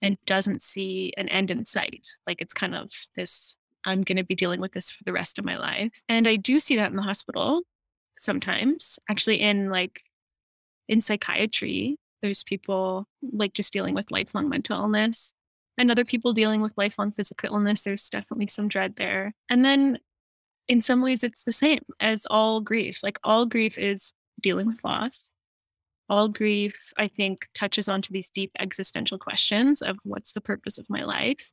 and 0.00 0.18
doesn't 0.26 0.62
see 0.62 1.12
an 1.16 1.28
end 1.28 1.50
in 1.50 1.64
sight. 1.64 2.06
Like 2.26 2.40
it's 2.40 2.54
kind 2.54 2.74
of 2.74 2.90
this 3.16 3.56
I'm 3.84 4.02
going 4.02 4.16
to 4.16 4.24
be 4.24 4.34
dealing 4.34 4.60
with 4.60 4.72
this 4.72 4.90
for 4.90 5.04
the 5.04 5.12
rest 5.12 5.38
of 5.38 5.44
my 5.44 5.56
life. 5.56 5.92
And 6.08 6.28
I 6.28 6.36
do 6.36 6.60
see 6.60 6.76
that 6.76 6.90
in 6.90 6.96
the 6.96 7.02
hospital 7.02 7.62
sometimes. 8.18 8.98
Actually 9.08 9.40
in 9.40 9.70
like 9.70 10.02
in 10.88 11.00
psychiatry, 11.00 11.98
there's 12.22 12.42
people 12.42 13.06
like 13.32 13.52
just 13.54 13.72
dealing 13.72 13.94
with 13.94 14.10
lifelong 14.10 14.48
mental 14.48 14.80
illness 14.80 15.34
and 15.78 15.90
other 15.90 16.04
people 16.04 16.32
dealing 16.32 16.60
with 16.60 16.76
lifelong 16.76 17.12
physical 17.12 17.54
illness. 17.54 17.82
There's 17.82 18.08
definitely 18.08 18.48
some 18.48 18.68
dread 18.68 18.96
there. 18.96 19.34
And 19.48 19.64
then 19.64 19.98
in 20.68 20.82
some 20.82 21.02
ways, 21.02 21.24
it's 21.24 21.42
the 21.44 21.52
same 21.52 21.82
as 21.98 22.26
all 22.30 22.60
grief. 22.60 23.00
Like 23.02 23.18
all 23.24 23.46
grief 23.46 23.78
is 23.78 24.12
dealing 24.40 24.66
with 24.66 24.84
loss. 24.84 25.32
All 26.08 26.28
grief, 26.28 26.92
I 26.96 27.08
think, 27.08 27.46
touches 27.54 27.88
onto 27.88 28.12
these 28.12 28.30
deep 28.30 28.50
existential 28.58 29.18
questions 29.18 29.82
of 29.82 29.98
what's 30.04 30.32
the 30.32 30.40
purpose 30.40 30.78
of 30.78 30.90
my 30.90 31.04
life? 31.04 31.50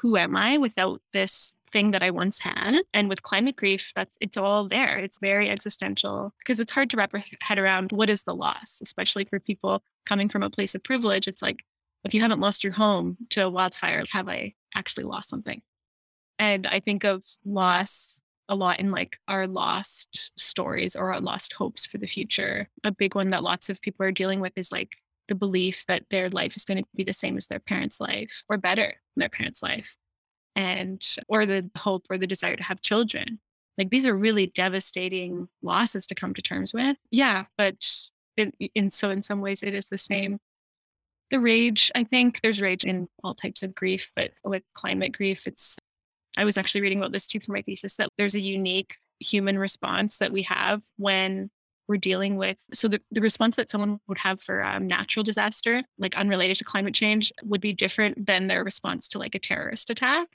Who 0.00 0.16
am 0.16 0.36
I 0.36 0.58
without 0.58 1.02
this 1.12 1.54
thing 1.72 1.90
that 1.90 2.02
I 2.02 2.10
once 2.10 2.38
had? 2.38 2.82
And 2.94 3.08
with 3.08 3.22
climate 3.22 3.56
grief, 3.56 3.92
that's 3.94 4.16
it's 4.20 4.36
all 4.36 4.68
there. 4.68 4.98
It's 4.98 5.18
very 5.18 5.50
existential 5.50 6.34
because 6.38 6.60
it's 6.60 6.72
hard 6.72 6.90
to 6.90 6.96
wrap 6.96 7.12
your 7.12 7.22
head 7.40 7.58
around 7.58 7.92
what 7.92 8.10
is 8.10 8.22
the 8.22 8.34
loss, 8.34 8.80
especially 8.82 9.24
for 9.24 9.40
people 9.40 9.82
coming 10.06 10.28
from 10.28 10.42
a 10.42 10.50
place 10.50 10.74
of 10.74 10.84
privilege. 10.84 11.28
It's 11.28 11.42
like 11.42 11.64
if 12.04 12.14
you 12.14 12.20
haven't 12.20 12.40
lost 12.40 12.64
your 12.64 12.72
home 12.72 13.16
to 13.30 13.44
a 13.44 13.50
wildfire, 13.50 14.04
have 14.12 14.28
I 14.28 14.54
actually 14.74 15.04
lost 15.04 15.28
something? 15.28 15.62
And 16.38 16.66
I 16.66 16.80
think 16.80 17.04
of 17.04 17.24
loss 17.44 18.22
a 18.48 18.54
lot 18.54 18.80
in 18.80 18.90
like 18.90 19.18
our 19.28 19.46
lost 19.46 20.32
stories 20.38 20.96
or 20.96 21.12
our 21.12 21.20
lost 21.20 21.52
hopes 21.52 21.86
for 21.86 21.98
the 21.98 22.06
future. 22.06 22.68
A 22.84 22.92
big 22.92 23.14
one 23.14 23.30
that 23.30 23.42
lots 23.42 23.68
of 23.68 23.80
people 23.80 24.06
are 24.06 24.12
dealing 24.12 24.40
with 24.40 24.52
is 24.56 24.72
like 24.72 24.96
the 25.28 25.34
belief 25.34 25.84
that 25.86 26.04
their 26.10 26.28
life 26.28 26.56
is 26.56 26.64
going 26.64 26.78
to 26.78 26.88
be 26.94 27.04
the 27.04 27.12
same 27.12 27.36
as 27.36 27.46
their 27.46 27.60
parents' 27.60 28.00
life 28.00 28.42
or 28.48 28.58
better 28.58 28.86
than 28.86 29.20
their 29.20 29.28
parents' 29.28 29.62
life. 29.62 29.96
And 30.56 31.00
or 31.28 31.46
the 31.46 31.70
hope 31.76 32.06
or 32.10 32.18
the 32.18 32.26
desire 32.26 32.56
to 32.56 32.62
have 32.62 32.82
children. 32.82 33.38
Like 33.76 33.90
these 33.90 34.06
are 34.06 34.16
really 34.16 34.46
devastating 34.46 35.48
losses 35.62 36.06
to 36.08 36.14
come 36.16 36.34
to 36.34 36.42
terms 36.42 36.74
with. 36.74 36.96
Yeah, 37.12 37.44
but 37.56 37.86
in, 38.38 38.52
in 38.74 38.90
so 38.90 39.10
in 39.10 39.22
some 39.22 39.40
ways 39.40 39.62
it 39.62 39.74
is 39.74 39.88
the 39.88 39.98
same 39.98 40.38
the 41.30 41.40
rage 41.40 41.90
i 41.94 42.04
think 42.04 42.40
there's 42.40 42.60
rage 42.60 42.84
in 42.84 43.08
all 43.22 43.34
types 43.34 43.62
of 43.62 43.74
grief 43.74 44.10
but 44.16 44.30
with 44.44 44.62
climate 44.74 45.12
grief 45.12 45.46
it's 45.46 45.76
i 46.36 46.44
was 46.44 46.56
actually 46.56 46.80
reading 46.80 46.98
about 46.98 47.12
this 47.12 47.26
too 47.26 47.40
for 47.40 47.52
my 47.52 47.62
thesis 47.62 47.96
that 47.96 48.08
there's 48.16 48.34
a 48.34 48.40
unique 48.40 48.96
human 49.20 49.58
response 49.58 50.18
that 50.18 50.32
we 50.32 50.42
have 50.42 50.82
when 50.96 51.50
we're 51.88 51.96
dealing 51.96 52.36
with 52.36 52.56
so 52.74 52.86
the, 52.88 53.00
the 53.10 53.20
response 53.20 53.56
that 53.56 53.70
someone 53.70 53.98
would 54.06 54.18
have 54.18 54.40
for 54.42 54.60
a 54.60 54.76
um, 54.76 54.86
natural 54.86 55.24
disaster 55.24 55.82
like 55.98 56.16
unrelated 56.16 56.56
to 56.56 56.64
climate 56.64 56.94
change 56.94 57.32
would 57.42 57.60
be 57.60 57.72
different 57.72 58.26
than 58.26 58.46
their 58.46 58.62
response 58.62 59.08
to 59.08 59.18
like 59.18 59.34
a 59.34 59.38
terrorist 59.38 59.90
attack 59.90 60.28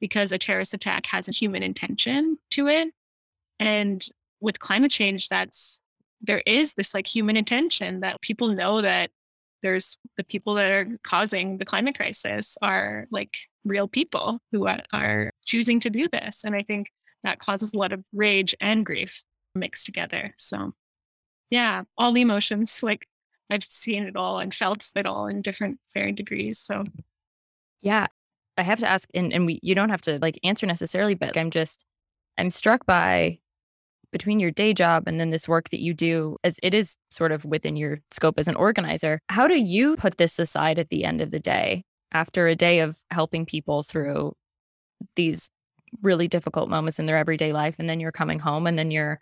because 0.00 0.32
a 0.32 0.38
terrorist 0.38 0.72
attack 0.72 1.06
has 1.06 1.28
a 1.28 1.32
human 1.32 1.62
intention 1.62 2.38
to 2.50 2.68
it 2.68 2.88
and 3.58 4.06
with 4.40 4.60
climate 4.60 4.90
change 4.90 5.28
that's 5.28 5.80
there 6.22 6.42
is 6.46 6.74
this 6.74 6.94
like 6.94 7.06
human 7.06 7.36
intention 7.36 8.00
that 8.00 8.20
people 8.20 8.48
know 8.48 8.82
that 8.82 9.10
there's 9.62 9.96
the 10.16 10.24
people 10.24 10.54
that 10.54 10.70
are 10.70 10.86
causing 11.02 11.58
the 11.58 11.64
climate 11.64 11.96
crisis 11.96 12.56
are 12.62 13.06
like 13.10 13.36
real 13.64 13.88
people 13.88 14.38
who 14.52 14.68
are 14.92 15.32
choosing 15.44 15.80
to 15.80 15.90
do 15.90 16.08
this. 16.08 16.42
And 16.44 16.54
I 16.54 16.62
think 16.62 16.90
that 17.24 17.38
causes 17.38 17.72
a 17.72 17.78
lot 17.78 17.92
of 17.92 18.04
rage 18.12 18.54
and 18.60 18.84
grief 18.84 19.22
mixed 19.54 19.86
together. 19.86 20.34
So, 20.38 20.72
yeah, 21.50 21.82
all 21.98 22.12
the 22.12 22.20
emotions, 22.20 22.82
like 22.82 23.06
I've 23.50 23.64
seen 23.64 24.04
it 24.04 24.16
all 24.16 24.38
and 24.38 24.54
felt 24.54 24.88
it 24.94 25.06
all 25.06 25.26
in 25.26 25.42
different 25.42 25.78
varying 25.92 26.14
degrees. 26.14 26.58
So, 26.58 26.84
yeah, 27.82 28.06
I 28.56 28.62
have 28.62 28.80
to 28.80 28.88
ask, 28.88 29.08
and, 29.14 29.32
and 29.32 29.46
we, 29.46 29.58
you 29.62 29.74
don't 29.74 29.90
have 29.90 30.02
to 30.02 30.18
like 30.20 30.38
answer 30.44 30.66
necessarily, 30.66 31.14
but 31.14 31.36
I'm 31.36 31.50
just, 31.50 31.84
I'm 32.38 32.50
struck 32.50 32.86
by 32.86 33.40
between 34.12 34.40
your 34.40 34.50
day 34.50 34.72
job 34.72 35.04
and 35.06 35.20
then 35.20 35.30
this 35.30 35.48
work 35.48 35.70
that 35.70 35.80
you 35.80 35.94
do 35.94 36.36
as 36.44 36.58
it 36.62 36.74
is 36.74 36.96
sort 37.10 37.32
of 37.32 37.44
within 37.44 37.76
your 37.76 38.00
scope 38.10 38.38
as 38.38 38.48
an 38.48 38.56
organizer 38.56 39.20
how 39.28 39.46
do 39.46 39.54
you 39.54 39.96
put 39.96 40.16
this 40.16 40.38
aside 40.38 40.78
at 40.78 40.88
the 40.88 41.04
end 41.04 41.20
of 41.20 41.30
the 41.30 41.38
day 41.38 41.84
after 42.12 42.48
a 42.48 42.56
day 42.56 42.80
of 42.80 42.98
helping 43.10 43.46
people 43.46 43.82
through 43.82 44.32
these 45.14 45.50
really 46.02 46.28
difficult 46.28 46.68
moments 46.68 46.98
in 46.98 47.06
their 47.06 47.16
everyday 47.16 47.52
life 47.52 47.76
and 47.78 47.88
then 47.88 48.00
you're 48.00 48.12
coming 48.12 48.38
home 48.38 48.66
and 48.66 48.78
then 48.78 48.90
you're 48.90 49.20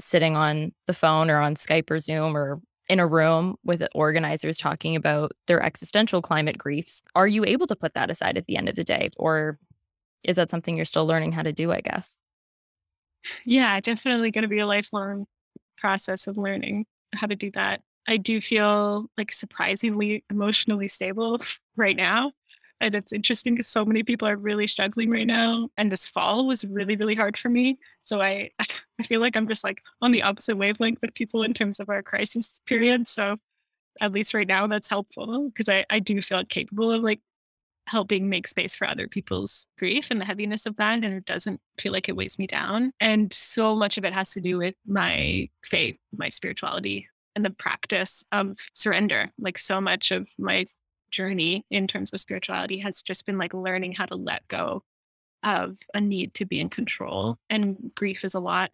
sitting 0.00 0.36
on 0.36 0.72
the 0.86 0.92
phone 0.92 1.30
or 1.30 1.38
on 1.38 1.54
Skype 1.54 1.90
or 1.90 1.98
Zoom 1.98 2.36
or 2.36 2.60
in 2.88 2.98
a 2.98 3.06
room 3.06 3.56
with 3.64 3.82
organizers 3.94 4.58
talking 4.58 4.96
about 4.96 5.32
their 5.46 5.62
existential 5.62 6.20
climate 6.20 6.58
griefs 6.58 7.00
are 7.14 7.28
you 7.28 7.44
able 7.44 7.66
to 7.68 7.76
put 7.76 7.94
that 7.94 8.10
aside 8.10 8.36
at 8.36 8.46
the 8.48 8.56
end 8.56 8.68
of 8.68 8.74
the 8.74 8.82
day 8.82 9.08
or 9.16 9.56
is 10.24 10.34
that 10.34 10.50
something 10.50 10.74
you're 10.74 10.84
still 10.84 11.06
learning 11.06 11.30
how 11.30 11.42
to 11.42 11.52
do 11.52 11.70
i 11.70 11.80
guess 11.80 12.18
yeah, 13.44 13.80
definitely 13.80 14.30
going 14.30 14.42
to 14.42 14.48
be 14.48 14.58
a 14.58 14.66
lifelong 14.66 15.26
process 15.78 16.26
of 16.26 16.36
learning 16.36 16.86
how 17.14 17.26
to 17.26 17.36
do 17.36 17.50
that. 17.52 17.80
I 18.06 18.16
do 18.16 18.40
feel 18.40 19.06
like 19.16 19.32
surprisingly 19.32 20.24
emotionally 20.30 20.88
stable 20.88 21.40
right 21.76 21.96
now. 21.96 22.32
And 22.82 22.96
it's 22.96 23.12
interesting 23.12 23.54
because 23.54 23.68
so 23.68 23.84
many 23.84 24.02
people 24.02 24.26
are 24.26 24.36
really 24.36 24.66
struggling 24.66 25.08
right 25.08 25.26
now. 25.26 25.68
And 25.76 25.90
this 25.90 26.06
fall 26.06 26.46
was 26.46 26.64
really, 26.64 26.96
really 26.96 27.14
hard 27.14 27.38
for 27.38 27.48
me. 27.48 27.78
So 28.04 28.20
I 28.20 28.50
I 28.58 29.04
feel 29.04 29.20
like 29.20 29.36
I'm 29.36 29.48
just 29.48 29.64
like 29.64 29.80
on 30.02 30.12
the 30.12 30.22
opposite 30.22 30.56
wavelength 30.56 30.98
with 31.00 31.14
people 31.14 31.42
in 31.42 31.54
terms 31.54 31.80
of 31.80 31.88
our 31.88 32.02
crisis 32.02 32.60
period. 32.66 33.08
So 33.08 33.36
at 34.00 34.12
least 34.12 34.34
right 34.34 34.46
now 34.46 34.66
that's 34.66 34.88
helpful 34.88 35.48
because 35.48 35.68
I, 35.68 35.84
I 35.90 36.00
do 36.00 36.20
feel 36.20 36.44
capable 36.44 36.90
of 36.90 37.02
like 37.02 37.20
helping 37.86 38.28
make 38.28 38.48
space 38.48 38.74
for 38.74 38.88
other 38.88 39.06
people's 39.08 39.66
grief 39.78 40.08
and 40.10 40.20
the 40.20 40.24
heaviness 40.24 40.66
of 40.66 40.76
that. 40.76 40.94
And 40.94 41.04
it 41.04 41.24
doesn't 41.24 41.60
feel 41.80 41.92
like 41.92 42.08
it 42.08 42.16
weighs 42.16 42.38
me 42.38 42.46
down. 42.46 42.92
And 43.00 43.32
so 43.32 43.76
much 43.76 43.98
of 43.98 44.04
it 44.04 44.12
has 44.12 44.30
to 44.30 44.40
do 44.40 44.58
with 44.58 44.74
my 44.86 45.48
faith, 45.64 45.96
my 46.16 46.28
spirituality, 46.28 47.08
and 47.34 47.44
the 47.44 47.50
practice 47.50 48.24
of 48.32 48.56
surrender. 48.72 49.30
Like 49.38 49.58
so 49.58 49.80
much 49.80 50.10
of 50.10 50.28
my 50.38 50.66
journey 51.12 51.64
in 51.70 51.86
terms 51.86 52.12
of 52.12 52.20
spirituality 52.20 52.78
has 52.78 53.02
just 53.02 53.26
been 53.26 53.38
like 53.38 53.54
learning 53.54 53.92
how 53.92 54.06
to 54.06 54.16
let 54.16 54.46
go 54.48 54.82
of 55.42 55.76
a 55.94 56.00
need 56.00 56.34
to 56.34 56.44
be 56.44 56.60
in 56.60 56.68
control. 56.68 57.38
And 57.50 57.92
grief 57.94 58.24
is 58.24 58.34
a 58.34 58.40
lot, 58.40 58.70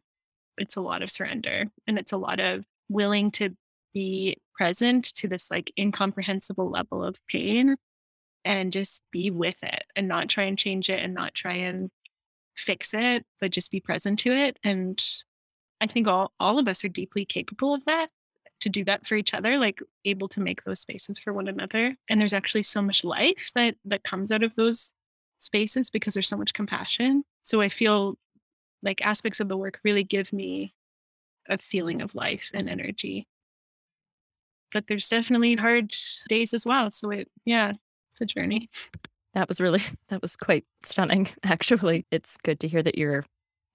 it's 0.56 0.76
a 0.76 0.80
lot 0.80 1.02
of 1.02 1.10
surrender 1.10 1.66
and 1.86 1.98
it's 1.98 2.12
a 2.12 2.16
lot 2.16 2.40
of 2.40 2.64
willing 2.88 3.30
to 3.32 3.50
be 3.92 4.36
present 4.54 5.04
to 5.14 5.28
this 5.28 5.50
like 5.50 5.72
incomprehensible 5.78 6.70
level 6.70 7.04
of 7.04 7.16
pain 7.28 7.76
and 8.44 8.72
just 8.72 9.02
be 9.10 9.30
with 9.30 9.56
it 9.62 9.84
and 9.96 10.08
not 10.08 10.28
try 10.28 10.44
and 10.44 10.58
change 10.58 10.88
it 10.88 11.02
and 11.02 11.14
not 11.14 11.34
try 11.34 11.54
and 11.54 11.90
fix 12.56 12.92
it, 12.94 13.24
but 13.40 13.50
just 13.50 13.70
be 13.70 13.80
present 13.80 14.18
to 14.20 14.32
it. 14.32 14.58
And 14.64 15.02
I 15.80 15.86
think 15.86 16.08
all, 16.08 16.32
all 16.40 16.58
of 16.58 16.68
us 16.68 16.84
are 16.84 16.88
deeply 16.88 17.24
capable 17.24 17.74
of 17.74 17.84
that 17.86 18.08
to 18.60 18.68
do 18.68 18.84
that 18.84 19.06
for 19.06 19.14
each 19.14 19.34
other 19.34 19.58
like 19.58 19.80
able 20.04 20.28
to 20.28 20.40
make 20.40 20.64
those 20.64 20.80
spaces 20.80 21.18
for 21.18 21.32
one 21.32 21.48
another 21.48 21.96
and 22.08 22.20
there's 22.20 22.32
actually 22.32 22.62
so 22.62 22.82
much 22.82 23.04
life 23.04 23.50
that 23.54 23.76
that 23.84 24.04
comes 24.04 24.32
out 24.32 24.42
of 24.42 24.54
those 24.56 24.92
spaces 25.38 25.90
because 25.90 26.14
there's 26.14 26.28
so 26.28 26.36
much 26.36 26.54
compassion 26.54 27.22
so 27.42 27.60
i 27.60 27.68
feel 27.68 28.16
like 28.82 29.00
aspects 29.02 29.40
of 29.40 29.48
the 29.48 29.56
work 29.56 29.78
really 29.84 30.04
give 30.04 30.32
me 30.32 30.74
a 31.48 31.58
feeling 31.58 32.02
of 32.02 32.14
life 32.14 32.50
and 32.52 32.68
energy 32.68 33.26
but 34.72 34.86
there's 34.86 35.08
definitely 35.08 35.54
hard 35.54 35.94
days 36.28 36.52
as 36.52 36.66
well 36.66 36.90
so 36.90 37.10
it 37.10 37.28
yeah 37.44 37.72
the 38.18 38.26
journey. 38.26 38.68
That 39.34 39.48
was 39.48 39.60
really 39.60 39.82
that 40.08 40.22
was 40.22 40.36
quite 40.36 40.64
stunning 40.84 41.28
actually. 41.42 42.06
It's 42.10 42.36
good 42.42 42.60
to 42.60 42.68
hear 42.68 42.82
that 42.82 42.98
you're 42.98 43.24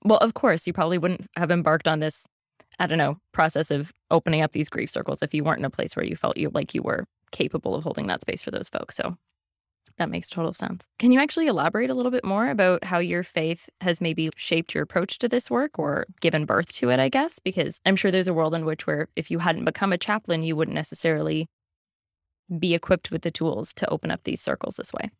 well, 0.05 0.17
of 0.17 0.33
course, 0.33 0.67
you 0.67 0.73
probably 0.73 0.97
wouldn't 0.97 1.27
have 1.37 1.49
embarked 1.49 1.87
on 1.87 2.01
this 2.01 2.25
I 2.79 2.87
don't 2.87 2.97
know, 2.97 3.17
process 3.33 3.71
of 3.71 3.91
opening 4.11 4.41
up 4.41 4.51
these 4.51 4.69
grief 4.69 4.89
circles 4.89 5.21
if 5.21 5.33
you 5.33 5.43
weren't 5.43 5.59
in 5.59 5.65
a 5.65 5.69
place 5.69 5.95
where 5.95 6.05
you 6.05 6.15
felt 6.15 6.37
you 6.37 6.49
like 6.53 6.73
you 6.73 6.81
were 6.81 7.05
capable 7.31 7.75
of 7.75 7.83
holding 7.83 8.07
that 8.07 8.21
space 8.21 8.41
for 8.41 8.51
those 8.51 8.69
folks. 8.69 8.95
So 8.95 9.15
That 9.97 10.09
makes 10.09 10.29
total 10.29 10.53
sense. 10.53 10.87
Can 10.97 11.11
you 11.11 11.19
actually 11.19 11.47
elaborate 11.47 11.89
a 11.89 11.93
little 11.93 12.11
bit 12.11 12.25
more 12.25 12.49
about 12.49 12.83
how 12.83 12.99
your 12.99 13.21
faith 13.23 13.69
has 13.81 14.01
maybe 14.01 14.29
shaped 14.35 14.73
your 14.73 14.83
approach 14.83 15.19
to 15.19 15.29
this 15.29 15.51
work 15.51 15.77
or 15.77 16.05
given 16.21 16.45
birth 16.45 16.71
to 16.73 16.89
it, 16.89 16.99
I 16.99 17.09
guess? 17.09 17.39
Because 17.39 17.79
I'm 17.85 17.95
sure 17.95 18.09
there's 18.11 18.27
a 18.27 18.33
world 18.33 18.55
in 18.55 18.65
which 18.65 18.87
where 18.87 19.07
if 19.15 19.29
you 19.29 19.39
hadn't 19.39 19.65
become 19.65 19.93
a 19.93 19.97
chaplain, 19.97 20.43
you 20.43 20.55
wouldn't 20.55 20.75
necessarily 20.75 21.47
be 22.59 22.73
equipped 22.73 23.11
with 23.11 23.21
the 23.21 23.31
tools 23.31 23.73
to 23.73 23.89
open 23.89 24.11
up 24.11 24.23
these 24.23 24.41
circles 24.41 24.75
this 24.77 24.93
way. 24.93 25.11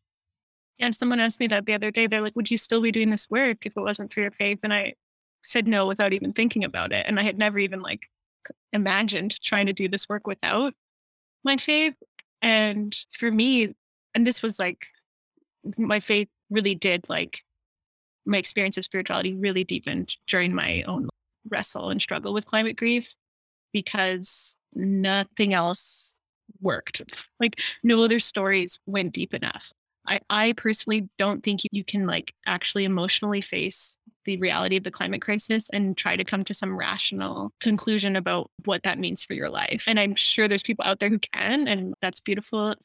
Yeah, 0.78 0.92
someone 0.92 1.20
asked 1.20 1.40
me 1.40 1.48
that 1.48 1.66
the 1.66 1.74
other 1.74 1.92
day. 1.92 2.08
They're 2.08 2.22
like, 2.22 2.36
"Would 2.36 2.52
you 2.52 2.58
still 2.58 2.82
be 2.82 2.92
doing 2.92 3.10
this 3.10 3.30
work 3.30 3.66
if 3.66 3.78
it 3.78 3.82
wasn't 3.82 4.12
for 4.14 4.22
your 4.22 4.32
faith?" 4.32 4.60
And 4.64 4.74
I 4.74 4.96
said 5.44 5.68
no 5.68 5.86
without 5.86 6.14
even 6.14 6.34
thinking 6.34 6.64
about 6.64 6.92
it. 6.92 7.06
And 7.08 7.20
I 7.20 7.24
had 7.24 7.38
never 7.38 7.60
even 7.60 7.82
like 7.82 8.10
imagined 8.72 9.40
trying 9.42 9.68
to 9.68 9.74
do 9.74 9.88
this 9.88 10.10
work 10.10 10.28
without 10.28 10.74
my 11.44 11.58
faith. 11.58 11.96
And 12.42 12.96
for 13.12 13.32
me, 13.32 13.76
and 14.14 14.28
this 14.28 14.42
was 14.42 14.60
like 14.60 14.88
my 15.78 16.00
faith 16.00 16.28
really 16.50 16.76
did 16.76 17.06
like 17.10 17.42
my 18.26 18.38
experience 18.38 18.78
of 18.78 18.86
spirituality 18.86 19.34
really 19.34 19.64
deepened 19.64 20.16
during 20.28 20.54
my 20.54 20.84
own 20.84 21.10
wrestle 21.50 21.90
and 21.90 22.02
struggle 22.02 22.34
with 22.34 22.46
climate 22.46 22.78
grief 22.78 23.16
because 23.72 24.56
nothing 24.74 25.54
else 25.54 26.18
worked. 26.62 27.02
Like 27.40 27.60
no 27.84 28.04
other 28.04 28.20
stories 28.20 28.80
went 28.86 29.14
deep 29.14 29.34
enough. 29.34 29.72
I, 30.08 30.20
I 30.30 30.54
personally 30.54 31.10
don't 31.18 31.44
think 31.44 31.62
you 31.72 31.84
can 31.84 32.06
like 32.06 32.34
actually 32.46 32.84
emotionally 32.84 33.42
face 33.42 33.98
the 34.26 34.38
reality 34.38 34.78
of 34.78 34.84
the 34.84 34.92
climate 34.92 35.22
crisis 35.22 35.70
and 35.72 35.98
try 35.98 36.16
to 36.16 36.24
come 36.24 36.44
to 36.46 36.54
some 36.54 36.78
rational 36.78 37.52
conclusion 37.60 38.16
about 38.16 38.50
what 38.66 38.84
that 38.84 39.00
means 39.00 39.24
for 39.24 39.34
your 39.34 39.50
life. 39.50 39.86
And 39.88 40.00
I'm 40.00 40.16
sure 40.16 40.48
there's 40.48 40.64
people 40.64 40.86
out 40.86 41.00
there 41.00 41.10
who 41.10 41.20
can, 41.20 41.68
and 41.68 41.94
that's 42.02 42.20
beautiful. 42.20 42.76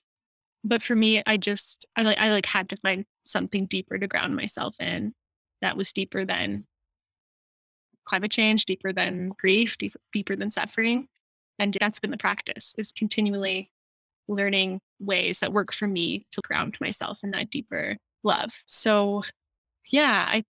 But 0.64 0.82
for 0.82 0.96
me, 0.96 1.22
I 1.26 1.36
just 1.36 1.86
I 1.96 2.02
like 2.02 2.18
I 2.18 2.30
like 2.30 2.46
had 2.46 2.68
to 2.70 2.76
find 2.78 3.04
something 3.24 3.66
deeper 3.66 3.98
to 3.98 4.06
ground 4.06 4.36
myself 4.36 4.76
in 4.80 5.14
that 5.62 5.76
was 5.76 5.92
deeper 5.92 6.24
than 6.24 6.66
climate 8.04 8.30
change, 8.30 8.64
deeper 8.64 8.92
than 8.92 9.30
grief, 9.38 9.76
deep, 9.78 9.94
deeper 10.12 10.34
than 10.34 10.50
suffering. 10.50 11.08
And 11.58 11.76
that's 11.78 11.98
been 11.98 12.10
the 12.10 12.16
practice 12.16 12.74
is 12.78 12.92
continually 12.92 13.70
learning 14.28 14.80
ways 15.00 15.40
that 15.40 15.52
work 15.52 15.72
for 15.72 15.86
me 15.86 16.26
to 16.32 16.40
ground 16.42 16.76
myself 16.80 17.20
in 17.22 17.30
that 17.32 17.50
deeper 17.50 17.96
love. 18.22 18.52
So 18.66 19.22
yeah, 19.90 20.26
I 20.28 20.44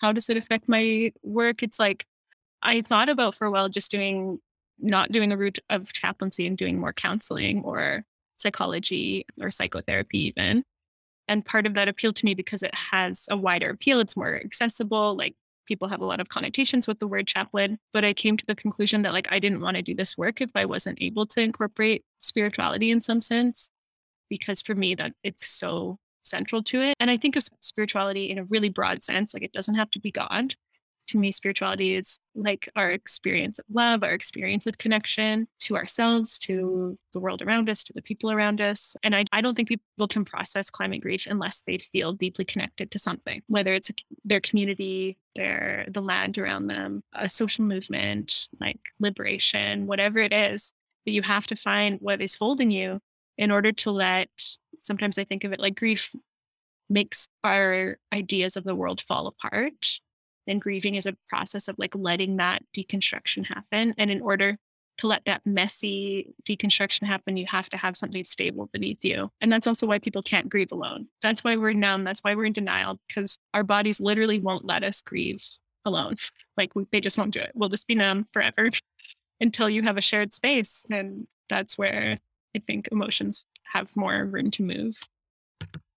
how 0.00 0.12
does 0.12 0.28
it 0.28 0.36
affect 0.36 0.68
my 0.68 1.12
work? 1.22 1.62
It's 1.62 1.78
like 1.78 2.06
I 2.62 2.82
thought 2.82 3.08
about 3.08 3.34
for 3.34 3.46
a 3.46 3.50
while 3.50 3.68
just 3.68 3.90
doing 3.90 4.38
not 4.78 5.12
doing 5.12 5.28
the 5.28 5.36
route 5.36 5.58
of 5.68 5.92
chaplaincy 5.92 6.46
and 6.46 6.56
doing 6.56 6.78
more 6.78 6.92
counseling 6.92 7.62
or 7.64 8.04
psychology 8.38 9.26
or 9.40 9.50
psychotherapy 9.50 10.18
even. 10.26 10.64
And 11.28 11.44
part 11.44 11.66
of 11.66 11.74
that 11.74 11.88
appealed 11.88 12.16
to 12.16 12.24
me 12.24 12.34
because 12.34 12.62
it 12.62 12.74
has 12.74 13.26
a 13.30 13.36
wider 13.36 13.70
appeal. 13.70 14.00
It's 14.00 14.16
more 14.16 14.40
accessible. 14.42 15.16
Like 15.16 15.34
people 15.66 15.88
have 15.88 16.00
a 16.00 16.06
lot 16.06 16.18
of 16.18 16.28
connotations 16.28 16.88
with 16.88 16.98
the 16.98 17.06
word 17.06 17.26
chaplain. 17.26 17.78
But 17.92 18.04
I 18.04 18.14
came 18.14 18.36
to 18.36 18.46
the 18.46 18.56
conclusion 18.56 19.02
that 19.02 19.12
like 19.12 19.28
I 19.30 19.38
didn't 19.38 19.60
want 19.60 19.76
to 19.76 19.82
do 19.82 19.94
this 19.94 20.16
work 20.16 20.40
if 20.40 20.50
I 20.54 20.64
wasn't 20.64 21.00
able 21.00 21.26
to 21.26 21.40
incorporate 21.40 22.04
spirituality 22.20 22.90
in 22.90 23.02
some 23.02 23.22
sense. 23.22 23.70
Because 24.28 24.62
for 24.62 24.74
me 24.74 24.94
that 24.94 25.12
it's 25.22 25.48
so 25.48 25.98
central 26.22 26.62
to 26.64 26.80
it. 26.82 26.96
And 27.00 27.10
I 27.10 27.16
think 27.16 27.36
of 27.36 27.44
spirituality 27.60 28.30
in 28.30 28.38
a 28.38 28.44
really 28.44 28.68
broad 28.68 29.02
sense, 29.02 29.34
like 29.34 29.42
it 29.42 29.52
doesn't 29.52 29.74
have 29.74 29.90
to 29.92 30.00
be 30.00 30.10
God. 30.10 30.54
To 31.08 31.18
me, 31.18 31.32
spirituality 31.32 31.96
is 31.96 32.20
like 32.36 32.68
our 32.76 32.92
experience 32.92 33.58
of 33.58 33.64
love, 33.72 34.04
our 34.04 34.12
experience 34.12 34.66
of 34.66 34.78
connection 34.78 35.48
to 35.60 35.76
ourselves, 35.76 36.38
to 36.40 36.96
the 37.12 37.18
world 37.18 37.42
around 37.42 37.68
us, 37.68 37.82
to 37.84 37.92
the 37.92 38.02
people 38.02 38.30
around 38.30 38.60
us. 38.60 38.94
And 39.02 39.16
I, 39.16 39.24
I 39.32 39.40
don't 39.40 39.56
think 39.56 39.68
people 39.68 40.06
can 40.06 40.24
process 40.24 40.70
climate 40.70 41.00
grief 41.00 41.26
unless 41.28 41.62
they 41.66 41.78
feel 41.78 42.12
deeply 42.12 42.44
connected 42.44 42.92
to 42.92 43.00
something, 43.00 43.42
whether 43.48 43.74
it's 43.74 43.90
their 44.24 44.40
community, 44.40 45.18
their 45.34 45.84
the 45.88 46.00
land 46.02 46.38
around 46.38 46.68
them, 46.68 47.02
a 47.12 47.28
social 47.28 47.64
movement, 47.64 48.46
like 48.60 48.78
liberation, 49.00 49.88
whatever 49.88 50.20
it 50.20 50.32
is. 50.32 50.72
But 51.04 51.14
you 51.14 51.22
have 51.22 51.46
to 51.48 51.56
find 51.56 51.98
what 52.00 52.20
is 52.20 52.36
holding 52.36 52.70
you 52.70 53.00
in 53.40 53.50
order 53.50 53.72
to 53.72 53.90
let 53.90 54.28
sometimes 54.82 55.18
I 55.18 55.24
think 55.24 55.42
of 55.44 55.52
it 55.52 55.58
like 55.58 55.74
grief 55.74 56.14
makes 56.88 57.28
our 57.42 57.96
ideas 58.12 58.56
of 58.56 58.64
the 58.64 58.74
world 58.74 59.00
fall 59.00 59.26
apart. 59.26 59.98
And 60.46 60.60
grieving 60.60 60.94
is 60.94 61.06
a 61.06 61.16
process 61.28 61.66
of 61.66 61.78
like 61.78 61.94
letting 61.94 62.36
that 62.36 62.62
deconstruction 62.76 63.46
happen. 63.46 63.94
And 63.96 64.10
in 64.10 64.20
order 64.20 64.58
to 64.98 65.06
let 65.06 65.24
that 65.24 65.42
messy 65.46 66.34
deconstruction 66.46 67.06
happen, 67.06 67.36
you 67.36 67.46
have 67.46 67.70
to 67.70 67.76
have 67.76 67.96
something 67.96 68.24
stable 68.24 68.68
beneath 68.72 69.04
you. 69.04 69.30
And 69.40 69.50
that's 69.50 69.66
also 69.66 69.86
why 69.86 69.98
people 69.98 70.22
can't 70.22 70.48
grieve 70.48 70.72
alone. 70.72 71.06
That's 71.22 71.42
why 71.42 71.56
we're 71.56 71.72
numb. 71.72 72.04
That's 72.04 72.20
why 72.20 72.34
we're 72.34 72.46
in 72.46 72.52
denial 72.52 72.98
because 73.08 73.38
our 73.54 73.62
bodies 73.62 74.00
literally 74.00 74.38
won't 74.38 74.66
let 74.66 74.84
us 74.84 75.00
grieve 75.00 75.42
alone. 75.84 76.16
Like 76.56 76.74
we, 76.74 76.84
they 76.92 77.00
just 77.00 77.16
won't 77.16 77.32
do 77.32 77.40
it. 77.40 77.52
We'll 77.54 77.70
just 77.70 77.86
be 77.86 77.94
numb 77.94 78.26
forever 78.34 78.70
until 79.40 79.70
you 79.70 79.82
have 79.84 79.96
a 79.96 80.02
shared 80.02 80.34
space. 80.34 80.84
And 80.90 81.26
that's 81.48 81.78
where 81.78 82.18
I 82.56 82.60
think 82.60 82.88
emotions 82.90 83.46
have 83.72 83.94
more 83.96 84.24
room 84.24 84.50
to 84.52 84.62
move. 84.62 84.98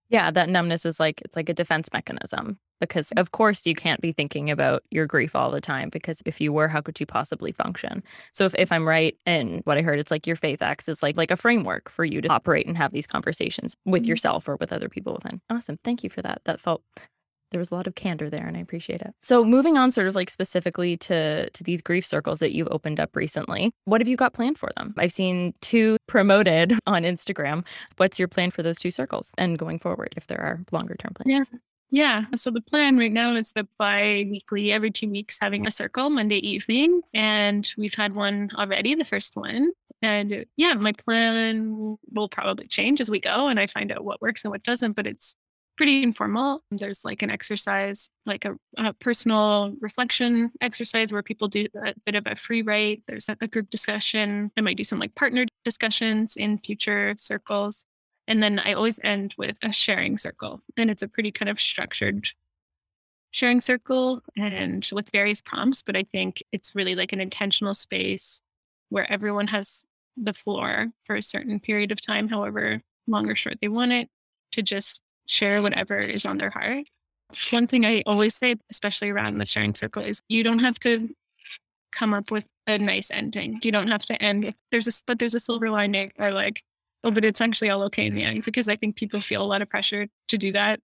Yeah, 0.09 0.29
that 0.31 0.49
numbness 0.49 0.85
is 0.85 0.99
like 0.99 1.21
it's 1.21 1.35
like 1.35 1.49
a 1.49 1.53
defense 1.53 1.89
mechanism 1.91 2.59
because 2.79 3.11
of 3.15 3.31
course 3.31 3.65
you 3.65 3.73
can't 3.73 4.01
be 4.01 4.11
thinking 4.11 4.51
about 4.51 4.83
your 4.91 5.07
grief 5.07 5.35
all 5.35 5.49
the 5.49 5.61
time 5.61 5.89
because 5.89 6.21
if 6.25 6.41
you 6.41 6.51
were 6.51 6.67
how 6.67 6.81
could 6.81 6.99
you 6.99 7.05
possibly 7.05 7.51
function 7.51 8.03
so 8.33 8.45
if, 8.45 8.53
if 8.57 8.71
i'm 8.71 8.87
right 8.87 9.15
in 9.25 9.61
what 9.63 9.77
i 9.77 9.81
heard 9.81 9.99
it's 9.99 10.11
like 10.11 10.27
your 10.27 10.35
faith 10.35 10.61
acts 10.61 10.89
is 10.89 11.01
like 11.01 11.15
like 11.15 11.31
a 11.31 11.37
framework 11.37 11.89
for 11.89 12.03
you 12.03 12.19
to 12.19 12.27
operate 12.27 12.67
and 12.67 12.77
have 12.77 12.91
these 12.91 13.07
conversations 13.07 13.77
with 13.85 14.03
mm-hmm. 14.03 14.09
yourself 14.09 14.49
or 14.49 14.57
with 14.57 14.73
other 14.73 14.89
people 14.89 15.13
within 15.13 15.39
awesome 15.49 15.79
thank 15.85 16.03
you 16.03 16.09
for 16.09 16.21
that 16.21 16.41
that 16.43 16.59
felt 16.59 16.83
there 17.53 17.59
was 17.59 17.71
a 17.71 17.75
lot 17.75 17.87
of 17.87 17.95
candor 17.95 18.29
there 18.29 18.45
and 18.45 18.57
I 18.57 18.59
appreciate 18.59 19.01
it. 19.01 19.13
So 19.21 19.45
moving 19.45 19.77
on 19.77 19.91
sort 19.91 20.07
of 20.07 20.15
like 20.15 20.29
specifically 20.29 20.97
to 20.97 21.49
to 21.49 21.63
these 21.63 21.81
grief 21.81 22.05
circles 22.05 22.39
that 22.39 22.53
you've 22.53 22.67
opened 22.69 22.99
up 22.99 23.15
recently. 23.15 23.71
What 23.85 24.01
have 24.01 24.07
you 24.09 24.17
got 24.17 24.33
planned 24.33 24.57
for 24.57 24.69
them? 24.75 24.93
I've 24.97 25.13
seen 25.13 25.53
two 25.61 25.97
promoted 26.07 26.73
on 26.85 27.03
Instagram. 27.03 27.65
What's 27.97 28.19
your 28.19 28.27
plan 28.27 28.51
for 28.51 28.63
those 28.63 28.77
two 28.77 28.91
circles 28.91 29.31
and 29.37 29.57
going 29.57 29.79
forward 29.79 30.13
if 30.17 30.27
there 30.27 30.41
are 30.41 30.59
longer 30.71 30.95
term 30.95 31.13
plans? 31.13 31.51
Yeah. 31.53 31.59
Yeah. 31.93 32.23
So 32.37 32.49
the 32.49 32.59
plan 32.59 32.97
right 32.97 33.11
now 33.11 33.35
is 33.35 33.53
the 33.53 33.67
bi-weekly, 33.77 34.71
every 34.71 34.89
two 34.89 35.11
weeks, 35.11 35.37
having 35.39 35.67
a 35.67 35.71
circle 35.71 36.09
Monday 36.09 36.37
evening. 36.37 37.01
And 37.13 37.71
we've 37.77 37.93
had 37.93 38.15
one 38.15 38.49
already, 38.57 38.95
the 38.95 39.03
first 39.03 39.35
one. 39.35 39.69
And 40.01 40.45
yeah, 40.57 40.73
my 40.73 40.91
plan 40.91 41.97
will 42.11 42.29
probably 42.29 42.67
change 42.67 42.99
as 42.99 43.11
we 43.11 43.19
go 43.19 43.47
and 43.47 43.59
I 43.59 43.67
find 43.67 43.91
out 43.91 44.03
what 44.03 44.23
works 44.23 44.43
and 44.43 44.49
what 44.51 44.63
doesn't, 44.63 44.93
but 44.93 45.05
it's 45.05 45.35
pretty 45.75 46.03
informal. 46.03 46.63
There's 46.71 47.03
like 47.03 47.21
an 47.21 47.29
exercise, 47.29 48.09
like 48.25 48.45
a, 48.45 48.55
a, 48.77 48.93
personal 48.93 49.73
reflection 49.79 50.51
exercise 50.61 51.11
where 51.11 51.23
people 51.23 51.47
do 51.47 51.67
a 51.85 51.93
bit 52.05 52.15
of 52.15 52.25
a 52.27 52.35
free 52.35 52.61
write. 52.61 53.03
There's 53.07 53.29
a, 53.29 53.37
a 53.41 53.47
group 53.47 53.69
discussion. 53.69 54.51
I 54.57 54.61
might 54.61 54.77
do 54.77 54.83
some 54.83 54.99
like 54.99 55.15
partner 55.15 55.45
discussions 55.65 56.35
in 56.35 56.59
future 56.59 57.15
circles. 57.17 57.85
And 58.27 58.41
then 58.41 58.59
I 58.59 58.73
always 58.73 58.99
end 59.03 59.35
with 59.37 59.57
a 59.63 59.71
sharing 59.71 60.17
circle. 60.17 60.61
And 60.77 60.89
it's 60.89 61.01
a 61.01 61.07
pretty 61.07 61.31
kind 61.31 61.49
of 61.49 61.59
structured 61.59 62.29
sharing 63.31 63.61
circle 63.61 64.21
and 64.37 64.87
with 64.91 65.09
various 65.11 65.41
prompts. 65.41 65.81
But 65.81 65.95
I 65.95 66.03
think 66.03 66.43
it's 66.51 66.75
really 66.75 66.95
like 66.95 67.13
an 67.13 67.21
intentional 67.21 67.73
space 67.73 68.41
where 68.89 69.11
everyone 69.11 69.47
has 69.47 69.83
the 70.15 70.33
floor 70.33 70.89
for 71.05 71.15
a 71.15 71.23
certain 71.23 71.59
period 71.59 71.91
of 71.91 71.99
time, 71.99 72.27
however 72.27 72.81
long 73.07 73.29
or 73.29 73.35
short 73.35 73.57
they 73.59 73.67
want 73.67 73.91
it, 73.91 74.07
to 74.51 74.61
just 74.61 75.01
share 75.25 75.61
whatever 75.61 75.99
is 75.99 76.25
on 76.25 76.37
their 76.37 76.49
heart. 76.49 76.85
One 77.51 77.67
thing 77.67 77.85
I 77.85 78.03
always 78.05 78.35
say, 78.35 78.55
especially 78.69 79.09
around 79.09 79.37
the 79.37 79.45
sharing 79.45 79.73
circle, 79.73 80.03
is 80.03 80.21
you 80.27 80.43
don't 80.43 80.59
have 80.59 80.79
to 80.79 81.09
come 81.91 82.13
up 82.13 82.31
with 82.31 82.45
a 82.67 82.77
nice 82.77 83.09
ending. 83.11 83.59
You 83.63 83.71
don't 83.71 83.87
have 83.87 84.05
to 84.05 84.21
end. 84.21 84.53
There's 84.71 84.87
a 84.87 84.91
but 85.07 85.19
there's 85.19 85.35
a 85.35 85.39
silver 85.39 85.69
lining, 85.69 86.11
or 86.19 86.31
like, 86.31 86.61
oh, 87.03 87.11
but 87.11 87.25
it's 87.25 87.41
actually 87.41 87.69
all 87.69 87.83
okay 87.83 88.05
in 88.05 88.15
the 88.15 88.23
end. 88.23 88.45
Because 88.45 88.67
I 88.67 88.75
think 88.75 88.95
people 88.95 89.21
feel 89.21 89.41
a 89.41 89.45
lot 89.45 89.61
of 89.61 89.69
pressure 89.69 90.07
to 90.29 90.37
do 90.37 90.51
that 90.53 90.79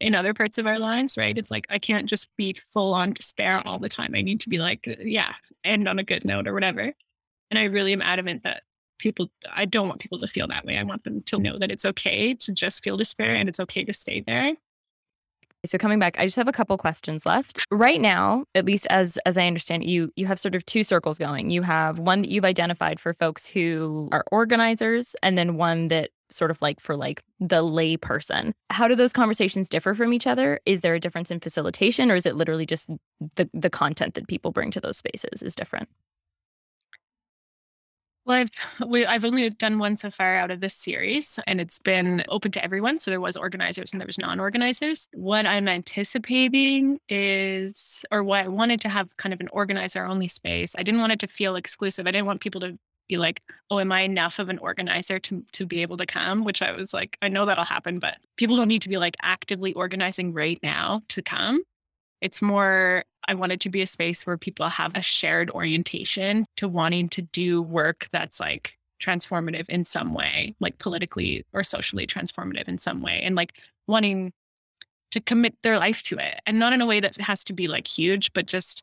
in 0.00 0.14
other 0.14 0.34
parts 0.34 0.58
of 0.58 0.66
our 0.66 0.78
lives, 0.78 1.16
right? 1.16 1.38
It's 1.38 1.50
like 1.50 1.66
I 1.70 1.78
can't 1.78 2.06
just 2.06 2.28
be 2.36 2.54
full 2.72 2.92
on 2.92 3.12
despair 3.12 3.62
all 3.66 3.78
the 3.78 3.88
time. 3.88 4.14
I 4.14 4.22
need 4.22 4.40
to 4.40 4.48
be 4.48 4.58
like, 4.58 4.86
yeah, 5.00 5.34
end 5.64 5.88
on 5.88 5.98
a 5.98 6.04
good 6.04 6.24
note 6.24 6.46
or 6.48 6.54
whatever. 6.54 6.92
And 7.50 7.58
I 7.58 7.64
really 7.64 7.92
am 7.92 8.02
adamant 8.02 8.42
that 8.42 8.62
people 8.98 9.30
i 9.54 9.64
don't 9.64 9.88
want 9.88 10.00
people 10.00 10.20
to 10.20 10.26
feel 10.26 10.48
that 10.48 10.64
way. 10.64 10.78
I 10.78 10.82
want 10.82 11.04
them 11.04 11.22
to 11.22 11.36
mm. 11.36 11.42
know 11.42 11.58
that 11.58 11.70
it's 11.70 11.84
okay 11.84 12.34
to 12.34 12.52
just 12.52 12.82
feel 12.82 12.96
despair 12.96 13.34
and 13.34 13.48
it's 13.48 13.60
okay 13.60 13.84
to 13.84 13.92
stay 13.92 14.22
there. 14.26 14.54
So 15.64 15.78
coming 15.78 15.98
back 15.98 16.16
i 16.18 16.24
just 16.24 16.36
have 16.36 16.48
a 16.48 16.52
couple 16.52 16.76
questions 16.78 17.26
left. 17.26 17.64
Right 17.70 18.00
now 18.00 18.44
at 18.54 18.64
least 18.64 18.86
as 18.88 19.18
as 19.26 19.36
i 19.36 19.46
understand 19.46 19.84
you 19.84 20.12
you 20.16 20.26
have 20.26 20.38
sort 20.38 20.54
of 20.54 20.64
two 20.66 20.84
circles 20.84 21.18
going. 21.18 21.50
You 21.50 21.62
have 21.62 21.98
one 21.98 22.20
that 22.20 22.30
you've 22.30 22.44
identified 22.44 23.00
for 23.00 23.12
folks 23.14 23.46
who 23.46 24.08
are 24.12 24.24
organizers 24.30 25.16
and 25.22 25.36
then 25.36 25.56
one 25.56 25.88
that 25.88 26.10
sort 26.30 26.50
of 26.50 26.60
like 26.60 26.80
for 26.80 26.96
like 26.96 27.22
the 27.38 27.62
lay 27.62 27.96
person 27.96 28.52
how 28.70 28.88
do 28.88 28.96
those 28.96 29.12
conversations 29.12 29.68
differ 29.68 29.94
from 29.94 30.12
each 30.12 30.26
other? 30.26 30.60
Is 30.66 30.80
there 30.80 30.94
a 30.94 31.00
difference 31.00 31.30
in 31.30 31.40
facilitation 31.40 32.10
or 32.10 32.16
is 32.16 32.26
it 32.26 32.36
literally 32.36 32.66
just 32.66 32.88
the 33.36 33.48
the 33.54 33.70
content 33.70 34.14
that 34.14 34.28
people 34.28 34.52
bring 34.52 34.70
to 34.72 34.80
those 34.80 34.98
spaces 34.98 35.42
is 35.42 35.54
different 35.54 35.88
Well, 38.26 38.38
I've 38.38 38.50
we, 38.88 39.06
I've 39.06 39.24
only 39.24 39.48
done 39.50 39.78
one 39.78 39.96
so 39.96 40.10
far 40.10 40.36
out 40.36 40.50
of 40.50 40.60
this 40.60 40.74
series, 40.74 41.38
and 41.46 41.60
it's 41.60 41.78
been 41.78 42.24
open 42.28 42.50
to 42.52 42.64
everyone. 42.64 42.98
So 42.98 43.10
there 43.10 43.20
was 43.20 43.36
organizers 43.36 43.92
and 43.92 44.00
there 44.00 44.06
was 44.06 44.18
non-organizers. 44.18 45.08
What 45.14 45.46
I'm 45.46 45.68
anticipating 45.68 46.98
is, 47.08 48.04
or 48.10 48.24
what 48.24 48.44
I 48.44 48.48
wanted 48.48 48.80
to 48.82 48.88
have, 48.88 49.16
kind 49.16 49.32
of 49.32 49.40
an 49.40 49.48
organizer-only 49.52 50.28
space. 50.28 50.74
I 50.76 50.82
didn't 50.82 51.00
want 51.00 51.12
it 51.12 51.20
to 51.20 51.28
feel 51.28 51.54
exclusive. 51.56 52.06
I 52.06 52.10
didn't 52.10 52.26
want 52.26 52.40
people 52.40 52.60
to 52.62 52.76
be 53.08 53.16
like, 53.16 53.42
"Oh, 53.70 53.78
am 53.78 53.92
I 53.92 54.00
enough 54.02 54.40
of 54.40 54.48
an 54.48 54.58
organizer 54.58 55.20
to 55.20 55.44
to 55.52 55.64
be 55.66 55.82
able 55.82 55.96
to 55.98 56.06
come?" 56.06 56.42
Which 56.44 56.62
I 56.62 56.72
was 56.72 56.92
like, 56.92 57.16
I 57.22 57.28
know 57.28 57.46
that'll 57.46 57.64
happen, 57.64 58.00
but 58.00 58.16
people 58.36 58.56
don't 58.56 58.68
need 58.68 58.82
to 58.82 58.88
be 58.88 58.98
like 58.98 59.16
actively 59.22 59.72
organizing 59.74 60.32
right 60.32 60.58
now 60.64 61.02
to 61.10 61.22
come. 61.22 61.62
It's 62.20 62.42
more, 62.42 63.04
I 63.28 63.34
want 63.34 63.52
it 63.52 63.60
to 63.60 63.68
be 63.68 63.82
a 63.82 63.86
space 63.86 64.26
where 64.26 64.36
people 64.36 64.68
have 64.68 64.92
a 64.94 65.02
shared 65.02 65.50
orientation 65.50 66.46
to 66.56 66.68
wanting 66.68 67.08
to 67.10 67.22
do 67.22 67.62
work 67.62 68.08
that's 68.12 68.40
like 68.40 68.76
transformative 69.00 69.68
in 69.68 69.84
some 69.84 70.14
way, 70.14 70.54
like 70.60 70.78
politically 70.78 71.44
or 71.52 71.64
socially 71.64 72.06
transformative 72.06 72.68
in 72.68 72.78
some 72.78 73.02
way, 73.02 73.20
and 73.22 73.36
like 73.36 73.60
wanting 73.86 74.32
to 75.12 75.20
commit 75.20 75.54
their 75.62 75.78
life 75.78 76.02
to 76.04 76.16
it. 76.18 76.40
And 76.46 76.58
not 76.58 76.72
in 76.72 76.80
a 76.80 76.86
way 76.86 77.00
that 77.00 77.16
has 77.16 77.44
to 77.44 77.52
be 77.52 77.68
like 77.68 77.86
huge, 77.86 78.32
but 78.32 78.46
just, 78.46 78.82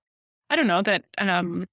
I 0.49 0.55
don't 0.55 0.67
know, 0.67 0.81
that, 0.81 1.05
um, 1.17 1.65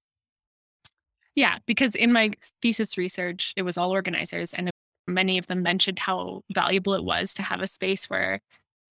yeah, 1.35 1.59
because 1.67 1.95
in 1.95 2.13
my 2.13 2.33
thesis 2.61 2.99
research, 2.99 3.53
it 3.57 3.63
was 3.63 3.79
all 3.79 3.91
organizers, 3.91 4.53
and 4.53 4.71
many 5.07 5.39
of 5.39 5.47
them 5.47 5.63
mentioned 5.63 5.99
how 5.99 6.43
valuable 6.53 6.95
it 6.95 7.05
was 7.05 7.35
to 7.35 7.43
have 7.43 7.61
a 7.61 7.67
space 7.67 8.11
where 8.11 8.41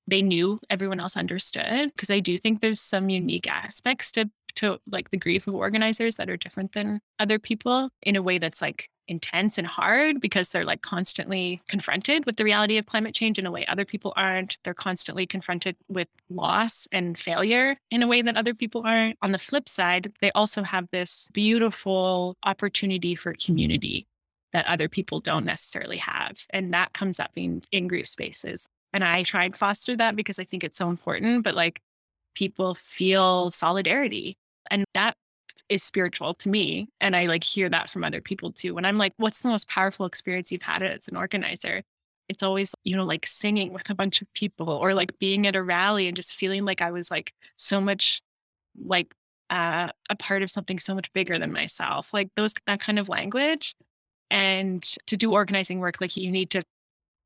they 0.09 0.21
knew 0.21 0.59
everyone 0.69 0.99
else 0.99 1.17
understood 1.17 1.91
because 1.93 2.09
I 2.09 2.19
do 2.19 2.37
think 2.37 2.61
there's 2.61 2.81
some 2.81 3.09
unique 3.09 3.49
aspects 3.49 4.11
to 4.13 4.29
to 4.55 4.79
like 4.91 5.11
the 5.11 5.17
grief 5.17 5.47
of 5.47 5.55
organizers 5.55 6.15
that 6.15 6.29
are 6.29 6.37
different 6.37 6.73
than 6.73 6.99
other 7.19 7.39
people 7.39 7.89
in 8.01 8.15
a 8.15 8.21
way 8.21 8.39
that's 8.39 8.61
like 8.61 8.89
intense 9.07 9.57
and 9.57 9.67
hard 9.67 10.21
because 10.21 10.49
they're 10.49 10.65
like 10.65 10.81
constantly 10.81 11.61
confronted 11.67 12.25
with 12.25 12.37
the 12.37 12.43
reality 12.43 12.77
of 12.77 12.85
climate 12.85 13.13
change 13.13 13.39
in 13.39 13.45
a 13.45 13.51
way 13.51 13.65
other 13.65 13.85
people 13.85 14.13
aren't. 14.15 14.57
They're 14.63 14.73
constantly 14.73 15.25
confronted 15.25 15.75
with 15.87 16.07
loss 16.29 16.87
and 16.91 17.17
failure 17.17 17.75
in 17.91 18.03
a 18.03 18.07
way 18.07 18.21
that 18.21 18.37
other 18.37 18.53
people 18.53 18.83
aren't. 18.85 19.17
On 19.21 19.31
the 19.31 19.37
flip 19.37 19.67
side, 19.67 20.13
they 20.21 20.31
also 20.31 20.63
have 20.63 20.87
this 20.91 21.27
beautiful 21.33 22.37
opportunity 22.43 23.15
for 23.15 23.33
community 23.33 24.07
that 24.53 24.67
other 24.67 24.89
people 24.89 25.19
don't 25.19 25.45
necessarily 25.45 25.97
have. 25.97 26.45
And 26.51 26.73
that 26.73 26.93
comes 26.93 27.19
up 27.19 27.31
in, 27.35 27.61
in 27.71 27.87
grief 27.87 28.07
spaces. 28.07 28.67
And 28.93 29.03
I 29.03 29.23
try 29.23 29.45
and 29.45 29.55
foster 29.55 29.95
that 29.97 30.15
because 30.15 30.39
I 30.39 30.43
think 30.43 30.63
it's 30.63 30.77
so 30.77 30.89
important. 30.89 31.43
But 31.43 31.55
like 31.55 31.81
people 32.35 32.75
feel 32.75 33.51
solidarity. 33.51 34.37
And 34.71 34.85
that 34.93 35.15
is 35.69 35.83
spiritual 35.83 36.33
to 36.35 36.49
me. 36.49 36.89
And 36.99 37.15
I 37.15 37.27
like 37.27 37.43
hear 37.43 37.69
that 37.69 37.89
from 37.89 38.03
other 38.03 38.21
people 38.21 38.51
too. 38.51 38.73
When 38.73 38.85
I'm 38.85 38.97
like, 38.97 39.13
what's 39.17 39.41
the 39.41 39.49
most 39.49 39.67
powerful 39.67 40.05
experience 40.05 40.51
you've 40.51 40.63
had 40.63 40.81
as 40.81 41.07
an 41.07 41.15
organizer? 41.15 41.83
It's 42.27 42.43
always, 42.43 42.73
you 42.83 42.95
know, 42.95 43.05
like 43.05 43.25
singing 43.25 43.73
with 43.73 43.89
a 43.89 43.95
bunch 43.95 44.21
of 44.21 44.31
people 44.33 44.69
or 44.69 44.93
like 44.93 45.17
being 45.19 45.47
at 45.47 45.55
a 45.55 45.63
rally 45.63 46.07
and 46.07 46.15
just 46.15 46.35
feeling 46.35 46.65
like 46.65 46.81
I 46.81 46.91
was 46.91 47.09
like 47.11 47.33
so 47.57 47.79
much 47.81 48.21
like 48.83 49.13
uh, 49.49 49.89
a 50.09 50.15
part 50.15 50.43
of 50.43 50.51
something 50.51 50.79
so 50.79 50.93
much 50.93 51.11
bigger 51.13 51.39
than 51.39 51.51
myself. 51.51 52.13
Like 52.13 52.29
those, 52.35 52.53
that 52.67 52.81
kind 52.81 52.99
of 52.99 53.09
language. 53.09 53.73
And 54.31 54.83
to 55.07 55.17
do 55.17 55.31
organizing 55.31 55.79
work, 55.79 55.97
like 55.99 56.17
you 56.17 56.31
need 56.31 56.51
to 56.51 56.61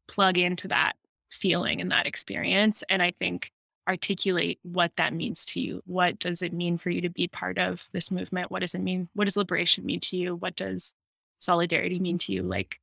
plug 0.07 0.37
into 0.37 0.69
that 0.69 0.93
feeling 1.33 1.81
and 1.81 1.91
that 1.91 2.05
experience. 2.05 2.83
And 2.89 3.01
I 3.01 3.11
think 3.19 3.51
articulate 3.87 4.59
what 4.63 4.91
that 4.95 5.13
means 5.13 5.45
to 5.45 5.59
you. 5.59 5.81
What 5.85 6.19
does 6.19 6.41
it 6.41 6.53
mean 6.53 6.77
for 6.77 6.89
you 6.89 7.01
to 7.01 7.09
be 7.09 7.27
part 7.27 7.57
of 7.57 7.87
this 7.91 8.11
movement? 8.11 8.51
What 8.51 8.61
does 8.61 8.75
it 8.75 8.79
mean? 8.81 9.09
What 9.13 9.25
does 9.25 9.35
liberation 9.35 9.85
mean 9.85 9.99
to 10.01 10.17
you? 10.17 10.35
What 10.35 10.55
does 10.55 10.93
solidarity 11.39 11.99
mean 11.99 12.17
to 12.19 12.31
you? 12.31 12.43
Like, 12.43 12.79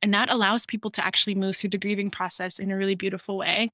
and 0.00 0.14
that 0.14 0.32
allows 0.32 0.64
people 0.64 0.92
to 0.92 1.04
actually 1.04 1.34
move 1.34 1.56
through 1.56 1.70
the 1.70 1.78
grieving 1.78 2.10
process 2.10 2.60
in 2.60 2.70
a 2.70 2.76
really 2.76 2.94
beautiful 2.94 3.36
way. 3.36 3.70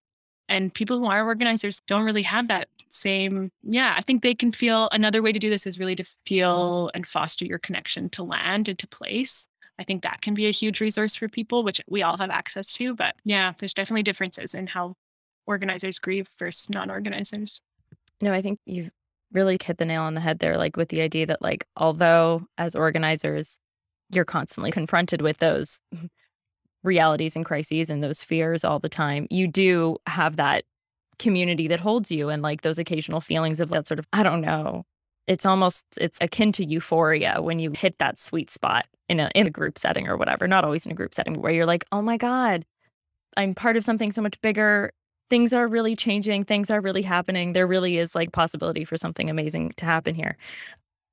And 0.48 0.72
people 0.72 0.98
who 0.98 1.06
are 1.06 1.24
organizers 1.24 1.80
don't 1.86 2.04
really 2.04 2.22
have 2.22 2.48
that 2.48 2.68
same, 2.90 3.50
yeah, 3.62 3.94
I 3.96 4.02
think 4.02 4.22
they 4.22 4.34
can 4.34 4.52
feel 4.52 4.88
another 4.92 5.22
way 5.22 5.32
to 5.32 5.38
do 5.38 5.50
this 5.50 5.66
is 5.66 5.78
really 5.78 5.96
to 5.96 6.04
feel 6.24 6.90
and 6.94 7.06
foster 7.06 7.44
your 7.44 7.58
connection 7.58 8.08
to 8.10 8.22
land 8.22 8.68
and 8.68 8.78
to 8.78 8.86
place 8.86 9.46
I 9.78 9.84
think 9.84 10.02
that 10.02 10.22
can 10.22 10.34
be 10.34 10.46
a 10.46 10.52
huge 10.52 10.80
resource 10.80 11.16
for 11.16 11.28
people, 11.28 11.64
which 11.64 11.80
we 11.88 12.02
all 12.02 12.16
have 12.16 12.30
access 12.30 12.72
to. 12.74 12.94
But 12.94 13.16
yeah, 13.24 13.52
there's 13.58 13.74
definitely 13.74 14.04
differences 14.04 14.54
in 14.54 14.68
how 14.68 14.94
organizers 15.46 15.98
grieve 15.98 16.28
versus 16.38 16.70
non 16.70 16.90
organizers. 16.90 17.60
No, 18.20 18.32
I 18.32 18.42
think 18.42 18.60
you've 18.66 18.90
really 19.32 19.58
hit 19.62 19.78
the 19.78 19.84
nail 19.84 20.02
on 20.02 20.14
the 20.14 20.20
head 20.20 20.38
there, 20.38 20.56
like 20.56 20.76
with 20.76 20.88
the 20.88 21.00
idea 21.00 21.26
that, 21.26 21.42
like, 21.42 21.66
although 21.76 22.46
as 22.56 22.74
organizers, 22.74 23.58
you're 24.10 24.24
constantly 24.24 24.70
confronted 24.70 25.20
with 25.20 25.38
those 25.38 25.80
realities 26.84 27.34
and 27.34 27.44
crises 27.44 27.90
and 27.90 28.02
those 28.02 28.22
fears 28.22 28.62
all 28.64 28.78
the 28.78 28.88
time, 28.88 29.26
you 29.30 29.48
do 29.48 29.96
have 30.06 30.36
that 30.36 30.64
community 31.18 31.68
that 31.68 31.80
holds 31.80 32.10
you 32.10 32.28
and 32.28 32.42
like 32.42 32.62
those 32.62 32.78
occasional 32.78 33.20
feelings 33.20 33.60
of 33.60 33.70
that 33.70 33.86
sort 33.86 33.98
of, 33.98 34.06
I 34.12 34.22
don't 34.22 34.40
know, 34.40 34.84
it's 35.26 35.46
almost 35.46 35.84
it's 35.98 36.18
akin 36.20 36.52
to 36.52 36.64
euphoria 36.64 37.40
when 37.40 37.58
you 37.58 37.72
hit 37.74 37.98
that 37.98 38.18
sweet 38.18 38.50
spot 38.50 38.86
in 39.08 39.20
a 39.20 39.30
in 39.34 39.46
a 39.46 39.50
group 39.50 39.78
setting 39.78 40.08
or 40.08 40.16
whatever 40.16 40.46
not 40.46 40.64
always 40.64 40.84
in 40.86 40.92
a 40.92 40.94
group 40.94 41.14
setting 41.14 41.40
where 41.40 41.52
you're 41.52 41.66
like 41.66 41.84
oh 41.92 42.02
my 42.02 42.16
god 42.16 42.64
i'm 43.36 43.54
part 43.54 43.76
of 43.76 43.84
something 43.84 44.12
so 44.12 44.22
much 44.22 44.40
bigger. 44.40 44.90
Things 45.30 45.52
are 45.54 45.66
really 45.66 45.96
changing 45.96 46.44
things 46.44 46.70
are 46.70 46.80
really 46.80 47.02
happening. 47.02 47.54
There 47.54 47.66
really 47.66 47.98
is 47.98 48.14
like 48.14 48.30
possibility 48.32 48.84
for 48.84 48.96
something 48.96 49.30
amazing 49.30 49.72
to 49.78 49.84
happen 49.86 50.14
here. 50.14 50.36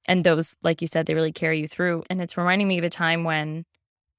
And 0.06 0.24
those 0.24 0.56
like 0.62 0.82
you 0.82 0.88
said 0.88 1.06
they 1.06 1.14
really 1.14 1.32
carry 1.32 1.60
you 1.60 1.68
through 1.68 2.04
and 2.10 2.22
it's 2.22 2.38
reminding 2.38 2.68
me 2.68 2.78
of 2.78 2.84
a 2.84 2.90
time 2.90 3.24
when 3.24 3.66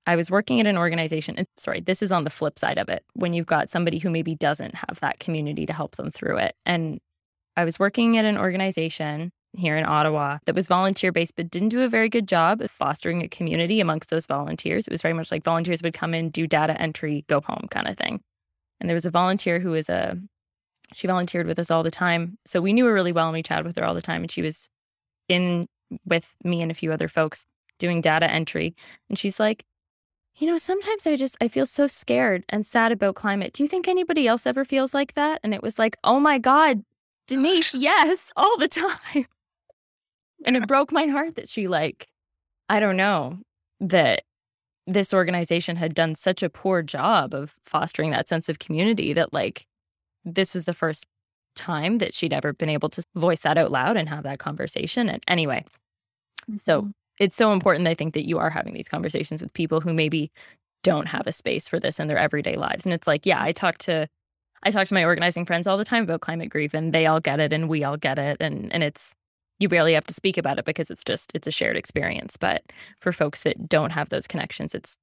i 0.06 0.16
was 0.16 0.30
working 0.30 0.60
at 0.60 0.66
an 0.66 0.78
organization 0.78 1.34
and 1.36 1.46
sorry 1.56 1.80
this 1.80 2.02
is 2.02 2.12
on 2.12 2.24
the 2.24 2.30
flip 2.30 2.58
side 2.58 2.78
of 2.78 2.88
it 2.88 3.04
when 3.14 3.32
you've 3.32 3.46
got 3.46 3.70
somebody 3.70 3.98
who 3.98 4.10
maybe 4.10 4.34
doesn't 4.34 4.74
have 4.74 4.98
that 5.00 5.18
community 5.20 5.66
to 5.66 5.72
help 5.72 5.96
them 5.96 6.10
through 6.10 6.38
it 6.38 6.54
and 6.66 7.00
i 7.56 7.64
was 7.64 7.78
working 7.78 8.16
at 8.16 8.24
an 8.24 8.38
organization 8.38 9.30
here 9.54 9.76
in 9.76 9.84
Ottawa 9.84 10.38
that 10.46 10.54
was 10.54 10.66
volunteer 10.66 11.12
based, 11.12 11.36
but 11.36 11.50
didn't 11.50 11.68
do 11.68 11.82
a 11.82 11.88
very 11.88 12.08
good 12.08 12.26
job 12.26 12.60
of 12.60 12.70
fostering 12.70 13.22
a 13.22 13.28
community 13.28 13.80
amongst 13.80 14.10
those 14.10 14.26
volunteers. 14.26 14.86
It 14.86 14.92
was 14.92 15.02
very 15.02 15.14
much 15.14 15.30
like 15.30 15.44
volunteers 15.44 15.82
would 15.82 15.94
come 15.94 16.14
in, 16.14 16.30
do 16.30 16.46
data 16.46 16.80
entry, 16.80 17.24
go 17.28 17.40
home 17.40 17.68
kind 17.70 17.88
of 17.88 17.96
thing. 17.96 18.20
And 18.80 18.88
there 18.88 18.94
was 18.94 19.06
a 19.06 19.10
volunteer 19.10 19.60
who 19.60 19.70
was 19.70 19.88
a, 19.88 20.18
she 20.94 21.06
volunteered 21.06 21.46
with 21.46 21.58
us 21.58 21.70
all 21.70 21.82
the 21.82 21.90
time. 21.90 22.38
So 22.46 22.60
we 22.60 22.72
knew 22.72 22.86
her 22.86 22.92
really 22.92 23.12
well 23.12 23.26
and 23.26 23.34
we 23.34 23.42
chatted 23.42 23.66
with 23.66 23.76
her 23.76 23.84
all 23.84 23.94
the 23.94 24.02
time. 24.02 24.22
And 24.22 24.30
she 24.30 24.42
was 24.42 24.68
in 25.28 25.64
with 26.06 26.34
me 26.42 26.62
and 26.62 26.70
a 26.70 26.74
few 26.74 26.92
other 26.92 27.08
folks 27.08 27.44
doing 27.78 28.00
data 28.00 28.30
entry. 28.30 28.74
And 29.08 29.18
she's 29.18 29.38
like, 29.38 29.64
you 30.36 30.46
know, 30.46 30.56
sometimes 30.56 31.06
I 31.06 31.16
just 31.16 31.36
I 31.42 31.48
feel 31.48 31.66
so 31.66 31.86
scared 31.86 32.44
and 32.48 32.64
sad 32.64 32.90
about 32.90 33.16
climate. 33.16 33.52
Do 33.52 33.62
you 33.62 33.68
think 33.68 33.86
anybody 33.86 34.26
else 34.26 34.46
ever 34.46 34.64
feels 34.64 34.94
like 34.94 35.12
that? 35.12 35.40
And 35.42 35.52
it 35.52 35.62
was 35.62 35.78
like, 35.78 35.96
oh 36.04 36.18
my 36.18 36.38
God, 36.38 36.82
Denise, 37.26 37.74
yes, 37.78 38.32
all 38.34 38.56
the 38.56 38.68
time 38.68 39.26
and 40.44 40.56
it 40.56 40.66
broke 40.66 40.92
my 40.92 41.06
heart 41.06 41.34
that 41.36 41.48
she 41.48 41.68
like 41.68 42.08
i 42.68 42.80
don't 42.80 42.96
know 42.96 43.38
that 43.80 44.22
this 44.86 45.14
organization 45.14 45.76
had 45.76 45.94
done 45.94 46.14
such 46.14 46.42
a 46.42 46.50
poor 46.50 46.82
job 46.82 47.34
of 47.34 47.56
fostering 47.62 48.10
that 48.10 48.28
sense 48.28 48.48
of 48.48 48.58
community 48.58 49.12
that 49.12 49.32
like 49.32 49.66
this 50.24 50.54
was 50.54 50.64
the 50.64 50.74
first 50.74 51.06
time 51.54 51.98
that 51.98 52.14
she'd 52.14 52.32
ever 52.32 52.52
been 52.52 52.68
able 52.68 52.88
to 52.88 53.02
voice 53.14 53.42
that 53.42 53.58
out 53.58 53.70
loud 53.70 53.96
and 53.96 54.08
have 54.08 54.24
that 54.24 54.38
conversation 54.38 55.08
and 55.08 55.22
anyway 55.28 55.64
so 56.56 56.82
mm-hmm. 56.82 56.90
it's 57.20 57.36
so 57.36 57.52
important 57.52 57.86
i 57.86 57.94
think 57.94 58.14
that 58.14 58.26
you 58.26 58.38
are 58.38 58.50
having 58.50 58.72
these 58.72 58.88
conversations 58.88 59.42
with 59.42 59.52
people 59.52 59.80
who 59.80 59.92
maybe 59.92 60.30
don't 60.82 61.06
have 61.06 61.26
a 61.26 61.32
space 61.32 61.68
for 61.68 61.78
this 61.78 62.00
in 62.00 62.08
their 62.08 62.18
everyday 62.18 62.54
lives 62.54 62.86
and 62.86 62.92
it's 62.92 63.06
like 63.06 63.26
yeah 63.26 63.42
i 63.42 63.52
talk 63.52 63.78
to 63.78 64.08
i 64.62 64.70
talk 64.70 64.88
to 64.88 64.94
my 64.94 65.04
organizing 65.04 65.44
friends 65.44 65.66
all 65.66 65.76
the 65.76 65.84
time 65.84 66.02
about 66.02 66.22
climate 66.22 66.48
grief 66.48 66.74
and 66.74 66.92
they 66.92 67.06
all 67.06 67.20
get 67.20 67.38
it 67.38 67.52
and 67.52 67.68
we 67.68 67.84
all 67.84 67.96
get 67.96 68.18
it 68.18 68.38
and 68.40 68.72
and 68.72 68.82
it's 68.82 69.14
you 69.62 69.68
barely 69.68 69.94
have 69.94 70.04
to 70.04 70.14
speak 70.14 70.36
about 70.36 70.58
it 70.58 70.64
because 70.64 70.90
it's 70.90 71.04
just 71.04 71.30
it's 71.34 71.46
a 71.46 71.50
shared 71.50 71.76
experience 71.76 72.36
but 72.36 72.62
for 72.98 73.12
folks 73.12 73.44
that 73.44 73.68
don't 73.68 73.92
have 73.92 74.08
those 74.10 74.26
connections 74.26 74.74
it's 74.74 74.96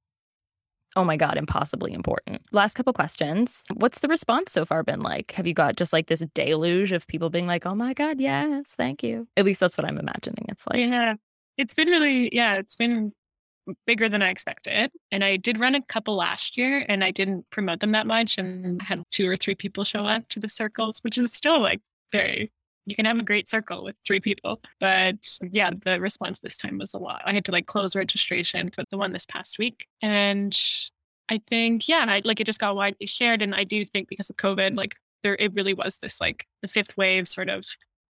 oh 0.96 1.04
my 1.04 1.16
god 1.16 1.36
impossibly 1.36 1.92
important. 1.92 2.42
Last 2.52 2.74
couple 2.74 2.92
questions. 2.92 3.64
What's 3.74 4.00
the 4.00 4.08
response 4.08 4.50
so 4.52 4.64
far 4.64 4.82
been 4.82 5.00
like? 5.00 5.30
Have 5.32 5.46
you 5.46 5.54
got 5.54 5.76
just 5.76 5.92
like 5.92 6.08
this 6.08 6.24
deluge 6.34 6.90
of 6.90 7.06
people 7.06 7.30
being 7.30 7.46
like 7.46 7.64
oh 7.66 7.74
my 7.74 7.94
god 7.94 8.20
yes 8.20 8.72
thank 8.72 9.02
you. 9.02 9.28
At 9.36 9.44
least 9.44 9.60
that's 9.60 9.78
what 9.78 9.86
i'm 9.86 9.98
imagining 9.98 10.46
it's 10.48 10.66
like. 10.66 10.78
Yeah. 10.78 11.14
It's 11.56 11.74
been 11.74 11.88
really 11.88 12.34
yeah 12.34 12.54
it's 12.54 12.76
been 12.76 13.12
bigger 13.86 14.08
than 14.08 14.22
i 14.22 14.30
expected 14.30 14.90
and 15.12 15.22
i 15.22 15.36
did 15.36 15.60
run 15.60 15.76
a 15.76 15.82
couple 15.82 16.16
last 16.16 16.56
year 16.56 16.84
and 16.88 17.04
i 17.04 17.10
didn't 17.10 17.48
promote 17.50 17.78
them 17.78 17.92
that 17.92 18.06
much 18.06 18.36
and 18.36 18.82
had 18.82 19.04
two 19.12 19.28
or 19.28 19.36
three 19.36 19.54
people 19.54 19.84
show 19.84 20.06
up 20.06 20.26
to 20.28 20.40
the 20.40 20.48
circles 20.48 20.98
which 21.02 21.16
is 21.18 21.32
still 21.32 21.60
like 21.60 21.80
very 22.10 22.50
you 22.90 22.96
can 22.96 23.06
have 23.06 23.18
a 23.18 23.22
great 23.22 23.48
circle 23.48 23.84
with 23.84 23.96
three 24.04 24.20
people. 24.20 24.60
But 24.80 25.38
yeah, 25.50 25.70
the 25.84 26.00
response 26.00 26.40
this 26.40 26.58
time 26.58 26.78
was 26.78 26.92
a 26.92 26.98
lot. 26.98 27.22
I 27.24 27.32
had 27.32 27.44
to 27.46 27.52
like 27.52 27.66
close 27.66 27.94
registration 27.94 28.70
for 28.70 28.82
the 28.90 28.98
one 28.98 29.12
this 29.12 29.26
past 29.26 29.58
week. 29.58 29.86
And 30.02 30.58
I 31.30 31.40
think, 31.48 31.88
yeah, 31.88 32.04
I, 32.08 32.20
like 32.24 32.40
it 32.40 32.44
just 32.44 32.58
got 32.58 32.76
widely 32.76 33.06
shared. 33.06 33.40
And 33.40 33.54
I 33.54 33.64
do 33.64 33.84
think 33.84 34.08
because 34.08 34.28
of 34.28 34.36
COVID, 34.36 34.76
like 34.76 34.96
there, 35.22 35.36
it 35.36 35.54
really 35.54 35.74
was 35.74 35.98
this 35.98 36.20
like 36.20 36.46
the 36.62 36.68
fifth 36.68 36.96
wave 36.96 37.28
sort 37.28 37.48
of 37.48 37.64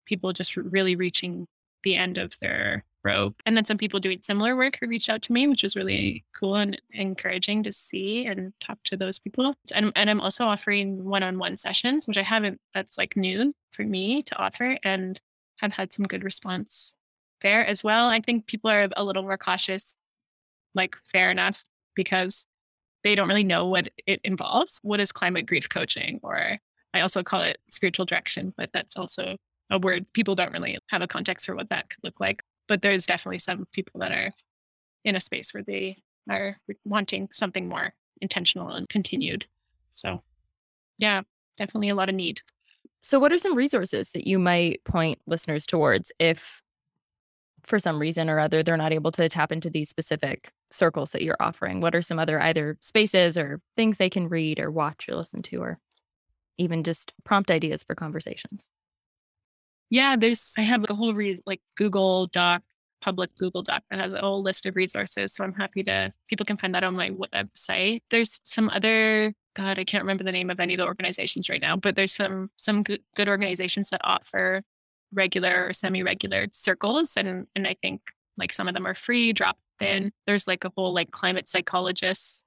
people 0.07 0.33
just 0.33 0.57
really 0.57 0.97
reaching 0.97 1.47
the 1.85 1.95
end 1.97 2.17
of 2.17 2.33
their 2.41 2.85
Rogue. 3.05 3.35
And 3.47 3.57
then 3.57 3.65
some 3.65 3.79
people 3.79 4.01
doing 4.01 4.21
similar 4.23 4.57
work 4.57 4.79
who 4.81 4.87
reached 4.87 5.09
out 5.09 5.23
to 5.23 5.33
me, 5.33 5.47
which 5.47 5.63
was 5.63 5.77
really 5.77 6.25
cool 6.39 6.57
and 6.57 6.81
encouraging 6.93 7.63
to 7.65 7.73
see 7.73 8.27
and 8.27 8.53
talk 8.61 8.79
to 8.85 8.97
those 8.97 9.19
people. 9.19 9.55
And, 9.75 9.93
and 9.97 10.09
I'm 10.09 10.21
also 10.21 10.45
offering 10.45 11.05
one 11.05 11.23
on 11.23 11.39
one 11.39 11.57
sessions, 11.57 12.07
which 12.07 12.19
I 12.19 12.23
haven't, 12.23 12.61
that's 12.75 12.99
like 12.99 13.17
new 13.17 13.55
for 13.73 13.83
me 13.83 14.23
to 14.23 14.37
offer 14.37 14.79
and 14.83 15.21
have 15.57 15.73
had 15.73 15.93
some 15.93 16.07
good 16.07 16.25
response 16.25 16.95
there 17.43 17.67
as 17.67 17.83
well. 17.83 18.09
I 18.09 18.21
think 18.21 18.47
people 18.47 18.71
are 18.71 18.89
a 18.97 19.05
little 19.05 19.23
more 19.23 19.39
cautious, 19.39 19.97
like 20.75 20.97
fair 21.11 21.31
enough, 21.31 21.65
because 21.95 22.47
they 23.03 23.15
don't 23.15 23.29
really 23.29 23.45
know 23.45 23.67
what 23.67 23.89
it 24.07 24.21
involves. 24.23 24.79
What 24.83 25.01
is 25.01 25.11
climate 25.13 25.47
grief 25.47 25.69
coaching? 25.69 26.21
Or 26.23 26.59
I 26.95 27.01
also 27.01 27.23
call 27.23 27.43
it 27.43 27.59
spiritual 27.69 28.07
direction, 28.07 28.55
but 28.57 28.71
that's 28.73 28.97
also 28.97 29.37
a 29.71 29.79
word 29.79 30.07
people 30.13 30.35
don't 30.35 30.53
really 30.53 30.79
have 30.89 31.03
a 31.03 31.09
context 31.09 31.47
for 31.47 31.57
what 31.57 31.71
that 31.71 31.89
could 31.91 32.05
look 32.05 32.21
like. 32.21 32.43
But 32.73 32.81
there's 32.81 33.05
definitely 33.05 33.39
some 33.39 33.67
people 33.71 34.01
that 34.01 34.13
are 34.13 34.33
in 35.05 35.15
a 35.15 35.21
space 35.21 35.53
where 35.53 35.63
they 35.63 35.99
are 36.31 36.57
wanting 36.87 37.29
something 37.31 37.69
more 37.69 37.93
intentional 38.23 38.71
and 38.71 38.89
continued. 38.89 39.45
So, 39.91 40.23
yeah, 40.97 41.21
definitely 41.59 41.91
a 41.91 41.95
lot 41.95 42.09
of 42.09 42.15
need. 42.15 42.41
So, 43.03 43.19
what 43.19 43.31
are 43.31 43.37
some 43.37 43.55
resources 43.55 44.13
that 44.13 44.27
you 44.27 44.39
might 44.39 44.83
point 44.85 45.19
listeners 45.27 45.67
towards 45.67 46.13
if, 46.19 46.63
for 47.63 47.79
some 47.79 47.99
reason 47.99 48.31
or 48.31 48.41
other, 48.41 48.63
they're 48.63 48.79
not 48.79 48.95
able 48.95 49.13
to 49.13 49.29
tap 49.29 49.53
into 49.53 49.69
these 49.69 49.91
specific 49.91 50.51
circles 50.71 51.11
that 51.11 51.21
you're 51.21 51.37
offering? 51.41 51.83
What 51.83 51.95
are 51.95 52.01
some 52.01 52.19
other 52.19 52.41
either 52.41 52.79
spaces 52.81 53.37
or 53.37 53.61
things 53.77 53.99
they 53.99 54.09
can 54.09 54.31
read 54.31 54.59
or 54.59 54.71
watch 54.71 55.11
or 55.11 55.17
listen 55.17 55.43
to, 55.43 55.59
or 55.59 55.79
even 56.57 56.85
just 56.85 57.13
prompt 57.23 57.51
ideas 57.51 57.83
for 57.83 57.95
conversations? 57.95 58.71
Yeah, 59.93 60.17
there's, 60.17 60.55
I 60.57 60.63
have 60.63 60.87
a 60.89 60.95
whole 60.95 61.13
re- 61.13 61.39
like 61.45 61.61
Google 61.77 62.27
Doc, 62.29 62.63
public 63.03 63.37
Google 63.37 63.63
Doc 63.63 63.83
that 63.91 64.01
has 64.01 64.15
a 64.15 64.21
whole 64.21 64.43
list 64.43 64.65
of 64.65 64.75
resources. 64.75 65.35
So 65.35 65.45
I'm 65.45 65.53
happy 65.53 65.83
to, 65.85 66.13
people 66.29 66.47
can 66.47 66.57
find 66.57 66.75
that 66.75 66.83
on 66.83 66.97
my 66.97 67.11
website. 67.11 68.01
There's 68.11 68.41
some 68.45 68.71
other 68.71 69.35
God, 69.55 69.79
I 69.79 69.85
can't 69.85 70.03
remember 70.03 70.25
the 70.25 70.33
name 70.33 70.51
of 70.51 70.61
any 70.61 70.75
of 70.75 70.79
the 70.79 70.87
organizations 70.87 71.51
right 71.51 71.61
now, 71.61 71.77
but 71.77 71.95
there's 71.95 72.15
some 72.15 72.51
some 72.57 72.83
good, 72.83 73.29
organizations 73.29 73.91
that 73.91 74.01
offer 74.03 74.63
regular 75.13 75.67
or 75.69 75.73
semi-regular 75.75 76.47
circles, 76.53 77.17
and 77.17 77.47
and 77.55 77.67
I 77.67 77.77
think 77.83 78.01
like 78.39 78.53
some 78.53 78.67
of 78.69 78.75
them 78.75 78.87
are 78.87 78.95
free, 78.95 79.33
drop 79.33 79.59
in. 79.81 80.11
There's 80.27 80.49
like 80.49 80.65
a 80.65 80.73
whole 80.75 80.95
like 80.95 81.11
climate 81.11 81.49
psychologists 81.49 82.45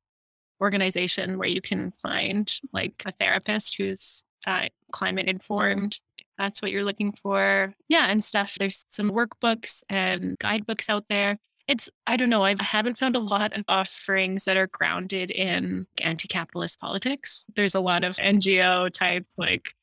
organization 0.61 1.37
where 1.37 1.49
you 1.49 1.61
can 1.61 1.91
find 2.01 2.51
like 2.73 3.03
a 3.05 3.11
therapist 3.11 3.75
who's 3.77 4.23
uh, 4.47 4.69
climate 4.91 5.27
informed. 5.27 5.99
That's 6.37 6.61
what 6.61 6.71
you're 6.71 6.83
looking 6.83 7.13
for. 7.21 7.73
Yeah, 7.87 8.07
and 8.07 8.23
stuff. 8.23 8.55
There's 8.59 8.85
some 8.89 9.11
workbooks 9.11 9.83
and 9.89 10.37
guidebooks 10.39 10.89
out 10.89 11.05
there. 11.09 11.37
It's 11.67 11.89
i 12.05 12.15
don't 12.15 12.29
know 12.29 12.43
i 12.43 12.53
haven't 12.59 12.99
found 12.99 13.15
a 13.15 13.19
lot 13.19 13.57
of 13.57 13.65
offerings 13.67 14.45
that 14.45 14.55
are 14.55 14.67
grounded 14.67 15.31
in 15.31 15.87
anti-capitalist 15.99 16.79
politics. 16.79 17.43
There's 17.55 17.73
a 17.73 17.79
lot 17.79 18.03
of 18.03 18.17
ngo 18.17 18.91
type 18.91 19.25
like 19.35 19.73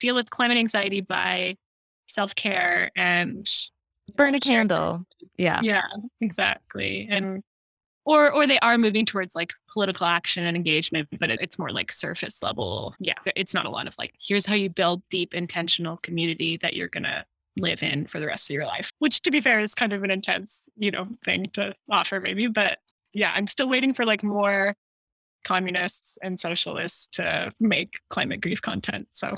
deal 0.00 0.14
with 0.14 0.28
climate 0.28 0.58
anxiety 0.58 1.00
by 1.00 1.56
self-care 2.08 2.90
and 2.94 3.48
burn 4.16 4.34
a 4.34 4.40
candle. 4.40 5.06
Yeah. 5.38 5.60
Yeah 5.62 5.86
exactly 6.20 7.08
and 7.10 7.42
or 8.04 8.30
or 8.30 8.46
they 8.46 8.58
are 8.58 8.76
moving 8.76 9.06
towards 9.06 9.34
like 9.34 9.54
political 9.72 10.06
action 10.06 10.44
and 10.44 10.56
engagement 10.56 11.08
but 11.18 11.30
it, 11.30 11.40
it's 11.40 11.58
more 11.58 11.70
like 11.70 11.92
surface 11.92 12.42
level 12.42 12.94
yeah 12.98 13.14
it's 13.36 13.54
not 13.54 13.66
a 13.66 13.70
lot 13.70 13.86
of 13.86 13.94
like 13.98 14.14
here's 14.20 14.46
how 14.46 14.54
you 14.54 14.68
build 14.68 15.02
deep 15.10 15.34
intentional 15.34 15.96
community 15.98 16.56
that 16.56 16.74
you're 16.74 16.88
gonna 16.88 17.24
live 17.56 17.82
in 17.82 18.06
for 18.06 18.20
the 18.20 18.26
rest 18.26 18.50
of 18.50 18.54
your 18.54 18.66
life, 18.66 18.92
which 18.98 19.22
to 19.22 19.30
be 19.30 19.40
fair 19.40 19.60
is 19.60 19.74
kind 19.74 19.92
of 19.92 20.02
an 20.02 20.10
intense, 20.10 20.62
you 20.76 20.90
know, 20.90 21.08
thing 21.24 21.50
to 21.54 21.74
offer 21.90 22.20
maybe. 22.20 22.46
But 22.46 22.78
yeah, 23.12 23.32
I'm 23.34 23.46
still 23.46 23.68
waiting 23.68 23.94
for 23.94 24.04
like 24.04 24.22
more 24.22 24.74
communists 25.42 26.18
and 26.22 26.38
socialists 26.38 27.06
to 27.12 27.50
make 27.60 28.00
climate 28.10 28.40
grief 28.40 28.60
content. 28.60 29.08
So 29.12 29.36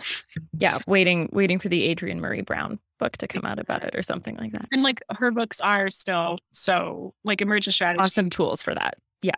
yeah, 0.58 0.78
waiting 0.86 1.28
waiting 1.32 1.58
for 1.58 1.68
the 1.68 1.90
Adrienne 1.90 2.20
Maree 2.20 2.44
Brown 2.44 2.78
book 2.98 3.16
to 3.18 3.28
come 3.28 3.44
out 3.44 3.58
about 3.58 3.84
it 3.84 3.94
or 3.94 4.02
something 4.02 4.36
like 4.36 4.52
that. 4.52 4.66
And 4.72 4.82
like 4.82 5.00
her 5.10 5.30
books 5.30 5.60
are 5.60 5.90
still 5.90 6.38
so 6.52 7.14
like 7.24 7.40
emergent 7.40 7.74
strategy. 7.74 8.02
Awesome 8.02 8.30
tools 8.30 8.62
for 8.62 8.74
that. 8.74 8.96
Yeah. 9.22 9.32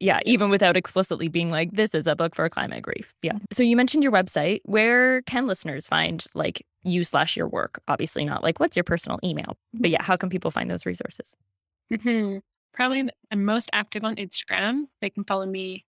Yeah, 0.00 0.20
even 0.24 0.48
without 0.48 0.76
explicitly 0.76 1.28
being 1.28 1.50
like, 1.50 1.72
this 1.72 1.92
is 1.92 2.06
a 2.06 2.14
book 2.14 2.34
for 2.34 2.48
climate 2.48 2.82
grief. 2.82 3.14
Yeah. 3.22 3.32
So 3.50 3.64
you 3.64 3.76
mentioned 3.76 4.04
your 4.04 4.12
website. 4.12 4.60
Where 4.64 5.22
can 5.22 5.48
listeners 5.48 5.88
find 5.88 6.24
like 6.34 6.64
you 6.82 7.04
slash 7.04 7.36
your 7.36 7.48
work. 7.48 7.80
Obviously, 7.88 8.24
not 8.24 8.42
like 8.42 8.58
what's 8.60 8.76
your 8.76 8.84
personal 8.84 9.18
email, 9.22 9.58
but 9.74 9.90
yeah, 9.90 10.02
how 10.02 10.16
can 10.16 10.30
people 10.30 10.50
find 10.50 10.70
those 10.70 10.86
resources? 10.86 11.36
Mm-hmm. 11.92 12.38
Probably 12.72 13.10
I'm 13.30 13.44
most 13.44 13.68
active 13.72 14.04
on 14.04 14.16
Instagram. 14.16 14.84
They 15.00 15.10
can 15.10 15.22
follow 15.24 15.46
me 15.46 15.84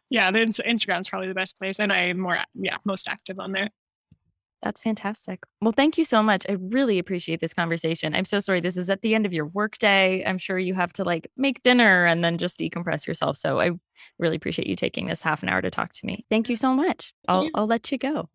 yeah, 0.09 0.31
the 0.31 0.39
Instagram's 0.39 1.09
probably 1.09 1.27
the 1.27 1.33
best 1.33 1.57
place, 1.59 1.79
and 1.79 1.91
I'm 1.91 2.19
more 2.19 2.39
yeah 2.53 2.77
most 2.85 3.07
active 3.07 3.39
on 3.39 3.51
there. 3.51 3.69
That's 4.61 4.81
fantastic. 4.81 5.43
Well, 5.61 5.73
thank 5.73 5.95
you 5.95 6.03
so 6.03 6.23
much. 6.23 6.43
I 6.49 6.53
really 6.53 6.97
appreciate 6.97 7.39
this 7.39 7.53
conversation. 7.53 8.15
I'm 8.15 8.25
so 8.25 8.39
sorry 8.39 8.61
this 8.61 8.77
is 8.77 8.89
at 8.89 9.03
the 9.03 9.13
end 9.13 9.27
of 9.27 9.33
your 9.33 9.45
workday. 9.45 10.23
I'm 10.25 10.39
sure 10.39 10.57
you 10.57 10.73
have 10.73 10.91
to 10.93 11.03
like 11.03 11.29
make 11.37 11.61
dinner 11.61 12.05
and 12.05 12.23
then 12.23 12.39
just 12.39 12.57
decompress 12.57 13.05
yourself. 13.05 13.37
So 13.37 13.59
I 13.59 13.71
really 14.17 14.37
appreciate 14.37 14.67
you 14.67 14.75
taking 14.75 15.05
this 15.05 15.21
half 15.21 15.43
an 15.43 15.49
hour 15.49 15.61
to 15.61 15.69
talk 15.69 15.91
to 15.93 16.05
me. 16.05 16.25
Thank 16.31 16.49
you 16.49 16.55
so 16.55 16.73
much. 16.73 17.13
I'll 17.27 17.47
I'll 17.53 17.67
let 17.67 17.91
you 17.91 17.99
go. 17.99 18.27